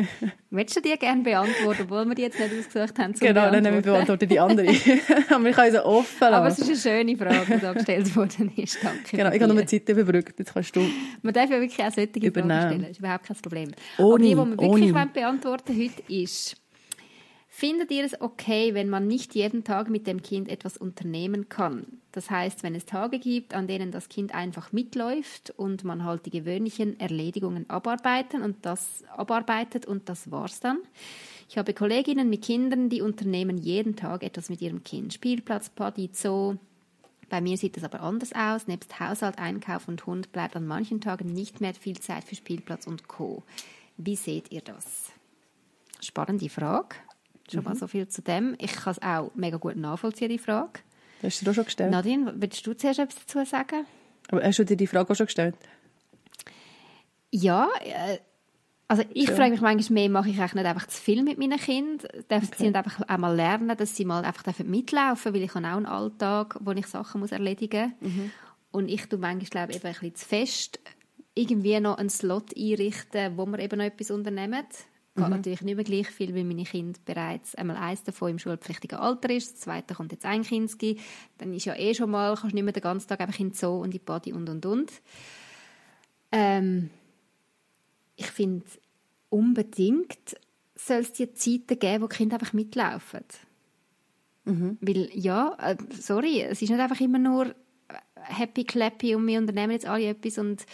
Willst 0.50 0.76
du 0.76 0.80
die 0.80 0.96
gerne 0.96 1.22
beantworten, 1.22 1.82
obwohl 1.82 2.04
wir 2.06 2.14
die 2.14 2.22
jetzt 2.22 2.38
nicht 2.38 2.52
ausgesucht 2.58 2.98
haben? 2.98 3.12
Genau, 3.12 3.50
dann 3.50 3.64
wir 3.64 3.82
beantworten 3.82 4.28
die 4.28 4.40
andere. 4.40 4.68
Aber 5.30 5.48
ich 5.48 5.56
kann 5.56 5.70
sie 5.70 5.84
offen 5.84 6.20
lassen. 6.20 6.34
Aber 6.34 6.46
es 6.48 6.58
ist 6.58 6.68
eine 6.86 7.04
schöne 7.04 7.16
Frage, 7.16 7.56
die 7.56 7.60
da 7.60 7.72
gestellt 7.72 8.16
worden 8.16 8.52
ist. 8.56 8.78
Danke. 8.82 9.16
Genau, 9.16 9.30
ich 9.32 9.42
habe 9.42 9.52
nur 9.52 9.66
Zeit 9.66 9.88
überbrückt. 9.88 10.38
Jetzt 10.38 10.54
kannst 10.54 10.74
du. 10.76 10.80
Man 11.22 11.34
darf 11.34 11.50
ja 11.50 11.60
wirklich 11.60 11.84
auch 11.84 11.92
solche 11.92 12.18
Übernehmen. 12.20 12.50
Fragen 12.50 12.68
stellen. 12.68 12.80
Das 12.82 12.90
ist 12.90 12.98
überhaupt 12.98 13.26
kein 13.26 13.36
Problem. 13.36 13.70
Ohne, 13.98 14.06
Aber 14.06 14.18
die, 14.18 14.24
die 14.24 14.36
wir 14.36 14.46
wirklich 14.46 14.92
ohne. 14.94 15.06
beantworten 15.06 15.76
heute 15.78 16.12
ist, 16.12 16.56
Findet 17.58 17.90
ihr 17.90 18.04
es 18.04 18.20
okay, 18.20 18.74
wenn 18.74 18.90
man 18.90 19.06
nicht 19.06 19.34
jeden 19.34 19.64
Tag 19.64 19.88
mit 19.88 20.06
dem 20.06 20.20
Kind 20.20 20.50
etwas 20.50 20.76
unternehmen 20.76 21.48
kann? 21.48 21.86
Das 22.12 22.28
heißt, 22.28 22.62
wenn 22.62 22.74
es 22.74 22.84
Tage 22.84 23.18
gibt, 23.18 23.54
an 23.54 23.66
denen 23.66 23.92
das 23.92 24.10
Kind 24.10 24.34
einfach 24.34 24.72
mitläuft 24.72 25.54
und 25.56 25.82
man 25.82 26.04
halt 26.04 26.26
die 26.26 26.30
gewöhnlichen 26.30 27.00
Erledigungen 27.00 27.70
abarbeiten 27.70 28.42
und 28.42 28.66
das 28.66 29.04
abarbeitet 29.08 29.86
und 29.86 30.10
das 30.10 30.30
war's 30.30 30.60
dann. 30.60 30.76
Ich 31.48 31.56
habe 31.56 31.72
Kolleginnen 31.72 32.28
mit 32.28 32.42
Kindern, 32.42 32.90
die 32.90 33.00
unternehmen 33.00 33.56
jeden 33.56 33.96
Tag 33.96 34.22
etwas 34.22 34.50
mit 34.50 34.60
ihrem 34.60 34.84
Kind. 34.84 35.14
Spielplatz, 35.14 35.70
Party, 35.70 36.10
Zoo. 36.12 36.56
Bei 37.30 37.40
mir 37.40 37.56
sieht 37.56 37.78
es 37.78 37.84
aber 37.84 38.02
anders 38.02 38.34
aus. 38.34 38.66
Nebst 38.66 39.00
Haushalt, 39.00 39.38
Einkauf 39.38 39.88
und 39.88 40.04
Hund 40.04 40.30
bleibt 40.30 40.56
an 40.56 40.66
manchen 40.66 41.00
Tagen 41.00 41.32
nicht 41.32 41.62
mehr 41.62 41.72
viel 41.72 41.98
Zeit 42.00 42.24
für 42.24 42.34
Spielplatz 42.34 42.86
und 42.86 43.08
Co. 43.08 43.44
Wie 43.96 44.16
seht 44.16 44.52
ihr 44.52 44.60
das? 44.60 45.10
Spannende 46.02 46.50
Frage. 46.50 46.96
Schon 47.50 47.60
mhm. 47.60 47.66
mal 47.66 47.76
so 47.76 47.86
viel 47.86 48.08
zu 48.08 48.22
dem. 48.22 48.56
Ich 48.58 48.72
kann 48.72 48.92
es 48.92 49.02
auch 49.02 49.30
mega 49.34 49.56
gut 49.56 49.76
nachvollziehen, 49.76 50.28
die 50.28 50.38
Frage. 50.38 50.80
Hast 51.22 51.46
du 51.46 51.52
schon 51.52 51.64
gestellt. 51.64 51.90
Nadine, 51.90 52.34
willst 52.36 52.66
du 52.66 52.74
zuerst 52.74 52.98
etwas 52.98 53.24
dazu 53.24 53.44
sagen? 53.48 53.86
Aber 54.28 54.42
hast 54.42 54.58
du 54.58 54.64
dir 54.64 54.76
die 54.76 54.86
Frage 54.86 55.10
auch 55.10 55.16
schon 55.16 55.26
gestellt? 55.26 55.54
Ja, 57.30 57.68
äh, 57.80 58.18
also 58.88 59.02
ich 59.12 59.30
frage 59.30 59.50
mich 59.50 59.60
manchmal 59.60 59.94
mehr, 59.94 60.10
mache 60.10 60.30
ich 60.30 60.38
eigentlich 60.38 60.54
nicht 60.54 60.66
einfach 60.66 60.86
zu 60.86 61.00
viel 61.00 61.22
mit 61.22 61.38
meinen 61.38 61.58
Kindern? 61.58 62.08
Dürfen 62.30 62.48
okay. 62.48 62.56
sie 62.56 62.64
nicht 62.64 62.76
einfach 62.76 63.00
auch 63.08 63.18
mal 63.18 63.34
lernen, 63.34 63.76
dass 63.76 63.96
sie 63.96 64.04
mal 64.04 64.24
einfach 64.24 64.44
mitlaufen 64.60 65.34
weil 65.34 65.42
ich 65.42 65.54
habe 65.54 65.66
auch 65.66 65.76
einen 65.76 65.86
Alltag, 65.86 66.56
wo 66.60 66.70
ich 66.72 66.86
Sachen 66.86 67.20
muss 67.20 67.32
erledigen 67.32 67.94
muss. 68.00 68.12
Mhm. 68.12 68.30
Und 68.70 68.88
ich 68.88 69.06
tue 69.06 69.18
manchmal, 69.18 69.48
glaube 69.48 69.72
ich, 69.72 69.78
eben 69.78 69.86
ein 69.86 69.92
bisschen 69.92 70.14
zu 70.14 70.26
fest 70.26 70.80
irgendwie 71.36 71.78
noch 71.80 71.98
einen 71.98 72.10
Slot 72.10 72.56
einrichten, 72.56 73.36
wo 73.36 73.46
wir 73.46 73.58
eben 73.58 73.78
noch 73.78 73.84
etwas 73.84 74.10
unternehmen. 74.10 74.64
Geht 75.16 75.24
mhm. 75.24 75.30
natürlich 75.30 75.62
nicht 75.62 75.76
mehr 75.76 75.84
gleich 75.84 76.08
viel, 76.08 76.34
weil 76.34 76.44
meine 76.44 76.64
Kinder 76.64 76.98
bereits 77.06 77.54
einmal 77.54 77.76
eins 77.76 78.02
davon 78.02 78.32
im 78.32 78.38
schulpflichtigen 78.38 78.98
Alter 78.98 79.30
ist, 79.30 79.54
das 79.54 79.60
zweite 79.60 79.94
kommt 79.94 80.12
jetzt 80.12 80.26
ein 80.26 80.42
Kind, 80.42 80.76
dann 81.38 81.54
ist 81.54 81.64
ja 81.64 81.74
eh 81.74 81.94
schon 81.94 82.10
mal, 82.10 82.34
kannst 82.34 82.52
du 82.52 82.54
nicht 82.54 82.64
mehr 82.64 82.74
den 82.74 82.82
ganzen 82.82 83.08
Tag 83.08 83.20
einfach 83.20 83.38
in 83.40 83.48
den 83.48 83.54
Zoo 83.54 83.78
und 83.78 83.86
in 83.86 83.90
die 83.92 83.98
Body 83.98 84.34
und 84.34 84.48
und 84.48 84.66
und. 84.66 84.92
Ähm, 86.32 86.90
ich 88.16 88.26
finde, 88.26 88.66
unbedingt 89.30 90.36
soll 90.74 90.98
es 90.98 91.12
die 91.12 91.32
Zeiten 91.32 91.78
geben, 91.78 92.02
wo 92.02 92.08
die 92.08 92.16
Kinder 92.16 92.34
einfach 92.34 92.52
mitlaufen. 92.52 93.24
Mhm. 94.44 94.76
Weil, 94.82 95.08
ja, 95.14 95.56
äh, 95.60 95.76
sorry, 95.98 96.42
es 96.42 96.60
ist 96.60 96.70
nicht 96.70 96.80
einfach 96.80 97.00
immer 97.00 97.18
nur 97.18 97.54
happy, 98.14 98.64
clappy 98.64 99.14
und 99.14 99.26
wir 99.26 99.38
unternehmen 99.38 99.72
jetzt 99.72 99.86
alle 99.86 100.08
etwas 100.08 100.36
und 100.38 100.66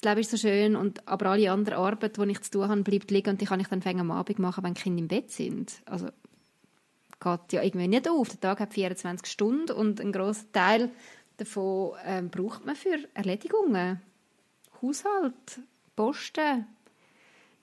das 0.00 0.08
Leben 0.08 0.20
ist 0.20 0.30
so 0.30 0.36
schön, 0.36 0.76
und, 0.76 1.06
aber 1.08 1.30
alle 1.30 1.50
andere 1.50 1.76
Arbeit, 1.76 2.16
die 2.16 2.30
ich 2.30 2.40
zu 2.42 2.52
tun 2.52 2.68
habe, 2.68 2.82
bleibt 2.82 3.10
liegen 3.10 3.30
und 3.30 3.40
die 3.40 3.46
kann 3.46 3.58
ich 3.58 3.66
dann 3.66 3.82
am 4.00 4.10
Abend 4.12 4.38
machen, 4.38 4.62
wenn 4.62 4.74
die 4.74 4.82
Kinder 4.82 5.00
im 5.00 5.08
Bett 5.08 5.32
sind. 5.32 5.72
Also 5.86 6.06
geht 7.20 7.52
ja 7.52 7.62
irgendwie 7.62 7.88
nicht 7.88 8.08
auf. 8.08 8.28
Der 8.28 8.40
Tag 8.40 8.60
hat 8.60 8.74
24 8.74 9.26
Stunden 9.26 9.72
und 9.72 10.00
ein 10.00 10.12
großer 10.12 10.52
Teil 10.52 10.90
davon 11.36 11.92
ähm, 12.04 12.30
braucht 12.30 12.64
man 12.64 12.76
für 12.76 12.98
Erledigungen. 13.14 14.00
Haushalt, 14.80 15.60
Posten. 15.96 16.66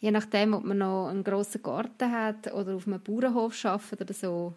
Je 0.01 0.11
nachdem, 0.11 0.53
ob 0.53 0.65
man 0.65 0.79
noch 0.79 1.07
einen 1.07 1.23
grossen 1.23 1.63
Garten 1.63 2.11
hat 2.11 2.53
oder 2.53 2.75
auf 2.75 2.85
einem 2.85 3.01
Bauernhof 3.01 3.63
arbeitet 3.63 4.01
oder 4.01 4.13
so. 4.13 4.53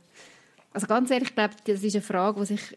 Also 0.72 0.88
ganz 0.88 1.10
ehrlich, 1.10 1.28
ich 1.28 1.34
glaube, 1.34 1.54
das 1.64 1.82
ist 1.82 1.94
eine 1.94 2.02
Frage, 2.02 2.40
die 2.40 2.46
sich 2.46 2.76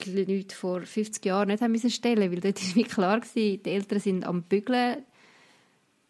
die 0.00 0.24
Leute 0.24 0.54
vor 0.54 0.82
50 0.82 1.24
Jahren 1.24 1.48
nicht 1.48 1.62
haben 1.62 1.72
müssen 1.72 1.90
stellen 1.90 2.30
weil 2.30 2.40
dort 2.40 2.76
war 2.76 2.84
klar, 2.84 3.20
gewesen, 3.20 3.62
die 3.62 3.70
Eltern 3.70 4.00
sind 4.00 4.24
am 4.24 4.42
Bügeln 4.42 5.04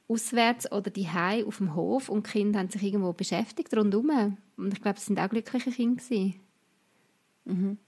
auswärts 0.09 0.71
oder 0.73 0.91
die 0.91 1.09
auf 1.09 1.59
dem 1.59 1.75
Hof 1.75 2.09
und 2.09 2.27
die 2.27 2.31
Kinder 2.31 2.59
haben 2.59 2.71
sich 2.71 2.83
irgendwo 2.83 3.13
beschäftigt 3.13 3.77
rundherum. 3.77 4.39
Und 4.57 4.73
ich 4.73 4.81
glaube, 4.81 4.99
es 4.99 5.07
sind 5.07 5.21
auch 5.21 5.29
glückliche 5.29 5.71
Kinder. 5.71 6.03
Mhm. 7.45 7.79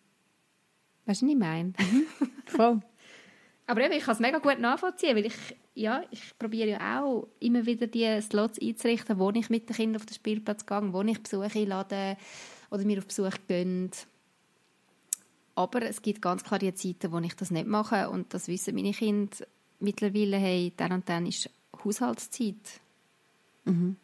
Weißt 1.06 1.22
du, 1.22 1.26
was 1.26 1.32
ich 1.32 1.38
meine? 1.38 1.72
Mhm. 1.78 2.06
Voll. 2.46 2.80
Aber 3.66 3.82
eben, 3.82 3.94
ich 3.94 4.02
kann 4.02 4.14
es 4.14 4.20
mega 4.20 4.38
gut 4.38 4.58
nachvollziehen, 4.58 5.16
weil 5.16 5.26
ich, 5.26 5.34
ja, 5.74 6.02
ich 6.10 6.36
probiere 6.38 6.70
ja 6.70 7.00
auch 7.00 7.28
immer 7.38 7.66
wieder 7.66 7.86
die 7.86 8.20
Slots 8.20 8.60
einzurichten, 8.60 9.18
wo 9.18 9.30
ich 9.30 9.48
mit 9.48 9.68
den 9.68 9.76
Kindern 9.76 10.00
auf 10.00 10.06
den 10.06 10.14
Spielplatz 10.14 10.66
gehe, 10.66 10.92
wo 10.92 11.02
ich 11.02 11.22
Besuche 11.22 11.56
einlade 11.56 12.16
oder 12.70 12.84
mir 12.84 12.98
auf 12.98 13.06
Besuch 13.06 13.36
gönne. 13.46 13.90
Aber 15.60 15.82
es 15.82 16.00
gibt 16.00 16.22
ganz 16.22 16.42
klar 16.42 16.58
die 16.58 16.72
Zeiten, 16.74 17.12
wo 17.12 17.18
ich 17.18 17.36
das 17.36 17.50
nicht 17.50 17.66
mache 17.66 18.08
und 18.08 18.32
das 18.32 18.48
wissen 18.48 18.74
meine 18.74 18.92
Kinder 18.92 19.36
mittlerweile, 19.78 20.38
hey, 20.38 20.72
dann 20.76 20.92
und 20.92 21.08
dann 21.08 21.26
ist 21.26 21.50
Haushaltszeit. 21.84 22.54
Mhm. 23.64 23.96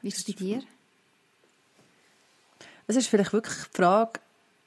Wie 0.00 0.08
ist 0.08 0.18
es 0.18 0.24
bei 0.24 0.32
dir? 0.32 0.62
Es 2.88 2.96
ist 2.96 3.06
vielleicht 3.06 3.32
wirklich 3.32 3.54
die 3.54 3.76
Frage, 3.76 4.18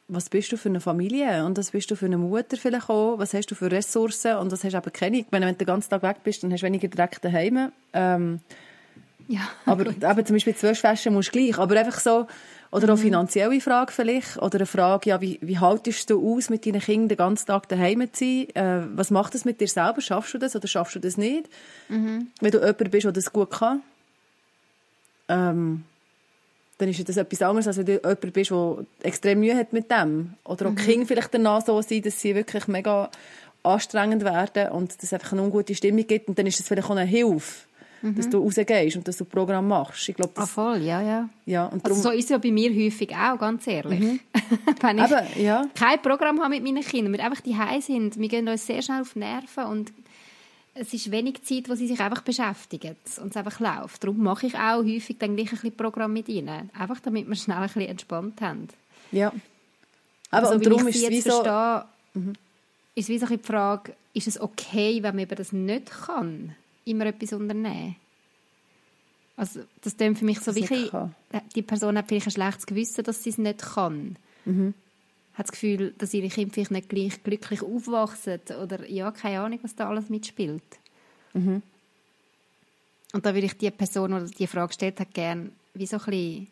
was 0.08 0.30
bist 0.30 0.52
du 0.54 0.58
für 0.58 0.70
eine 0.70 0.80
Familie 0.80 1.46
und 1.46 1.58
was 1.58 1.72
bist 1.72 1.92
du 1.92 1.98
für 1.98 2.06
eine 2.06 2.18
Mutter 2.18 2.56
vielleicht 2.56 2.90
auch, 2.90 3.20
was 3.20 3.34
hast 3.34 3.48
du 3.48 3.56
für 3.56 3.70
Ressourcen 3.70 4.38
und 4.38 4.52
was 4.54 4.64
hast 4.64 4.72
du 4.72 4.78
eben 4.78 4.94
keine. 4.94 5.18
Ich 5.18 5.32
meine, 5.32 5.48
wenn 5.48 5.56
du 5.56 5.60
den 5.60 5.68
ganzen 5.68 5.90
Tag 5.90 6.02
weg 6.04 6.18
bist, 6.24 6.44
dann 6.44 6.54
hast 6.54 6.62
du 6.62 6.66
weniger 6.66 6.88
direkt 6.88 7.26
daheim. 7.26 7.74
Ähm, 7.92 8.40
ja. 9.28 9.50
aber 9.66 9.88
eben 9.90 10.26
zum 10.26 10.36
Beispiel 10.36 10.56
zwölf 10.56 10.80
Flaschen 10.80 11.14
musst 11.14 11.36
du 11.36 11.40
gleich. 11.40 11.58
Aber 11.58 11.78
einfach 11.78 12.00
so, 12.00 12.28
oder 12.76 12.94
auch 12.94 12.98
finanzielle 12.98 13.62
Frage 13.62 13.94
vielleicht. 13.94 14.38
Oder 14.38 14.58
eine 14.58 14.66
Frage, 14.66 15.10
ja, 15.10 15.22
wie, 15.22 15.40
wie 15.42 15.60
haltest 15.60 16.10
du 16.10 16.36
aus, 16.36 16.50
mit 16.50 16.66
deinen 16.66 16.82
Kindern 16.82 17.08
den 17.08 17.18
ganzen 17.18 17.48
Tag 17.48 17.70
daheim 17.70 18.02
zu 18.12 18.26
sein? 18.26 18.50
Äh, 18.54 18.88
was 18.96 19.12
macht 19.12 19.34
das 19.34 19.46
mit 19.46 19.62
dir 19.62 19.68
selber? 19.70 20.02
Schaffst 20.02 20.34
du 20.34 20.38
das 20.38 20.58
oder 20.58 20.68
schaffst 20.68 20.96
du 20.96 21.00
das 21.00 21.16
nicht? 21.16 21.50
Mhm. 21.88 22.28
Wenn 22.42 22.52
du 22.52 22.58
jemand 22.58 22.92
bist, 22.92 23.06
der 23.06 23.14
das 23.14 23.32
gut 23.32 23.52
kann, 23.52 23.82
ähm, 25.30 25.86
dann 26.78 26.90
ist 26.90 27.08
das 27.08 27.16
etwas 27.16 27.42
anderes, 27.42 27.68
als 27.68 27.78
wenn 27.78 27.86
du 27.86 27.94
jemand 27.94 28.34
bist, 28.34 28.52
der 28.52 28.86
extrem 29.04 29.40
Mühe 29.40 29.56
hat 29.56 29.72
mit 29.72 29.90
dem. 29.90 30.34
Oder 30.44 30.66
auch 30.66 30.72
mhm. 30.72 30.76
die 30.76 30.84
Kinder 30.84 31.08
vielleicht 31.08 31.34
danach 31.34 31.66
so 31.66 31.82
sind, 31.82 32.06
dass 32.06 32.20
sie 32.20 32.36
wirklich 32.36 32.68
mega 32.68 33.10
anstrengend 33.64 34.26
werden 34.26 34.74
und 34.74 34.94
es 35.02 35.14
einfach 35.14 35.32
eine 35.32 35.44
ungute 35.44 35.76
Stimmung 35.76 36.06
gibt. 36.06 36.28
Und 36.28 36.38
dann 36.38 36.46
ist 36.46 36.60
es 36.60 36.68
vielleicht 36.68 36.88
auch 36.88 36.92
eine 36.92 37.06
Hilfe 37.06 37.66
mhm. 38.02 38.16
dass 38.16 38.30
du 38.30 38.38
rausgehst 38.40 38.98
und 38.98 39.08
dass 39.08 39.18
du 39.18 39.26
Programm 39.26 39.68
machst. 39.68 40.10
Ich 40.10 40.16
glaub, 40.16 40.34
das, 40.34 40.44
ah, 40.44 40.48
voll, 40.48 40.82
ja, 40.82 41.02
ja. 41.02 41.30
ja 41.46 41.66
und 41.66 41.84
also 41.86 42.02
so 42.02 42.10
ist 42.12 42.26
es 42.26 42.30
ja 42.30 42.38
bei 42.38 42.52
mir 42.52 42.72
häufig 42.72 43.16
auch, 43.16 43.38
ganz 43.38 43.68
ehrlich. 43.68 44.00
Mhm. 44.00 44.20
Wenn 44.82 44.98
ich 44.98 45.04
Aber, 45.04 45.38
ja. 45.38 45.66
kein 45.74 46.02
Programm 46.02 46.40
habe 46.42 46.50
mit 46.50 46.64
meinen 46.64 46.84
Kindern, 46.84 47.14
wir 47.14 47.24
einfach 47.24 47.42
die 47.42 47.56
sind, 47.82 48.20
wir 48.20 48.28
gehen 48.28 48.48
uns 48.48 48.66
sehr 48.66 48.82
schnell 48.82 49.02
auf 49.02 49.14
die 49.14 49.20
Nerven 49.20 49.66
und 49.66 49.94
es 50.78 50.94
ist 50.94 51.10
wenig 51.10 51.42
Zeit, 51.44 51.70
wo 51.70 51.76
sie 51.76 51.88
sich 51.88 52.00
einfach 52.02 52.22
beschäftigen 52.22 52.98
und 53.22 53.30
es 53.30 53.38
einfach 53.38 53.60
läuft. 53.62 54.04
Darum 54.04 54.22
mache 54.22 54.48
ich 54.48 54.56
auch 54.56 54.84
häufig 54.84 55.18
dann 55.18 55.36
gleich 55.36 55.48
ein 55.48 55.56
bisschen 55.56 55.76
Programm 55.76 56.12
mit 56.12 56.28
ihnen. 56.28 56.70
Einfach 56.78 57.00
damit 57.00 57.28
wir 57.30 57.36
schnell 57.36 57.58
ein 57.58 57.64
bisschen 57.64 57.84
entspannt 57.84 58.42
haben. 58.42 58.68
Ja. 59.12 59.32
Aber 60.32 60.50
also, 60.50 60.56
und 60.56 60.66
darum 60.66 60.88
ist 60.88 61.02
es 61.02 61.10
wie 61.10 61.22
so... 61.22 61.42
Verstehe, 61.42 61.86
mhm. 62.14 62.34
ist 62.94 63.08
wie 63.08 63.18
so 63.18 63.26
die 63.26 63.38
Frage, 63.38 63.94
ist 64.14 64.28
es 64.28 64.40
okay, 64.40 65.02
wenn 65.02 65.16
man 65.16 65.28
das 65.30 65.54
nicht 65.54 65.92
kann? 65.92 66.56
Immer 66.86 67.06
etwas 67.08 67.34
unternehmen. 67.34 67.96
Also 69.38 69.62
das 69.82 69.98
klingt 69.98 70.18
für 70.18 70.26
mich 70.26 70.40
so 70.40 70.56
wie 70.56 70.66
die 71.56 71.62
Person 71.62 71.98
hat 71.98 72.08
vielleicht 72.08 72.28
ein 72.28 72.32
schlechtes 72.32 72.66
Gewissen, 72.66 73.04
dass 73.04 73.22
sie 73.22 73.32
es 73.32 73.38
nicht 73.38 73.62
kann. 73.62 74.16
Mhm. 74.46 74.74
Hat 75.34 75.48
das 75.48 75.52
Gefühl, 75.52 75.94
dass 75.98 76.14
ihre 76.14 76.30
Kinder 76.30 76.54
vielleicht 76.54 76.72
nicht 76.72 76.90
gleich 76.90 77.22
glücklich 77.24 77.62
aufwachsen 77.62 78.40
oder 78.62 78.90
ja, 78.90 79.12
keine 79.12 79.42
Ahnung, 79.42 79.60
was 79.62 79.76
da 79.76 79.90
alles 79.90 80.10
mitspielt. 80.10 80.64
Mhm. 81.34 81.62
Und 83.12 83.26
da 83.26 83.34
würde 83.34 83.48
ich 83.48 83.58
die 83.58 83.72
Person, 83.72 84.26
die 84.26 84.34
die 84.34 84.48
Frage 84.48 84.68
gestellt 84.68 85.00
hat, 85.00 85.14
gerne 85.14 85.52
wie 85.74 85.86
so 85.86 85.98
ein 85.98 86.06
bisschen, 86.06 86.48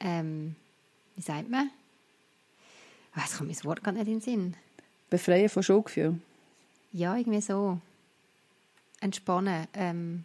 ähm, 0.00 0.56
wie 1.14 1.22
sagt 1.22 1.48
man? 1.48 1.70
Oh, 3.16 3.20
jetzt 3.20 3.38
kommt 3.38 3.50
mein 3.50 3.64
Wort 3.64 3.82
gar 3.82 3.92
nicht 3.92 4.06
in 4.06 4.14
den 4.14 4.20
Sinn. 4.20 4.56
Befreien 5.08 5.48
von 5.48 5.62
Schuldgefühl? 5.62 6.20
Ja, 6.92 7.16
irgendwie 7.16 7.40
so 7.40 7.80
entspannen. 9.00 9.66
Ähm, 9.74 10.24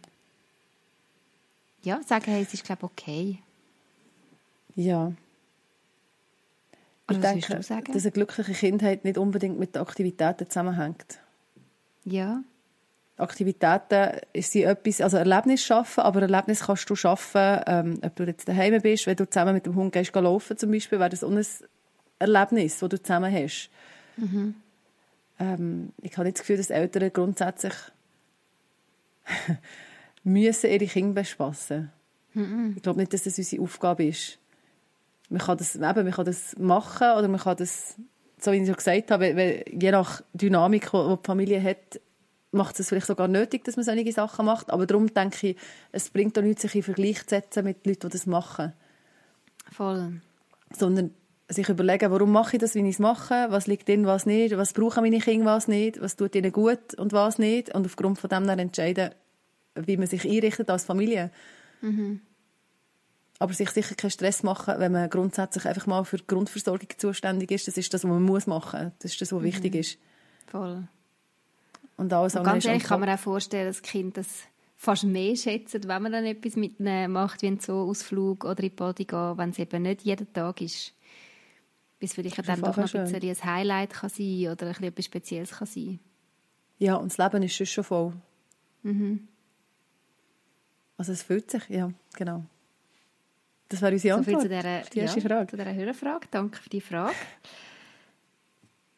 ja, 1.82 2.00
sagen, 2.02 2.24
hey, 2.26 2.42
es 2.42 2.54
ist, 2.54 2.64
glaube 2.64 2.84
okay. 2.84 3.38
Ja. 4.74 5.12
Oder 7.08 7.34
ich 7.34 7.46
denke, 7.46 7.60
dass 7.92 8.04
eine 8.04 8.12
glückliche 8.12 8.52
Kindheit 8.52 9.04
nicht 9.04 9.18
unbedingt 9.18 9.58
mit 9.58 9.74
den 9.74 9.82
Aktivitäten 9.82 10.48
zusammenhängt. 10.50 11.18
Ja. 12.04 12.42
Aktivitäten 13.16 14.20
sind 14.34 14.64
etwas, 14.64 15.00
also 15.00 15.16
Erlebnis 15.16 15.62
schaffen, 15.62 16.00
aber 16.00 16.22
Erlebnis 16.22 16.64
kannst 16.66 16.90
du 16.90 16.96
schaffen, 16.96 17.60
ähm, 17.66 17.98
ob 18.02 18.14
du 18.16 18.24
jetzt 18.24 18.46
daheim 18.46 18.80
bist, 18.82 19.06
wenn 19.06 19.16
du 19.16 19.28
zusammen 19.28 19.54
mit 19.54 19.64
dem 19.64 19.74
Hund 19.74 19.92
gehst 19.92 20.14
laufen 20.14 20.58
zum 20.58 20.70
Beispiel, 20.70 20.98
wäre 20.98 21.10
das 21.10 21.24
auch 21.24 21.30
ein 21.30 21.46
Erlebnis, 22.18 22.78
das 22.78 22.88
du 22.88 23.02
zusammen 23.02 23.32
hast. 23.32 23.70
Mhm. 24.16 24.54
Ähm, 25.38 25.92
ich 26.02 26.12
habe 26.16 26.24
nicht 26.24 26.38
das 26.38 26.42
Gefühl, 26.42 26.58
dass 26.58 26.70
Eltern 26.70 27.10
grundsätzlich 27.12 27.74
müssen 30.24 30.70
ihre 30.70 30.86
Kinder 30.86 31.20
bespassen. 31.20 31.90
Mhm. 32.34 32.74
Ich 32.76 32.82
glaube 32.82 33.00
nicht, 33.00 33.12
dass 33.12 33.24
das 33.24 33.38
unsere 33.38 33.62
Aufgabe 33.62 34.04
ist. 34.04 34.38
Man 35.28 35.40
kann 35.40 35.58
das, 35.58 35.74
eben, 35.74 35.82
man 35.82 36.10
kann 36.10 36.24
das 36.24 36.56
machen 36.58 37.16
oder 37.18 37.28
man 37.28 37.40
kann 37.40 37.56
das, 37.56 37.96
so 38.38 38.52
wie 38.52 38.58
ich 38.58 38.66
schon 38.66 38.76
gesagt 38.76 39.10
habe, 39.10 39.36
weil, 39.36 39.64
je 39.70 39.90
nach 39.90 40.22
Dynamik, 40.34 40.90
die 40.90 41.16
die 41.16 41.16
Familie 41.24 41.62
hat, 41.62 42.00
macht 42.52 42.78
es 42.78 42.88
vielleicht 42.88 43.06
sogar 43.06 43.28
nötig, 43.28 43.64
dass 43.64 43.76
man 43.76 43.84
solche 43.84 44.12
Sachen 44.12 44.46
macht. 44.46 44.70
Aber 44.70 44.86
darum 44.86 45.12
denke 45.12 45.48
ich, 45.48 45.56
es 45.92 46.10
bringt 46.10 46.38
auch 46.38 46.42
nichts, 46.42 46.62
sich 46.62 46.74
in 46.74 46.82
Vergleich 46.82 47.26
zu 47.26 47.34
setzen 47.34 47.64
mit 47.64 47.86
Leuten, 47.86 48.08
die 48.08 48.12
das 48.12 48.26
machen. 48.26 48.72
Voll. 49.72 50.20
Sondern 50.72 51.12
sich 51.48 51.68
überlegen, 51.68 52.10
warum 52.10 52.32
mache 52.32 52.56
ich 52.56 52.60
das, 52.60 52.74
wie 52.74 52.80
ich 52.80 52.94
es 52.94 52.98
mache, 52.98 53.46
was 53.50 53.66
liegt 53.66 53.88
in, 53.88 54.06
was 54.06 54.26
nicht, 54.26 54.56
was 54.56 54.72
brauchen 54.72 55.04
meine 55.04 55.20
Kinder, 55.20 55.46
was 55.46 55.68
nicht, 55.68 56.00
was 56.00 56.16
tut 56.16 56.34
ihnen 56.34 56.52
gut 56.52 56.94
und 56.96 57.12
was 57.12 57.38
nicht. 57.38 57.74
Und 57.74 57.86
aufgrund 57.86 58.18
von 58.18 58.28
dem 58.28 58.46
dann 58.46 58.58
entscheiden, 58.58 59.10
wie 59.74 59.96
man 59.96 60.06
sich 60.06 60.24
einrichtet 60.28 60.70
als 60.70 60.84
Familie. 60.84 61.30
Mhm. 61.82 62.20
Aber 63.38 63.52
sich 63.52 63.70
sicher 63.70 63.94
keinen 63.94 64.10
Stress 64.10 64.42
machen, 64.42 64.74
wenn 64.78 64.92
man 64.92 65.10
grundsätzlich 65.10 65.66
einfach 65.66 65.86
mal 65.86 66.04
für 66.04 66.16
die 66.16 66.26
Grundversorgung 66.26 66.88
zuständig 66.96 67.50
ist. 67.50 67.68
Das 67.68 67.76
ist 67.76 67.92
das, 67.92 68.02
was 68.02 68.10
man 68.10 68.22
muss 68.22 68.46
machen. 68.46 68.92
Das 68.98 69.12
ist 69.12 69.20
das, 69.20 69.32
was 69.32 69.40
mhm. 69.40 69.44
wichtig 69.44 69.74
ist. 69.74 69.98
Voll. 70.46 70.88
Und, 71.96 72.12
alles 72.12 72.34
und 72.34 72.44
ganz 72.44 72.64
ehrlich 72.64 72.84
kann 72.84 73.00
man 73.00 73.08
auch 73.08 73.18
vorstellen, 73.18 73.66
dass 73.66 73.82
Kind 73.82 74.16
das 74.16 74.26
fast 74.76 75.04
mehr 75.04 75.36
schätzen, 75.36 75.82
wenn 75.86 76.02
man 76.02 76.12
dann 76.12 76.24
etwas 76.24 76.56
mit 76.56 76.80
macht, 76.80 77.42
wie 77.42 77.46
einen 77.46 77.60
Zoo-Ausflug 77.60 78.44
oder 78.44 78.62
in 78.62 78.70
die 78.70 78.74
Body 78.74 79.04
gehen, 79.04 79.38
wenn 79.38 79.50
es 79.50 79.58
eben 79.58 79.82
nicht 79.82 80.02
jeden 80.02 80.32
Tag 80.32 80.60
ist. 80.60 80.92
Bis 81.98 82.14
vielleicht 82.14 82.46
dann 82.46 82.60
doch 82.60 82.76
noch 82.76 82.94
ein, 82.94 83.04
bisschen 83.04 83.30
ein 83.30 83.44
Highlight 83.44 83.90
kann 83.90 84.10
sein 84.10 84.48
oder 84.48 84.66
ein 84.66 84.82
etwas 84.82 85.04
Spezielles 85.04 85.50
kann 85.50 85.66
sein. 85.66 85.98
Ja, 86.78 86.96
und 86.96 87.10
das 87.10 87.18
Leben 87.18 87.42
ist 87.42 87.68
schon 87.68 87.84
voll. 87.84 88.12
Mhm. 88.82 89.28
Also 90.98 91.12
es 91.12 91.22
fühlt 91.22 91.50
sich, 91.50 91.68
ja, 91.68 91.90
genau. 92.14 92.44
Das 93.68 93.82
wäre 93.82 93.92
unsere 93.92 94.14
Antwort. 94.14 94.42
So 94.42 94.48
viel 94.48 94.48
zu 94.48 94.56
dieser, 94.56 94.80
die 94.82 94.98
erste 95.00 95.20
ja, 95.20 95.28
Frage. 95.28 95.46
Zu 95.50 95.56
dieser 95.56 95.74
Hörerfrage. 95.74 96.28
Danke 96.30 96.58
für 96.58 96.70
die 96.70 96.80
Frage. 96.80 97.14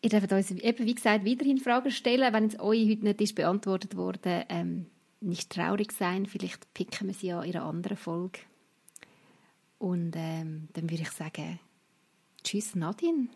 Ihr 0.00 0.10
dürft 0.10 0.32
uns 0.32 0.50
eben, 0.50 0.86
wie 0.86 0.94
gesagt, 0.94 1.24
weiterhin 1.24 1.58
Fragen 1.58 1.90
stellen. 1.90 2.32
Wenn 2.32 2.46
es 2.46 2.60
euch 2.60 2.88
heute 2.88 3.04
nicht 3.04 3.20
ist 3.20 3.34
beantwortet 3.34 3.96
wurde, 3.96 4.44
ähm, 4.48 4.86
nicht 5.20 5.50
traurig 5.50 5.92
sein. 5.92 6.26
Vielleicht 6.26 6.72
picken 6.74 7.08
wir 7.08 7.14
sie 7.14 7.28
ja 7.28 7.42
in 7.42 7.56
einer 7.56 7.64
anderen 7.64 7.96
Folge. 7.96 8.40
Und 9.78 10.14
ähm, 10.16 10.68
dann 10.74 10.90
würde 10.90 11.02
ich 11.02 11.10
sagen, 11.10 11.58
tschüss 12.42 12.74
Nadine. 12.74 13.28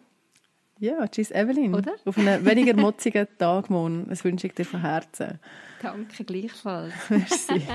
Ja, 0.78 1.06
tschüss 1.06 1.30
Evelyn. 1.30 1.74
Oder? 1.74 1.92
Auf 2.04 2.18
einen 2.18 2.44
weniger 2.44 2.74
mutzigen 2.80 3.28
Tag 3.38 3.70
morgen. 3.70 4.08
Das 4.08 4.24
wünsche 4.24 4.48
ich 4.48 4.54
dir 4.54 4.64
von 4.64 4.80
Herzen. 4.80 5.38
Danke, 5.80 6.24
gleichfalls. 6.24 6.92
Merci. 7.08 7.62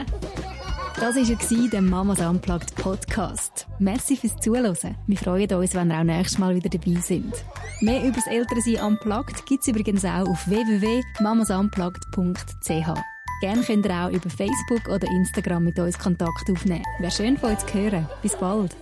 Das 0.99 1.15
war 1.15 1.69
der 1.69 1.81
Mamas 1.83 2.19
Unplugged 2.19 2.73
Podcast. 2.73 3.67
Merci 3.77 4.17
fürs 4.17 4.35
Zuhören. 4.39 4.95
Wir 5.05 5.17
freuen 5.17 5.53
uns, 5.53 5.75
wenn 5.75 5.91
ihr 5.91 5.99
auch 5.99 6.03
nächstes 6.03 6.39
Mal 6.39 6.55
wieder 6.55 6.69
dabei 6.69 6.99
sind. 6.99 7.31
Mehr 7.81 8.01
über 8.01 8.15
das 8.15 8.25
Elternsein 8.25 8.83
Unplugged 8.83 9.45
gibt 9.45 9.61
es 9.61 9.67
übrigens 9.67 10.03
auch 10.03 10.27
auf 10.27 10.47
www.mamasunplugged.ch. 10.47 12.99
Gerne 13.41 13.61
könnt 13.61 13.85
ihr 13.85 13.93
auch 13.93 14.09
über 14.09 14.27
Facebook 14.31 14.87
oder 14.87 15.07
Instagram 15.07 15.65
mit 15.65 15.77
uns 15.77 15.99
Kontakt 15.99 16.49
aufnehmen. 16.49 16.83
Wäre 16.97 17.11
schön 17.11 17.37
von 17.37 17.51
euch 17.51 17.59
zu 17.59 17.71
hören. 17.75 18.09
Bis 18.23 18.35
bald. 18.35 18.75